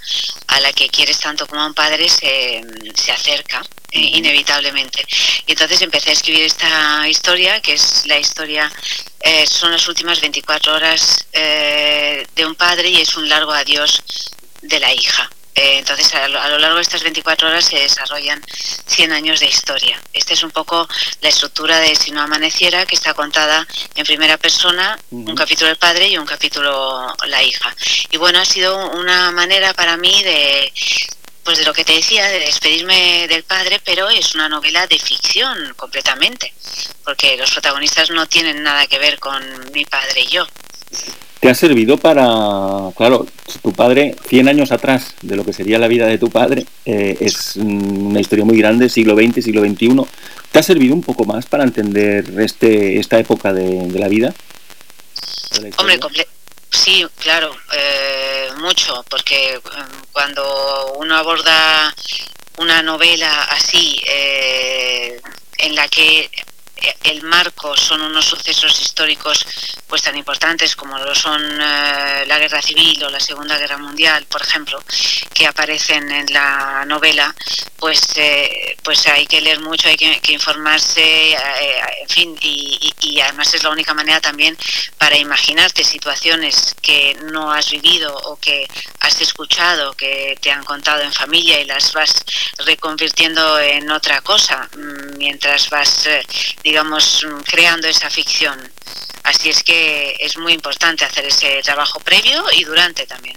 a 0.49 0.61
la 0.61 0.73
que 0.73 0.89
quieres 0.89 1.19
tanto 1.19 1.47
como 1.47 1.63
a 1.63 1.67
un 1.67 1.75
padre 1.75 2.09
se, 2.09 2.63
se 2.95 3.13
acerca 3.13 3.63
eh, 3.91 4.01
inevitablemente. 4.01 5.03
Y 5.47 5.53
entonces 5.53 5.81
empecé 5.81 6.11
a 6.11 6.13
escribir 6.13 6.43
esta 6.43 7.09
historia, 7.09 7.63
que 7.63 7.73
es 7.73 8.05
la 8.05 8.19
historia, 8.19 8.71
eh, 9.21 9.47
son 9.47 9.73
las 9.73 9.89
últimas 9.89 10.21
24 10.21 10.75
horas 10.75 11.27
eh, 11.33 12.27
de 12.35 12.47
un 12.47 12.55
padre 12.55 12.91
y 12.91 13.01
es 13.01 13.17
un 13.17 13.29
largo 13.29 13.53
adiós 13.53 14.03
de 14.61 14.79
la 14.79 14.93
hija. 14.93 15.31
Eh, 15.59 15.79
entonces, 15.79 16.15
a 16.15 16.29
lo, 16.29 16.41
a 16.41 16.49
lo 16.49 16.59
largo 16.59 16.77
de 16.77 16.83
estas 16.83 17.03
24 17.03 17.49
horas 17.49 17.65
se 17.65 17.81
desarrollan 17.81 18.41
100 18.87 19.11
años 19.11 19.41
de 19.41 19.47
historia. 19.47 20.01
Esta 20.13 20.35
es 20.35 20.45
un 20.45 20.53
poco 20.53 20.89
la 21.21 21.31
estructura 21.31 21.81
de 21.81 21.97
Si 21.97 22.13
no 22.13 22.23
amaneciera, 22.23 22.87
que 22.87 22.95
está 22.95 23.13
contada 23.13 23.67
en 23.97 24.07
primera 24.07 24.37
persona, 24.37 24.97
un 25.11 25.35
capítulo 25.35 25.69
el 25.69 25.77
padre 25.77 26.07
y 26.07 26.17
un 26.17 26.27
capítulo 26.27 27.13
la 27.27 27.43
hija. 27.43 27.75
Y 28.13 28.19
bueno, 28.19 28.39
ha 28.39 28.45
sido 28.45 28.91
una 28.93 29.33
manera 29.33 29.75
para 29.75 29.97
mí 29.97 30.23
de, 30.23 30.73
pues 31.43 31.59
de 31.59 31.65
lo 31.65 31.75
que 31.75 31.85
te 31.85 31.95
decía, 31.95 32.29
de 32.29 32.39
despedirme 32.39 33.27
del 33.27 33.43
padre, 33.43 33.81
pero 33.85 34.09
es 34.09 34.37
una 34.37 34.49
novela 34.49 34.87
de 34.87 35.01
ficción 35.01 35.75
completamente, 35.75 36.55
porque 37.03 37.37
los 37.37 37.51
protagonistas 37.51 38.11
no 38.11 38.29
tienen 38.29 38.63
nada 38.63 38.87
que 38.87 39.01
ver 39.01 39.19
con 39.19 39.73
mi 39.73 39.85
padre 39.85 40.21
y 40.21 40.29
yo. 40.29 40.47
¿Te 41.41 41.49
ha 41.49 41.55
servido 41.55 41.99
para, 41.99 42.93
claro, 42.97 43.27
tu 43.63 43.73
padre, 43.73 44.17
100 44.29 44.49
años 44.49 44.73
atrás 44.73 45.15
de 45.23 45.37
lo 45.37 45.45
que 45.45 45.53
sería 45.53 45.79
la 45.79 45.87
vida 45.87 46.07
de 46.07 46.19
tu 46.19 46.31
padre, 46.31 46.67
eh, 46.85 47.17
es 47.21 47.55
una 47.57 48.21
historia 48.21 48.45
muy 48.45 48.59
grande, 48.59 48.89
siglo 48.89 49.15
XX, 49.15 49.45
siglo 49.45 49.63
XXI, 49.63 50.03
¿te 50.51 50.59
ha 50.59 50.63
servido 50.63 50.95
un 50.95 51.03
poco 51.03 51.25
más 51.25 51.47
para 51.47 51.63
entender 51.63 52.25
este, 52.41 52.99
esta 52.99 53.19
época 53.21 53.53
de, 53.53 53.87
de 53.87 53.99
la 54.01 54.09
vida? 54.09 54.35
de 55.53 55.61
la 55.61 55.69
historia? 55.69 55.99
Hombre, 56.05 56.27
sí, 56.71 57.07
claro, 57.21 57.55
eh, 57.73 58.49
mucho, 58.59 59.05
porque 59.09 59.55
eh, 59.55 59.61
cuando 60.13 60.95
uno 60.99 61.17
aborda 61.17 61.95
una 62.59 62.83
novela 62.83 63.45
así, 63.45 64.03
eh, 64.07 65.21
en 65.59 65.75
la 65.75 65.89
que 65.89 66.31
el 67.05 67.23
marco 67.23 67.77
son 67.77 68.03
unos 68.03 68.25
sucesos 68.27 68.81
históricos 68.81 69.45
pues 69.87 70.03
tan 70.03 70.17
importantes 70.17 70.77
como 70.77 70.99
lo 70.99 71.15
son 71.15 71.43
eh, 71.43 72.25
la 72.27 72.39
guerra 72.39 72.61
civil 72.61 73.03
o 73.05 73.11
la 73.11 73.21
segunda 73.21 73.57
guerra 73.59 73.79
mundial 73.79 74.27
por 74.27 74.43
ejemplo 74.43 74.83
que 75.33 75.47
aparecen 75.47 76.11
en 76.11 76.27
la 76.33 76.85
novela 76.87 77.35
pues 77.79 78.13
eh, 78.17 78.77
pues 78.83 79.07
hay 79.07 79.27
que 79.27 79.41
leer 79.41 79.61
mucho 79.61 79.89
hay 79.89 79.97
que, 79.97 80.33
informarse 80.33 81.33
eh, 81.33 81.81
en 82.03 82.09
fin 82.09 82.37
y, 82.43 82.79
y- 83.01 83.09
y 83.09 83.21
además 83.21 83.53
es 83.55 83.63
la 83.63 83.71
única 83.71 83.95
manera 83.95 84.21
también 84.21 84.57
para 84.99 85.17
imaginarte 85.17 85.83
situaciones 85.85 86.75
que 86.83 87.17
no 87.33 87.51
has 87.53 87.71
vivido 87.71 88.15
o 88.15 88.37
que 88.39 88.67
has 89.01 89.21
escuchado 89.21 89.95
que 89.95 90.37
te 90.41 90.51
han 90.51 90.65
contado 90.65 91.03
en 91.03 91.13
familia 91.13 91.61
y 91.61 91.65
las 91.65 91.93
vas 91.93 92.15
reconvirtiendo 92.67 93.59
en 93.61 93.91
otra 93.91 94.21
cosa 94.21 94.69
mm, 94.77 95.17
mientras 95.17 95.71
vas 95.71 96.07
eh, 96.07 96.23
digamos 96.69 97.27
creando 97.51 97.87
esa 97.89 98.09
ficción 98.11 98.57
así 99.25 99.49
es 99.51 99.63
que 99.63 100.15
es 100.21 100.37
muy 100.39 100.53
importante 100.53 101.05
hacer 101.05 101.25
ese 101.27 101.61
trabajo 101.63 101.99
previo 102.01 102.43
y 102.59 102.65
durante 102.65 103.07
también 103.07 103.37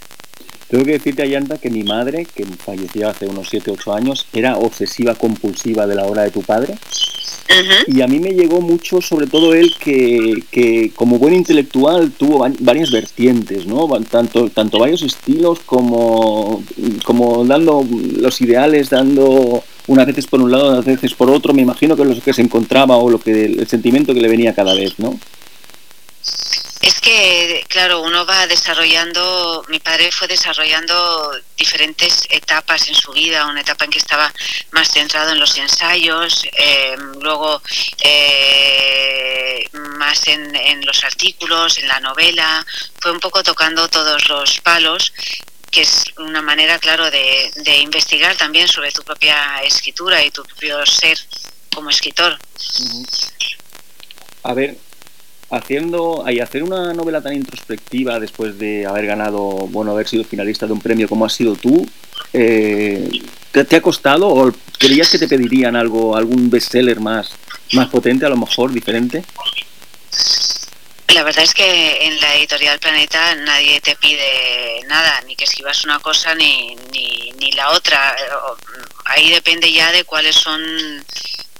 Tengo 0.70 0.86
que 0.86 0.94
decirte, 1.00 1.22
Ayanta, 1.24 1.58
que 1.58 1.70
mi 1.70 1.84
madre, 1.84 2.26
que 2.36 2.46
falleció 2.68 3.10
hace 3.10 3.26
unos 3.28 3.50
7 3.50 3.72
8 3.72 3.94
años, 3.94 4.26
era 4.32 4.56
obsesiva 4.56 5.16
compulsiva 5.16 5.86
de 5.86 5.96
la 5.96 6.06
obra 6.06 6.22
de 6.24 6.32
tu 6.32 6.42
padre. 6.44 6.78
Y 7.88 8.00
a 8.02 8.08
mí 8.08 8.20
me 8.22 8.32
llegó 8.40 8.62
mucho, 8.62 9.02
sobre 9.02 9.28
todo 9.28 9.54
él, 9.54 9.74
que, 9.78 10.42
que 10.50 10.92
como 10.96 11.20
buen 11.20 11.34
intelectual 11.34 12.12
tuvo 12.12 12.40
va- 12.40 12.54
varias 12.60 12.90
vertientes, 12.92 13.66
¿no? 13.66 13.86
Tanto, 14.10 14.50
tanto 14.50 14.80
varios 14.80 15.02
estilos 15.02 15.60
como, 15.66 16.64
como 17.04 17.44
dando 17.44 17.86
los 18.26 18.40
ideales, 18.40 18.90
dando 18.90 19.66
unas 19.88 20.06
veces 20.06 20.28
por 20.28 20.42
un 20.42 20.52
lado, 20.52 20.70
unas 20.70 20.86
veces 20.86 21.14
por 21.14 21.30
otro. 21.30 21.54
Me 21.54 21.62
imagino 21.62 21.96
que 21.96 22.06
lo 22.06 22.20
que 22.22 22.34
se 22.34 22.42
encontraba 22.42 22.98
o 22.98 23.10
lo 23.10 23.20
que 23.20 23.46
el 23.46 23.68
sentimiento 23.68 24.14
que 24.14 24.22
le 24.22 24.28
venía 24.28 24.54
cada 24.54 24.74
vez, 24.74 24.98
¿no? 25.00 25.20
Es 26.82 27.00
que, 27.00 27.64
claro, 27.68 28.02
uno 28.02 28.26
va 28.26 28.48
desarrollando, 28.48 29.64
mi 29.70 29.80
padre 29.80 30.12
fue 30.12 30.28
desarrollando 30.28 31.32
diferentes 31.56 32.24
etapas 32.28 32.88
en 32.88 32.96
su 32.96 33.12
vida, 33.12 33.46
una 33.46 33.62
etapa 33.62 33.86
en 33.86 33.92
que 33.92 34.00
estaba 34.00 34.34
más 34.72 34.90
centrado 34.90 35.32
en 35.32 35.40
los 35.40 35.56
ensayos, 35.58 36.44
eh, 36.58 36.96
luego 37.22 37.62
eh, 38.04 39.70
más 39.98 40.28
en, 40.28 40.56
en 40.56 40.84
los 40.84 41.04
artículos, 41.04 41.78
en 41.78 41.88
la 41.88 42.00
novela, 42.00 42.66
fue 43.00 43.12
un 43.12 43.20
poco 43.20 43.44
tocando 43.44 43.88
todos 43.88 44.28
los 44.28 44.60
palos 44.62 45.14
que 45.72 45.82
es 45.82 46.04
una 46.18 46.42
manera, 46.42 46.78
claro, 46.80 47.10
de, 47.10 47.52
de 47.64 47.78
investigar 47.78 48.36
también 48.36 48.68
sobre 48.68 48.92
tu 48.92 49.02
propia 49.04 49.62
escritura 49.64 50.24
y 50.24 50.30
tu 50.30 50.44
propio 50.44 50.86
ser 50.86 51.18
como 51.74 51.90
escritor. 51.90 52.38
A 54.44 54.54
ver, 54.54 54.78
haciendo 55.50 56.24
y 56.30 56.40
hacer 56.40 56.64
una 56.64 56.94
novela 56.94 57.22
tan 57.22 57.34
introspectiva 57.34 58.20
después 58.20 58.58
de 58.58 58.86
haber 58.86 59.06
ganado, 59.06 59.40
bueno, 59.68 59.92
haber 59.92 60.08
sido 60.08 60.24
finalista 60.24 60.66
de 60.66 60.74
un 60.74 60.82
premio 60.82 61.08
como 61.08 61.26
has 61.26 61.34
sido 61.34 61.56
tú, 61.56 61.88
eh, 62.34 63.10
¿te, 63.52 63.64
te 63.66 63.76
ha 63.78 63.82
costado 63.82 64.28
o 64.28 64.52
creías 64.78 65.10
que 65.10 65.20
te 65.20 65.28
pedirían 65.28 65.76
algo, 65.76 66.16
algún 66.16 66.50
bestseller 66.50 67.00
más, 67.00 67.32
más 67.74 67.88
potente, 67.88 68.26
a 68.26 68.30
lo 68.30 68.38
mejor 68.38 68.72
diferente? 68.72 69.24
La 71.14 71.24
verdad 71.24 71.44
es 71.44 71.54
que 71.54 72.06
en 72.06 72.22
la 72.22 72.36
editorial 72.36 72.80
Planeta 72.80 73.36
nadie 73.36 73.82
te 73.82 73.96
pide 73.98 74.82
nada, 74.88 75.22
ni 75.22 75.36
que 75.36 75.44
escribas 75.44 75.84
una 75.84 76.00
cosa 76.00 76.34
ni, 76.36 76.76
ni, 76.92 77.32
ni 77.38 77.52
la 77.52 77.70
otra. 77.72 78.16
Ahí 79.06 79.30
depende 79.30 79.72
ya 79.72 79.92
de 79.92 80.06
cuáles 80.06 80.36
son 80.36 80.62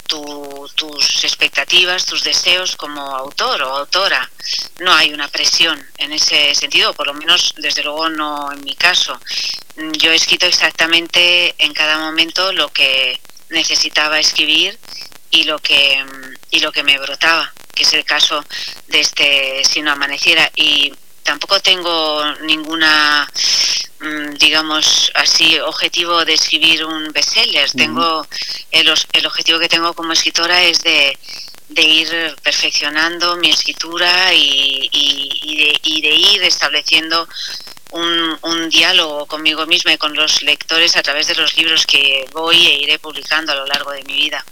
tu- 0.06 0.70
tus 0.74 1.24
expectativas, 1.24 2.06
tus 2.06 2.22
deseos 2.24 2.76
como 2.76 3.14
autor 3.14 3.62
o 3.62 3.76
autora. 3.76 4.30
No 4.80 4.92
hay 4.94 5.12
una 5.12 5.28
presión 5.28 5.86
en 5.98 6.12
ese 6.12 6.54
sentido, 6.54 6.94
por 6.94 7.06
lo 7.06 7.14
menos 7.14 7.54
desde 7.58 7.82
luego 7.82 8.08
no 8.08 8.50
en 8.52 8.64
mi 8.64 8.74
caso. 8.74 9.20
Yo 9.98 10.12
he 10.12 10.16
escrito 10.16 10.46
exactamente 10.46 11.54
en 11.58 11.74
cada 11.74 11.98
momento 11.98 12.52
lo 12.52 12.68
que 12.70 13.20
necesitaba 13.50 14.18
escribir 14.18 14.78
y 15.32 15.42
lo 15.44 15.58
que 15.58 16.04
y 16.50 16.60
lo 16.60 16.70
que 16.70 16.82
me 16.84 16.98
brotaba, 16.98 17.52
que 17.74 17.82
es 17.82 17.92
el 17.94 18.04
caso 18.04 18.44
de 18.88 19.00
este 19.00 19.64
Si 19.64 19.82
no 19.82 19.90
amaneciera. 19.92 20.48
Y 20.54 20.92
tampoco 21.24 21.58
tengo 21.60 22.24
ninguna 22.42 23.28
mm, 24.00 24.34
digamos 24.38 25.10
así 25.14 25.58
objetivo 25.60 26.24
de 26.24 26.34
escribir 26.34 26.84
un 26.84 27.12
bestseller, 27.12 27.70
tengo 27.72 28.26
el, 28.70 28.92
el 29.12 29.26
objetivo 29.26 29.58
que 29.58 29.68
tengo 29.68 29.94
como 29.94 30.12
escritora 30.12 30.62
es 30.62 30.80
de 30.82 31.18
de 31.68 31.82
ir 31.82 32.36
perfeccionando 32.42 33.36
mi 33.36 33.48
escritura 33.48 34.34
y, 34.34 34.90
y- 34.92 35.40
y 35.42 35.56
de, 35.56 35.80
y 35.82 36.02
de 36.02 36.10
ir 36.14 36.42
estableciendo 36.42 37.26
un, 37.92 38.38
un 38.42 38.68
diálogo 38.68 39.24
conmigo 39.24 39.64
misma 39.66 39.94
y 39.94 39.96
con 39.96 40.12
los 40.14 40.42
lectores 40.42 40.96
a 40.96 41.02
través 41.02 41.28
de 41.28 41.34
los 41.34 41.56
libros 41.56 41.86
que 41.86 42.26
voy 42.32 42.66
e 42.66 42.74
iré 42.82 42.98
publicando 42.98 43.52
a 43.52 43.56
lo 43.56 43.64
largo 43.66 43.90
de 43.92 44.02
mi 44.04 44.14
vida. 44.14 44.44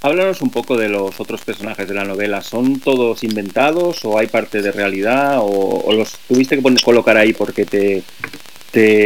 Háblanos 0.00 0.42
un 0.42 0.50
poco 0.50 0.76
de 0.76 0.88
los 0.88 1.18
otros 1.18 1.40
personajes 1.40 1.88
de 1.88 1.94
la 1.94 2.04
novela. 2.04 2.40
¿Son 2.42 2.78
todos 2.78 3.24
inventados 3.24 4.04
o 4.04 4.16
hay 4.18 4.28
parte 4.28 4.62
de 4.62 4.70
realidad 4.70 5.38
o, 5.40 5.92
los 5.92 6.12
tuviste 6.28 6.54
que 6.56 6.62
poner, 6.62 6.80
colocar 6.82 7.16
ahí 7.16 7.32
porque 7.32 7.64
te- 7.64 8.04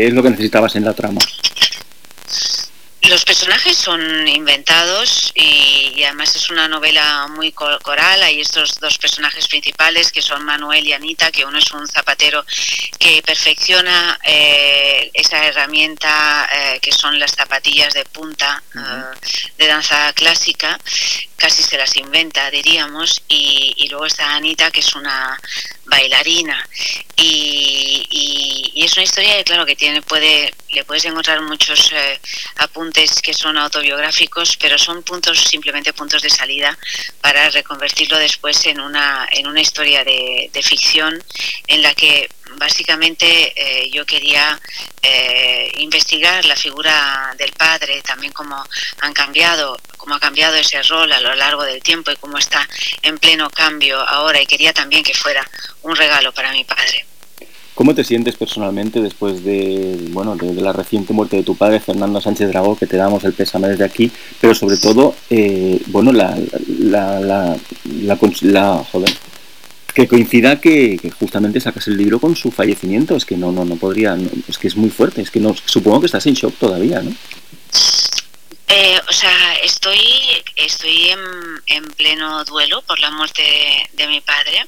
es 0.07 0.13
lo 0.13 0.23
que 0.23 0.31
necesitabas 0.31 0.77
en 0.77 0.85
la 0.85 0.93
trama? 0.93 1.21
Los 3.09 3.25
personajes 3.25 3.77
son 3.77 4.29
inventados 4.29 5.33
y, 5.35 5.93
y 5.97 6.05
además 6.05 6.37
es 6.37 6.49
una 6.51 6.69
novela 6.69 7.27
muy 7.29 7.51
co- 7.51 7.79
coral. 7.81 8.23
Hay 8.23 8.41
estos 8.41 8.79
dos 8.79 8.97
personajes 8.97 9.49
principales 9.49 10.13
que 10.13 10.23
son 10.23 10.45
Manuel 10.45 10.87
y 10.87 10.93
Anita, 10.93 11.33
que 11.33 11.45
uno 11.45 11.59
es 11.59 11.69
un 11.73 11.87
zapatero 11.89 12.45
que 13.01 13.21
perfecciona 13.23 14.19
eh, 14.25 15.11
esa 15.15 15.45
herramienta 15.45 16.49
eh, 16.55 16.79
que 16.81 16.93
son 16.93 17.19
las 17.19 17.33
zapatillas 17.33 17.93
de 17.93 18.05
punta 18.05 18.63
eh, 18.77 19.19
de 19.59 19.67
danza 19.67 20.13
clásica, 20.13 20.79
casi 21.37 21.65
se 21.65 21.77
las 21.77 21.97
inventa, 21.97 22.51
diríamos, 22.53 23.25
y, 23.27 23.75
y 23.79 23.89
luego 23.89 24.07
está 24.07 24.37
Anita, 24.37 24.71
que 24.71 24.79
es 24.81 24.95
una 24.95 25.39
bailarina. 25.87 26.65
Y, 27.17 28.07
y- 28.11 28.71
y 28.75 28.85
es 28.85 28.93
una 28.95 29.03
historia 29.03 29.37
que, 29.37 29.45
claro, 29.45 29.67
que 29.67 29.77
tiene, 29.77 30.01
puede, 30.03 30.53
le 30.71 30.85
puedes 30.85 31.05
encontrar 31.05 31.41
muchos 31.43 31.93
eh, 31.93 32.19
que 33.23 33.35
son 33.35 33.57
autobiográficos, 33.57 34.57
pero 34.57 34.79
son 34.79 35.03
puntos, 35.03 35.45
simplemente 35.45 35.93
puntos 35.93 36.23
de 36.23 36.31
salida 36.31 36.79
para 37.21 37.49
reconvertirlo 37.51 38.19
después 38.19 38.65
en 38.67 38.81
una, 38.81 39.29
en 39.33 39.47
una 39.47 39.61
historia 39.61 40.05
de, 40.05 40.51
de 40.53 40.63
ficción 40.63 41.23
en 41.67 41.83
la 41.83 41.95
que 41.95 42.29
básicamente 42.57 43.53
eh, 43.57 43.91
yo 43.91 44.05
quería 44.05 44.61
eh, 45.03 45.73
investigar 45.79 46.45
la 46.45 46.57
figura 46.57 47.35
del 47.39 47.53
padre, 47.53 48.03
también 48.03 48.33
cómo 48.33 48.63
han 49.01 49.13
cambiado, 49.13 49.79
cómo 49.97 50.15
ha 50.15 50.21
cambiado 50.21 50.57
ese 50.57 50.83
rol 50.83 51.13
a 51.13 51.21
lo 51.21 51.35
largo 51.35 51.65
del 51.65 51.83
tiempo 51.83 52.11
y 52.11 52.17
cómo 52.17 52.39
está 52.39 52.69
en 53.03 53.19
pleno 53.19 53.51
cambio 53.51 54.01
ahora 54.01 54.41
y 54.41 54.47
quería 54.47 54.73
también 54.73 55.03
que 55.03 55.15
fuera 55.15 55.49
un 55.83 55.97
regalo 55.97 56.33
para 56.33 56.53
mi 56.53 56.65
padre. 56.65 57.07
¿Cómo 57.75 57.95
te 57.95 58.05
sientes 58.05 58.37
personalmente 58.37 59.01
después 59.01 59.43
de, 59.45 59.97
bueno, 60.11 60.37
de, 60.37 60.61
la 60.61 60.75
reciente 60.75 61.15
muerte 61.15 61.37
de 61.37 61.43
tu 61.43 61.57
padre, 61.57 61.81
Fernando 61.81 62.21
Sánchez 62.21 62.49
Dragó, 62.49 62.77
que 62.77 62.87
te 62.87 62.99
damos 62.99 63.25
el 63.25 63.33
pésame 63.33 63.69
desde 63.69 63.85
aquí, 63.85 64.13
pero 64.41 64.55
sobre 64.55 64.77
todo, 64.77 65.15
eh, 65.31 65.81
bueno, 65.87 66.13
la, 66.13 66.39
la, 66.69 67.19
la, 67.21 67.59
la, 67.85 68.85
joder, 68.85 69.11
que 69.95 70.07
coincida 70.07 70.61
que, 70.61 70.99
que 71.01 71.11
justamente 71.11 71.61
sacas 71.61 71.89
el 71.89 71.97
libro 71.97 72.21
con 72.21 72.37
su 72.37 72.51
fallecimiento, 72.51 73.17
es 73.17 73.25
que 73.25 73.39
no, 73.39 73.51
no, 73.53 73.65
no 73.65 73.77
podría, 73.77 74.17
no, 74.17 74.29
es 74.49 74.59
que 74.59 74.69
es 74.69 74.77
muy 74.77 74.91
fuerte, 74.91 75.23
es 75.23 75.31
que 75.31 75.41
no, 75.41 75.55
supongo 75.65 76.01
que 76.01 76.07
estás 76.07 76.27
en 76.27 76.35
shock 76.35 76.55
todavía, 76.59 77.01
¿no? 77.01 77.11
Eh, 78.69 79.01
o 79.09 79.13
sea, 79.13 79.55
estoy, 79.63 79.99
estoy 80.57 81.11
en, 81.11 81.21
en 81.67 81.85
pleno 81.93 82.45
duelo 82.45 82.83
por 82.83 82.99
la 83.01 83.11
muerte 83.11 83.43
de 83.95 84.07
mi 84.07 84.21
padre, 84.21 84.67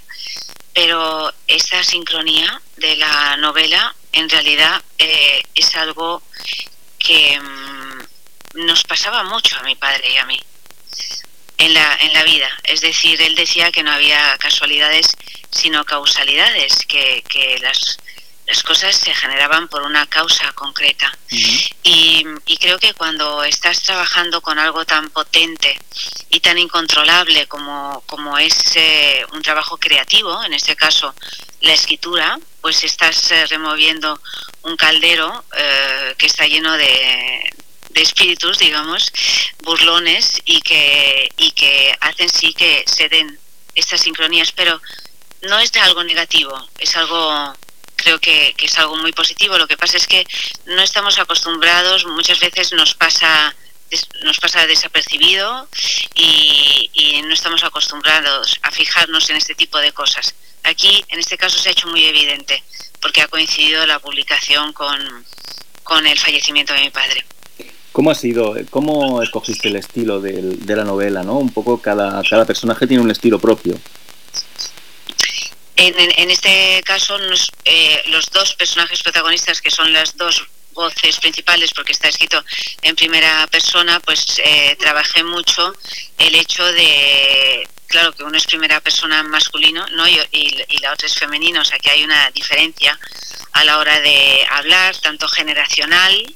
pero 0.74 1.32
esa 1.46 1.82
sincronía 1.84 2.60
de 2.76 2.96
la 2.96 3.36
novela 3.36 3.94
en 4.12 4.28
realidad 4.28 4.82
eh, 4.98 5.42
es 5.54 5.74
algo 5.76 6.22
que 6.98 7.40
mm, 7.40 8.66
nos 8.66 8.82
pasaba 8.84 9.22
mucho 9.24 9.56
a 9.56 9.62
mi 9.62 9.76
padre 9.76 10.12
y 10.12 10.16
a 10.16 10.26
mí 10.26 10.40
en 11.58 11.72
la, 11.72 11.96
en 12.00 12.12
la 12.12 12.24
vida. 12.24 12.50
Es 12.64 12.80
decir, 12.80 13.20
él 13.22 13.34
decía 13.36 13.70
que 13.70 13.82
no 13.82 13.92
había 13.92 14.36
casualidades 14.38 15.16
sino 15.54 15.84
causalidades, 15.84 16.84
que, 16.86 17.22
que 17.28 17.58
las, 17.60 17.98
las 18.46 18.62
cosas 18.62 18.94
se 18.94 19.14
generaban 19.14 19.68
por 19.68 19.82
una 19.82 20.06
causa 20.06 20.52
concreta. 20.52 21.16
Y, 21.30 22.24
y 22.46 22.56
creo 22.58 22.78
que 22.78 22.92
cuando 22.94 23.42
estás 23.44 23.82
trabajando 23.82 24.40
con 24.42 24.58
algo 24.58 24.84
tan 24.84 25.08
potente 25.10 25.78
y 26.28 26.40
tan 26.40 26.58
incontrolable 26.58 27.46
como, 27.46 28.02
como 28.06 28.36
es 28.38 28.76
eh, 28.76 29.24
un 29.32 29.42
trabajo 29.42 29.78
creativo, 29.78 30.42
en 30.44 30.52
este 30.52 30.76
caso 30.76 31.14
la 31.60 31.72
escritura, 31.72 32.38
pues 32.60 32.84
estás 32.84 33.30
eh, 33.30 33.46
removiendo 33.46 34.20
un 34.62 34.76
caldero 34.76 35.44
eh, 35.56 36.14
que 36.18 36.26
está 36.26 36.46
lleno 36.46 36.76
de, 36.76 37.50
de 37.90 38.02
espíritus, 38.02 38.58
digamos, 38.58 39.10
burlones 39.62 40.42
y 40.44 40.60
que, 40.60 41.30
y 41.38 41.52
que 41.52 41.96
hacen 42.00 42.28
sí 42.28 42.52
que 42.52 42.84
se 42.86 43.08
den 43.08 43.38
estas 43.74 44.02
sincronías, 44.02 44.52
pero 44.52 44.80
no 45.42 45.58
es 45.58 45.72
de 45.72 45.80
algo 45.80 46.04
negativo, 46.04 46.68
es 46.78 46.94
algo 46.96 47.54
creo 47.96 48.18
que, 48.18 48.54
que 48.56 48.66
es 48.66 48.78
algo 48.78 48.96
muy 48.96 49.12
positivo. 49.12 49.58
Lo 49.58 49.66
que 49.66 49.76
pasa 49.76 49.96
es 49.96 50.06
que 50.06 50.26
no 50.66 50.82
estamos 50.82 51.18
acostumbrados, 51.18 52.04
muchas 52.06 52.40
veces 52.40 52.72
nos 52.72 52.94
pasa 52.94 53.54
nos 54.24 54.38
pasa 54.40 54.66
desapercibido 54.66 55.68
y, 56.14 56.90
no 57.26 57.32
estamos 57.32 57.62
acostumbrados 57.64 58.58
a 58.62 58.70
fijarnos 58.70 59.30
en 59.30 59.36
este 59.36 59.54
tipo 59.54 59.78
de 59.78 59.92
cosas. 59.92 60.34
Aquí, 60.64 61.04
en 61.08 61.18
este 61.20 61.36
caso, 61.38 61.58
se 61.58 61.68
ha 61.68 61.72
hecho 61.72 61.86
muy 61.88 62.04
evidente 62.04 62.62
porque 63.00 63.20
ha 63.22 63.28
coincidido 63.28 63.86
la 63.86 63.98
publicación 64.00 64.72
con, 64.72 65.24
con 65.84 66.06
el 66.06 66.18
fallecimiento 66.18 66.72
de 66.74 66.80
mi 66.80 66.90
padre. 66.90 67.24
¿Cómo 67.92 68.10
ha 68.10 68.14
sido, 68.14 68.56
cómo 68.70 69.22
escogiste 69.22 69.68
el 69.68 69.76
estilo 69.76 70.20
del- 70.20 70.66
de 70.66 70.76
la 70.76 70.84
novela, 70.84 71.22
no? 71.22 71.38
Un 71.38 71.52
poco 71.52 71.80
cada, 71.80 72.20
cada 72.28 72.44
personaje 72.44 72.86
tiene 72.88 73.02
un 73.02 73.10
estilo 73.10 73.38
propio. 73.38 73.78
En, 75.76 75.98
en- 75.98 76.12
en 76.16 76.30
este 76.30 76.82
caso, 76.84 77.18
nos- 77.18 77.50
eh, 77.64 78.02
los 78.06 78.30
dos 78.30 78.54
personajes 78.54 79.02
protagonistas, 79.02 79.60
que 79.60 79.70
son 79.70 79.92
las 79.92 80.16
dos 80.16 80.46
voces 80.72 81.18
principales, 81.18 81.72
porque 81.72 81.92
está 81.92 82.08
escrito 82.08 82.44
en 82.82 82.96
primera 82.96 83.46
persona, 83.48 84.00
pues 84.00 84.24
eh, 84.44 84.76
trabajé 84.78 85.22
mucho 85.22 85.72
el 86.18 86.34
hecho 86.34 86.64
de, 86.72 87.68
claro, 87.86 88.12
que 88.12 88.24
uno 88.24 88.36
es 88.36 88.44
primera 88.44 88.80
persona 88.80 89.22
masculino, 89.22 89.86
¿no? 89.92 90.06
Y, 90.08 90.18
la 90.82 90.92
otra 90.92 91.06
es 91.06 91.14
femenino, 91.14 91.60
o 91.60 91.64
sea 91.64 91.78
que 91.78 91.90
hay 91.90 92.02
una 92.04 92.30
diferencia 92.32 92.98
a 93.52 93.64
la 93.64 93.78
hora 93.78 94.00
de 94.00 94.44
hablar, 94.50 94.96
tanto 94.96 95.28
generacional, 95.28 96.34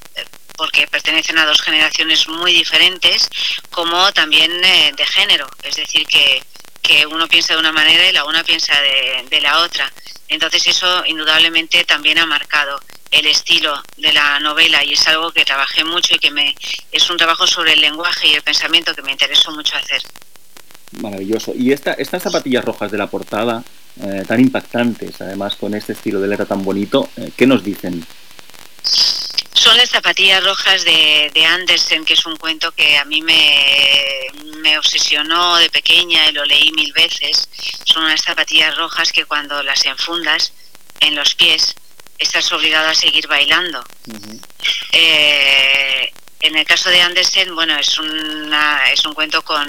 porque 0.57 0.87
pertenecen 0.89 1.39
a 1.39 1.45
dos 1.47 1.61
generaciones 1.61 2.27
muy 2.29 2.53
diferentes, 2.53 3.29
como 3.71 4.13
también 4.13 4.53
eh, 4.65 4.93
de 4.97 5.07
género, 5.07 5.49
es 5.63 5.77
decir, 5.77 6.07
que, 6.07 6.43
que 6.83 7.07
uno 7.07 7.29
piensa 7.29 7.55
de 7.55 7.61
una 7.61 7.73
manera 7.73 8.09
y 8.09 8.13
la 8.13 8.25
una 8.25 8.45
piensa 8.45 8.75
de, 8.81 9.27
de 9.29 9.41
la 9.41 9.59
otra. 9.59 9.93
Entonces 10.29 10.67
eso 10.67 11.05
indudablemente 11.07 11.85
también 11.85 12.19
ha 12.19 12.27
marcado 12.27 12.81
el 13.11 13.27
estilo 13.27 13.83
de 13.97 14.13
la 14.13 14.39
novela 14.41 14.85
y 14.85 14.93
es 14.93 15.09
algo 15.09 15.31
que 15.33 15.45
trabajé 15.45 15.85
mucho 15.85 16.15
y 16.15 16.19
que 16.19 16.31
me 16.31 16.55
es 16.93 17.11
un 17.11 17.17
trabajo 17.17 17.47
sobre 17.47 17.73
el 17.73 17.81
lenguaje 17.81 18.29
y 18.29 18.35
el 18.35 18.43
pensamiento 18.43 18.95
que 18.95 19.03
me 19.03 19.13
interesó 19.13 19.51
mucho 19.53 19.77
hacer. 19.77 20.03
Maravilloso. 21.01 21.55
Y 21.55 21.73
esta, 21.73 21.93
estas 21.95 22.23
zapatillas 22.23 22.65
rojas 22.65 22.91
de 22.91 22.99
la 22.99 23.07
portada, 23.07 23.63
eh, 24.03 24.25
tan 24.27 24.41
impactantes, 24.41 25.21
además 25.21 25.57
con 25.57 25.75
este 25.75 25.93
estilo 25.93 26.21
de 26.21 26.29
letra 26.29 26.47
tan 26.47 26.63
bonito, 26.63 27.09
eh, 27.17 27.31
¿qué 27.37 27.47
nos 27.47 27.65
dicen? 27.65 28.05
Son 29.53 29.77
las 29.77 29.91
zapatillas 29.91 30.43
rojas 30.45 30.85
de, 30.85 31.31
de 31.35 31.45
Andersen, 31.45 32.05
que 32.05 32.15
es 32.15 32.25
un 32.27 32.37
cuento 32.37 32.71
que 32.73 32.97
a 32.97 33.05
mí 33.05 33.21
me, 33.23 34.27
me 34.59 34.79
obsesionó 34.79 35.57
de 35.57 35.69
pequeña 35.71 36.29
y 36.29 36.33
lo 36.33 36.45
leí 36.45 36.71
mil 36.73 36.93
veces. 36.93 37.49
Son 37.85 38.05
unas 38.05 38.23
zapatillas 38.23 38.77
rojas 38.77 39.13
que 39.13 39.25
cuando 39.25 39.63
las 39.63 39.85
enfundas 39.85 40.53
en 41.01 41.15
los 41.15 41.35
pies 41.35 41.75
estás 42.19 42.51
obligado 42.53 42.89
a 42.89 42.95
seguir 42.95 43.27
bailando. 43.27 43.85
Eh, 44.93 46.13
en 46.41 46.57
el 46.57 46.65
caso 46.65 46.89
de 46.91 47.01
Andersen, 47.01 47.55
bueno, 47.55 47.77
es, 47.77 47.99
una, 47.99 48.93
es 48.93 49.05
un 49.05 49.15
cuento 49.15 49.43
con 49.43 49.69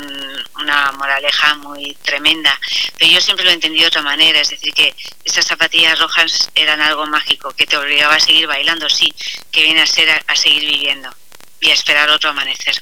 una 0.59 0.91
moraleja 0.91 1.55
muy 1.55 1.95
tremenda, 2.03 2.59
pero 2.97 3.11
yo 3.11 3.21
siempre 3.21 3.43
lo 3.45 3.51
he 3.51 3.55
entendido 3.55 3.83
de 3.83 3.87
otra 3.87 4.01
manera, 4.01 4.39
es 4.39 4.49
decir, 4.49 4.73
que 4.73 4.93
esas 5.23 5.45
zapatillas 5.45 5.97
rojas 5.99 6.49
eran 6.53 6.79
algo 6.81 7.05
mágico, 7.07 7.51
que 7.51 7.65
te 7.65 7.77
obligaba 7.77 8.15
a 8.15 8.19
seguir 8.19 8.45
bailando, 8.47 8.87
sí, 8.89 9.13
que 9.51 9.63
viene 9.63 9.81
a 9.81 9.87
ser 9.87 10.09
a, 10.09 10.23
a 10.27 10.35
seguir 10.35 10.69
viviendo 10.69 11.09
y 11.59 11.69
a 11.69 11.73
esperar 11.73 12.09
otro 12.09 12.29
amanecer. 12.29 12.75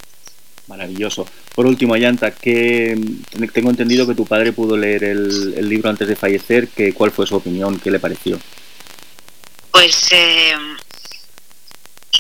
Maravilloso. 0.68 1.26
Por 1.56 1.66
último, 1.66 1.94
Ayanta, 1.94 2.32
que 2.32 2.96
tengo 3.54 3.70
entendido 3.70 4.06
que 4.06 4.16
tu 4.16 4.26
padre 4.26 4.52
pudo 4.52 4.76
leer 4.76 5.06
el, 5.06 5.54
el 5.58 5.70
libro 5.70 5.90
antes 5.90 6.08
de 6.08 6.16
fallecer, 6.16 6.68
que, 6.68 6.94
¿cuál 6.94 7.12
fue 7.12 7.26
su 7.26 7.36
opinión? 7.36 7.80
¿Qué 7.80 7.90
le 7.90 8.00
pareció? 8.00 8.38
Pues 9.72 10.12
eh, 10.12 10.58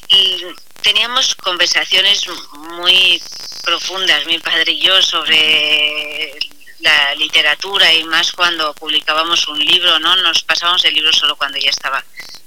y 0.07 0.43
teníamos 0.87 1.35
conversaciones 1.35 2.25
muy 2.53 3.21
profundas, 3.61 4.25
mi 4.25 4.39
padre 4.39 4.71
y 4.71 4.79
yo, 4.79 5.01
sobre 5.01 6.31
la 6.79 7.13
literatura 7.15 7.93
y 7.93 8.05
más 8.05 8.31
cuando 8.31 8.73
publicábamos 8.73 9.49
un 9.49 9.59
libro, 9.59 9.99
¿no? 9.99 10.15
Nos 10.15 10.43
pasábamos 10.43 10.85
el 10.85 10.93
libro 10.93 11.11
solo 11.11 11.35
cuando 11.35 11.57
ya 11.57 11.71
estaba 11.71 12.01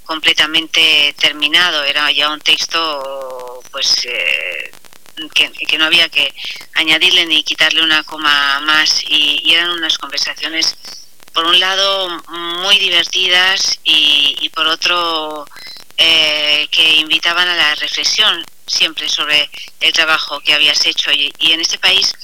completamente 0.06 1.14
terminado, 1.18 1.84
era 1.84 2.10
ya 2.12 2.30
un 2.30 2.40
texto 2.40 3.60
pues 3.70 4.06
eh, 4.06 4.72
que, 5.34 5.76
no 5.76 5.84
había 5.84 6.08
que 6.08 6.32
añadirle 6.76 7.26
ni 7.26 7.44
quitarle 7.44 7.82
una 7.82 8.04
coma 8.04 8.58
más 8.60 9.04
y, 9.06 9.52
eran 9.52 9.68
unas 9.68 9.98
conversaciones 9.98 10.78
por 11.34 11.44
un 11.44 11.60
lado 11.60 12.08
muy 12.62 12.78
divertidas 12.78 13.80
y 13.84 14.48
por 14.54 14.66
otro 14.66 15.46
eh, 16.02 16.66
que 16.70 16.94
invitaban 16.96 17.46
a 17.46 17.54
la 17.54 17.74
reflexión 17.74 18.42
siempre 18.66 19.06
sobre 19.06 19.50
el 19.80 19.92
trabajo 19.92 20.40
que 20.40 20.54
habías 20.54 20.86
hecho. 20.86 21.12
Y, 21.12 21.30
y 21.38 21.52
en 21.52 21.60
este 21.60 21.78
país 21.78 22.14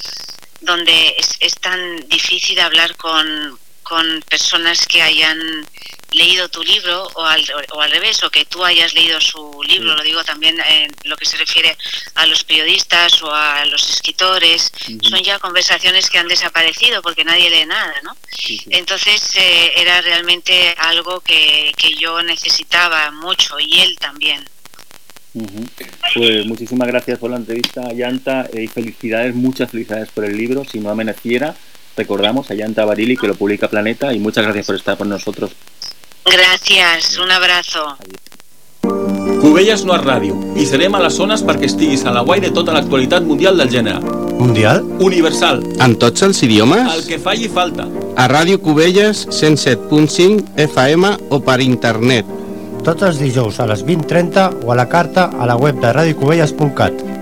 donde 0.61 1.15
es, 1.17 1.37
es 1.39 1.53
tan 1.55 2.07
difícil 2.07 2.59
hablar 2.59 2.95
con, 2.95 3.59
con 3.83 4.23
personas 4.29 4.85
que 4.87 5.01
hayan 5.01 5.39
leído 6.11 6.49
tu 6.49 6.63
libro 6.63 7.07
o 7.15 7.25
al, 7.25 7.43
o 7.73 7.81
al 7.81 7.91
revés, 7.91 8.23
o 8.23 8.29
que 8.29 8.45
tú 8.45 8.63
hayas 8.63 8.93
leído 8.93 9.19
su 9.19 9.61
libro, 9.63 9.95
lo 9.95 10.03
digo 10.03 10.23
también 10.23 10.57
en 10.59 10.91
lo 11.03 11.17
que 11.17 11.25
se 11.25 11.37
refiere 11.37 11.77
a 12.15 12.25
los 12.25 12.43
periodistas 12.43 13.21
o 13.23 13.33
a 13.33 13.65
los 13.65 13.89
escritores, 13.89 14.71
son 15.01 15.21
ya 15.21 15.39
conversaciones 15.39 16.09
que 16.09 16.17
han 16.17 16.27
desaparecido 16.27 17.01
porque 17.01 17.25
nadie 17.25 17.49
lee 17.49 17.65
nada, 17.65 17.93
¿no? 18.03 18.15
Entonces 18.69 19.35
eh, 19.35 19.73
era 19.75 20.01
realmente 20.01 20.75
algo 20.79 21.19
que, 21.19 21.73
que 21.77 21.93
yo 21.93 22.21
necesitaba 22.23 23.11
mucho 23.11 23.59
y 23.59 23.81
él 23.81 23.97
también. 23.99 24.47
Ujú. 25.33 25.65
Pues 26.15 26.45
muchísimas 26.45 26.87
gracias 26.87 27.19
por 27.19 27.29
la 27.29 27.37
entrevista, 27.37 27.81
Ayanta, 27.87 28.49
y 28.53 28.67
felicidades, 28.67 29.35
muchas 29.35 29.69
felicidades 29.69 30.09
por 30.09 30.25
el 30.25 30.35
libro. 30.35 30.63
Si 30.65 30.79
no 30.79 30.89
amaneciera, 30.89 31.55
recordamos, 31.95 32.49
Ayanta 32.49 32.85
Barili, 32.85 33.17
que 33.17 33.27
lo 33.27 33.35
publica 33.35 33.67
Planeta, 33.67 34.13
y 34.13 34.19
muchas 34.19 34.45
gracias 34.45 34.65
por 34.65 34.75
estar 34.75 34.97
con 34.97 35.09
nosotros. 35.09 35.51
Gracias, 36.31 37.17
un 37.17 37.31
abrazo. 37.31 37.95
Cubelles 39.39 39.85
no 39.87 39.95
és 39.95 40.03
ràdio 40.03 40.35
i 40.59 40.65
serem 40.67 40.95
a 40.97 40.99
les 40.99 41.15
zones 41.15 41.43
perquè 41.47 41.69
estiguis 41.69 42.03
a 42.03 42.11
la 42.11 42.23
guai 42.27 42.41
de 42.43 42.49
tota 42.51 42.73
l'actualitat 42.75 43.23
mundial 43.23 43.57
del 43.61 43.71
gènere. 43.71 44.01
Mundial? 44.37 44.83
Universal. 44.99 45.63
En 45.83 45.95
tots 46.01 46.25
els 46.27 46.41
idiomes? 46.43 46.89
El 46.93 47.05
que 47.07 47.19
falli 47.23 47.47
falta. 47.47 47.87
A 48.19 48.27
Ràdio 48.27 48.59
Cubelles 48.61 49.23
107.5 49.31 50.57
FM 50.67 51.13
o 51.31 51.39
per 51.47 51.61
internet. 51.63 52.27
Tots 52.83 53.07
els 53.07 53.21
dijous 53.23 53.61
a 53.63 53.69
les 53.71 53.85
20.30 53.87 54.65
o 54.65 54.73
a 54.73 54.77
la 54.79 54.89
carta 54.91 55.29
a 55.31 55.47
la 55.47 55.55
web 55.55 55.79
de 55.79 55.93
radiocubelles.cat. 55.95 57.16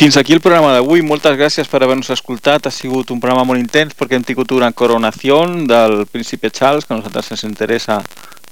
fins 0.00 0.16
aquí 0.16 0.32
el 0.32 0.40
programa 0.40 0.70
d'avui. 0.72 1.02
Moltes 1.04 1.34
gràcies 1.36 1.68
per 1.68 1.82
haver-nos 1.84 2.08
escoltat. 2.14 2.64
Ha 2.64 2.70
sigut 2.72 3.10
un 3.12 3.18
programa 3.20 3.44
molt 3.44 3.60
intens 3.60 3.92
perquè 3.92 4.16
hem 4.16 4.22
tingut 4.24 4.54
una 4.56 4.70
coronació 4.72 5.42
del 5.68 6.06
príncipe 6.08 6.48
Charles, 6.48 6.86
que 6.86 6.94
a 6.94 6.96
nosaltres 6.96 7.28
ens 7.36 7.44
interessa 7.44 7.98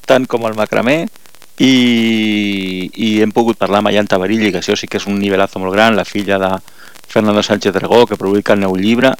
tant 0.04 0.26
com 0.28 0.44
el 0.44 0.58
macramé, 0.58 1.06
i, 1.56 2.90
i 2.92 3.08
hem 3.24 3.32
pogut 3.32 3.56
parlar 3.56 3.80
amb 3.80 3.88
Ayanta 3.88 4.20
Barilli, 4.20 4.52
que 4.52 4.60
això 4.60 4.76
sí 4.76 4.90
que 4.92 5.00
és 5.00 5.08
un 5.08 5.16
nivelazo 5.16 5.64
molt 5.64 5.72
gran, 5.72 5.96
la 5.96 6.04
filla 6.04 6.36
de 6.36 6.52
Fernando 7.08 7.40
Sánchez 7.42 7.72
Dragó, 7.72 8.04
que 8.04 8.20
publica 8.20 8.52
el 8.52 8.60
nou 8.66 8.76
llibre, 8.76 9.14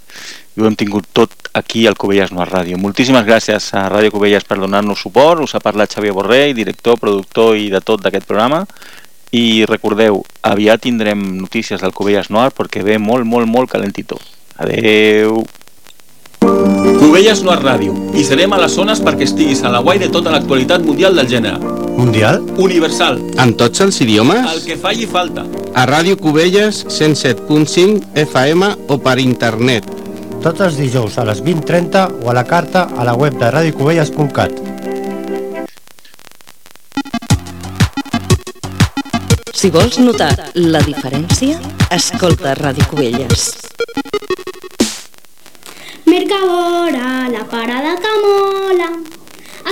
i 0.52 0.60
ho 0.60 0.68
hem 0.68 0.76
tingut 0.76 1.08
tot 1.16 1.32
aquí 1.56 1.86
al 1.88 1.96
Cubelles 1.96 2.36
Noir 2.36 2.50
Ràdio. 2.52 2.76
Moltíssimes 2.76 3.24
gràcies 3.24 3.72
a 3.72 3.88
Ràdio 3.88 4.12
Cubelles 4.12 4.44
per 4.44 4.60
donar-nos 4.60 5.00
suport. 5.00 5.40
Us 5.40 5.56
ha 5.56 5.64
parlat 5.64 5.96
Xavier 5.96 6.12
Borrell, 6.12 6.52
director, 6.52 7.00
productor 7.00 7.56
i 7.56 7.70
de 7.72 7.80
tot 7.80 8.04
d'aquest 8.04 8.28
programa. 8.28 8.66
I 9.30 9.66
recordeu, 9.68 10.22
aviat 10.42 10.86
tindrem 10.86 11.20
notícies 11.36 11.82
del 11.82 11.92
Cubelles 11.92 12.30
Noir 12.32 12.52
perquè 12.56 12.82
ve 12.84 12.96
molt, 12.98 13.26
molt, 13.28 13.48
molt 13.48 13.70
calentito. 13.70 14.16
Adeu. 14.56 15.44
Cubelles 16.38 17.42
Noir 17.44 17.60
Ràdio. 17.60 17.92
I 18.16 18.24
serem 18.24 18.52
a 18.54 18.60
les 18.62 18.72
zones 18.72 19.02
perquè 19.04 19.26
estiguis 19.28 19.60
a 19.64 19.72
la 19.74 19.82
guai 19.84 20.00
de 20.00 20.08
tota 20.12 20.32
l'actualitat 20.32 20.84
mundial 20.86 21.18
del 21.18 21.28
gènere. 21.28 21.60
Mundial? 21.98 22.40
Universal. 22.62 23.18
En 23.42 23.52
tots 23.58 23.82
els 23.84 24.00
idiomes? 24.00 24.46
El 24.52 24.64
que 24.64 24.78
falli 24.80 25.06
falta. 25.10 25.44
A 25.74 25.84
Ràdio 25.90 26.16
Cubelles 26.16 26.84
107.5 26.86 28.14
FM 28.24 28.72
o 28.88 29.00
per 29.02 29.18
internet. 29.20 29.84
Tots 30.42 30.62
els 30.62 30.78
dijous 30.78 31.18
a 31.18 31.26
les 31.26 31.42
20.30 31.44 32.22
o 32.22 32.30
a 32.30 32.36
la 32.38 32.46
carta 32.46 32.86
a 32.96 33.04
la 33.04 33.16
web 33.18 33.36
de 33.40 33.50
radiocubelles.cat. 33.50 34.87
Si 39.58 39.72
vols 39.74 39.96
notar 39.98 40.30
la 40.54 40.78
diferència, 40.86 41.56
escolta 41.90 42.52
Ràdio 42.54 42.84
Cubelles. 42.86 43.46
Mercadora, 46.06 47.08
la 47.32 47.42
parada 47.50 47.96
que 47.98 48.12
mola. 48.22 48.86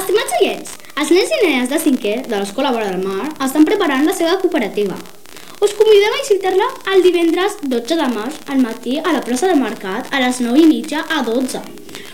Estimats 0.01 0.35
oients, 0.41 0.73
els 0.99 1.13
nens 1.15 1.37
i 1.37 1.39
nenes 1.45 1.71
de 1.71 1.79
cinquè 1.85 2.17
de 2.27 2.35
l'Escola 2.35 2.75
Vora 2.75 2.91
del 2.91 3.07
Mar 3.07 3.31
estan 3.47 3.69
preparant 3.69 4.03
la 4.11 4.17
seva 4.19 4.41
cooperativa. 4.43 4.99
Us 5.57 5.73
convidem 5.73 6.13
a 6.13 6.21
visitar-la 6.21 6.67
el 6.93 7.03
divendres 7.07 7.57
12 7.63 7.97
de 7.97 8.07
març 8.13 8.37
al 8.53 8.59
matí 8.61 8.99
a 9.01 9.15
la 9.15 9.23
plaça 9.25 9.49
del 9.49 9.63
Mercat 9.63 10.11
a 10.13 10.21
les 10.21 10.41
9 10.45 10.61
i 10.61 10.67
mitja 10.69 11.01
a 11.09 11.23
12. 11.25 11.63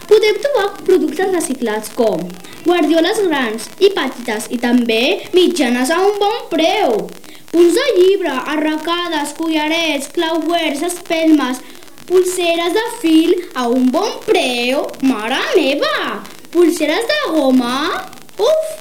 Podeu 0.07 0.39
trobar 0.45 0.69
productes 0.87 1.33
reciclats 1.35 1.91
com 1.99 2.23
guardioles 2.63 3.19
grans 3.27 3.67
i 3.83 3.91
petites 3.97 4.47
i 4.55 4.61
també 4.63 5.03
mitjanes 5.35 5.91
a 5.91 5.99
un 6.07 6.19
bon 6.23 6.39
preu. 6.53 7.09
Punts 7.53 7.75
de 7.77 7.87
llibre, 7.99 8.33
arracades, 8.55 9.35
collarets, 9.37 10.09
clauers, 10.15 10.85
espelmes, 10.87 11.59
pulseres 12.07 12.73
de 12.79 12.87
fil 13.03 13.35
a 13.55 13.67
un 13.69 13.91
bon 13.93 14.21
preu. 14.29 14.87
Mare 15.03 15.43
meva! 15.57 16.23
Pulseres 16.55 17.11
de 17.11 17.21
goma? 17.35 18.07
Uf! 18.39 18.79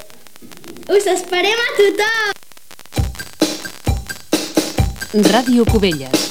Us 0.92 1.10
esperem 1.16 1.66
a 1.66 1.74
tothom! 1.80 2.31
Ràdio 5.12 5.66
Cubelles. 5.68 6.30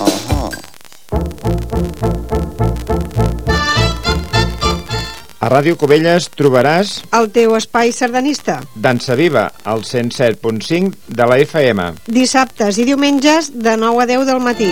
A 5.37 5.49
Ràdio 5.53 5.75
Cubelles 5.77 6.25
trobaràs 6.33 6.95
El 7.13 7.29
teu 7.29 7.53
espai 7.59 7.93
sardanista. 7.93 8.55
Dansa 8.73 9.13
Viva, 9.13 9.51
al 9.69 9.85
107.5 9.85 11.13
de 11.13 11.27
la 11.29 11.37
FM. 11.45 11.85
Dissabtes 12.09 12.81
i 12.81 12.87
diumenges 12.89 13.51
de 13.53 13.77
9 13.77 14.01
a 14.01 14.09
10 14.09 14.25
del 14.31 14.41
matí. 14.41 14.71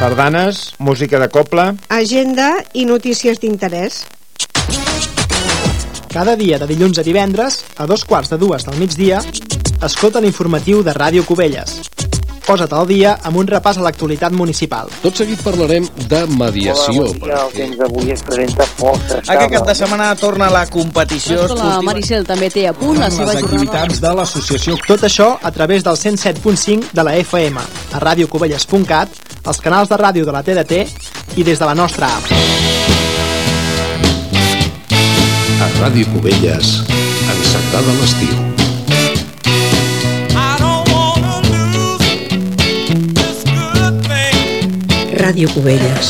Sardanes, 0.00 0.72
música 0.82 1.22
de 1.22 1.30
coble... 1.30 1.76
Agenda 1.86 2.56
i 2.74 2.82
notícies 2.82 3.38
d'interès. 3.38 4.02
Cada 6.10 6.34
dia 6.34 6.58
de 6.58 6.66
dilluns 6.66 6.98
a 6.98 7.06
divendres, 7.06 7.62
a 7.78 7.86
dos 7.86 8.02
quarts 8.02 8.34
de 8.34 8.42
dues 8.42 8.66
del 8.66 8.82
migdia, 8.82 9.22
escolta 9.86 10.18
l'informatiu 10.18 10.82
de 10.82 10.98
Ràdio 10.98 11.22
Cubelles. 11.22 11.78
Posa't 12.46 12.72
al 12.74 12.86
dia 12.88 13.12
amb 13.28 13.36
un 13.38 13.46
repàs 13.46 13.78
a 13.78 13.84
l'actualitat 13.84 14.32
municipal. 14.34 14.88
Tot 15.02 15.16
seguit 15.20 15.40
parlarem 15.44 15.86
de 16.10 16.20
mediació. 16.34 17.04
Hola, 17.04 17.12
bon 17.12 17.28
dia. 17.28 17.40
El 17.44 17.52
temps 17.56 17.76
d'avui 17.78 18.10
es 18.14 18.22
presenta 18.26 18.66
força 18.78 19.20
Aquest 19.26 19.52
cap 19.54 19.66
de 19.68 19.74
setmana 19.78 20.08
torna 20.18 20.50
la 20.50 20.64
competició 20.66 21.36
La 21.36 21.46
esportiva. 21.46 21.82
Maricel 21.90 22.26
també 22.26 22.50
té 22.50 22.66
a 22.68 22.72
punt 22.74 22.98
la 22.98 23.10
seva 23.10 23.36
jornada. 23.38 23.86
de 24.00 24.14
l'associació. 24.16 24.76
Tot 24.86 25.04
això 25.06 25.38
a 25.42 25.50
través 25.52 25.84
del 25.84 25.96
107.5 25.96 26.90
de 26.92 27.02
la 27.04 27.16
FM, 27.16 27.60
a 27.92 27.98
radiocubelles.cat, 27.98 29.08
els 29.46 29.60
canals 29.60 29.88
de 29.88 29.96
ràdio 29.96 30.24
de 30.24 30.32
la 30.32 30.42
TDT 30.42 30.84
i 31.36 31.42
des 31.44 31.58
de 31.58 31.64
la 31.66 31.74
nostra 31.74 32.06
app. 32.06 32.24
A 35.60 35.68
Ràdio 35.80 36.06
Cubelles, 36.12 36.80
encetada 37.28 37.92
l'estiu. 38.00 38.49
Ràdio 45.30 45.46
Cubelles, 45.54 46.08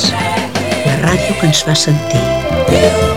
la 0.86 0.94
ràdio 1.02 1.36
que 1.36 1.50
ens 1.50 1.60
fa 1.68 1.76
sentir. 1.76 3.09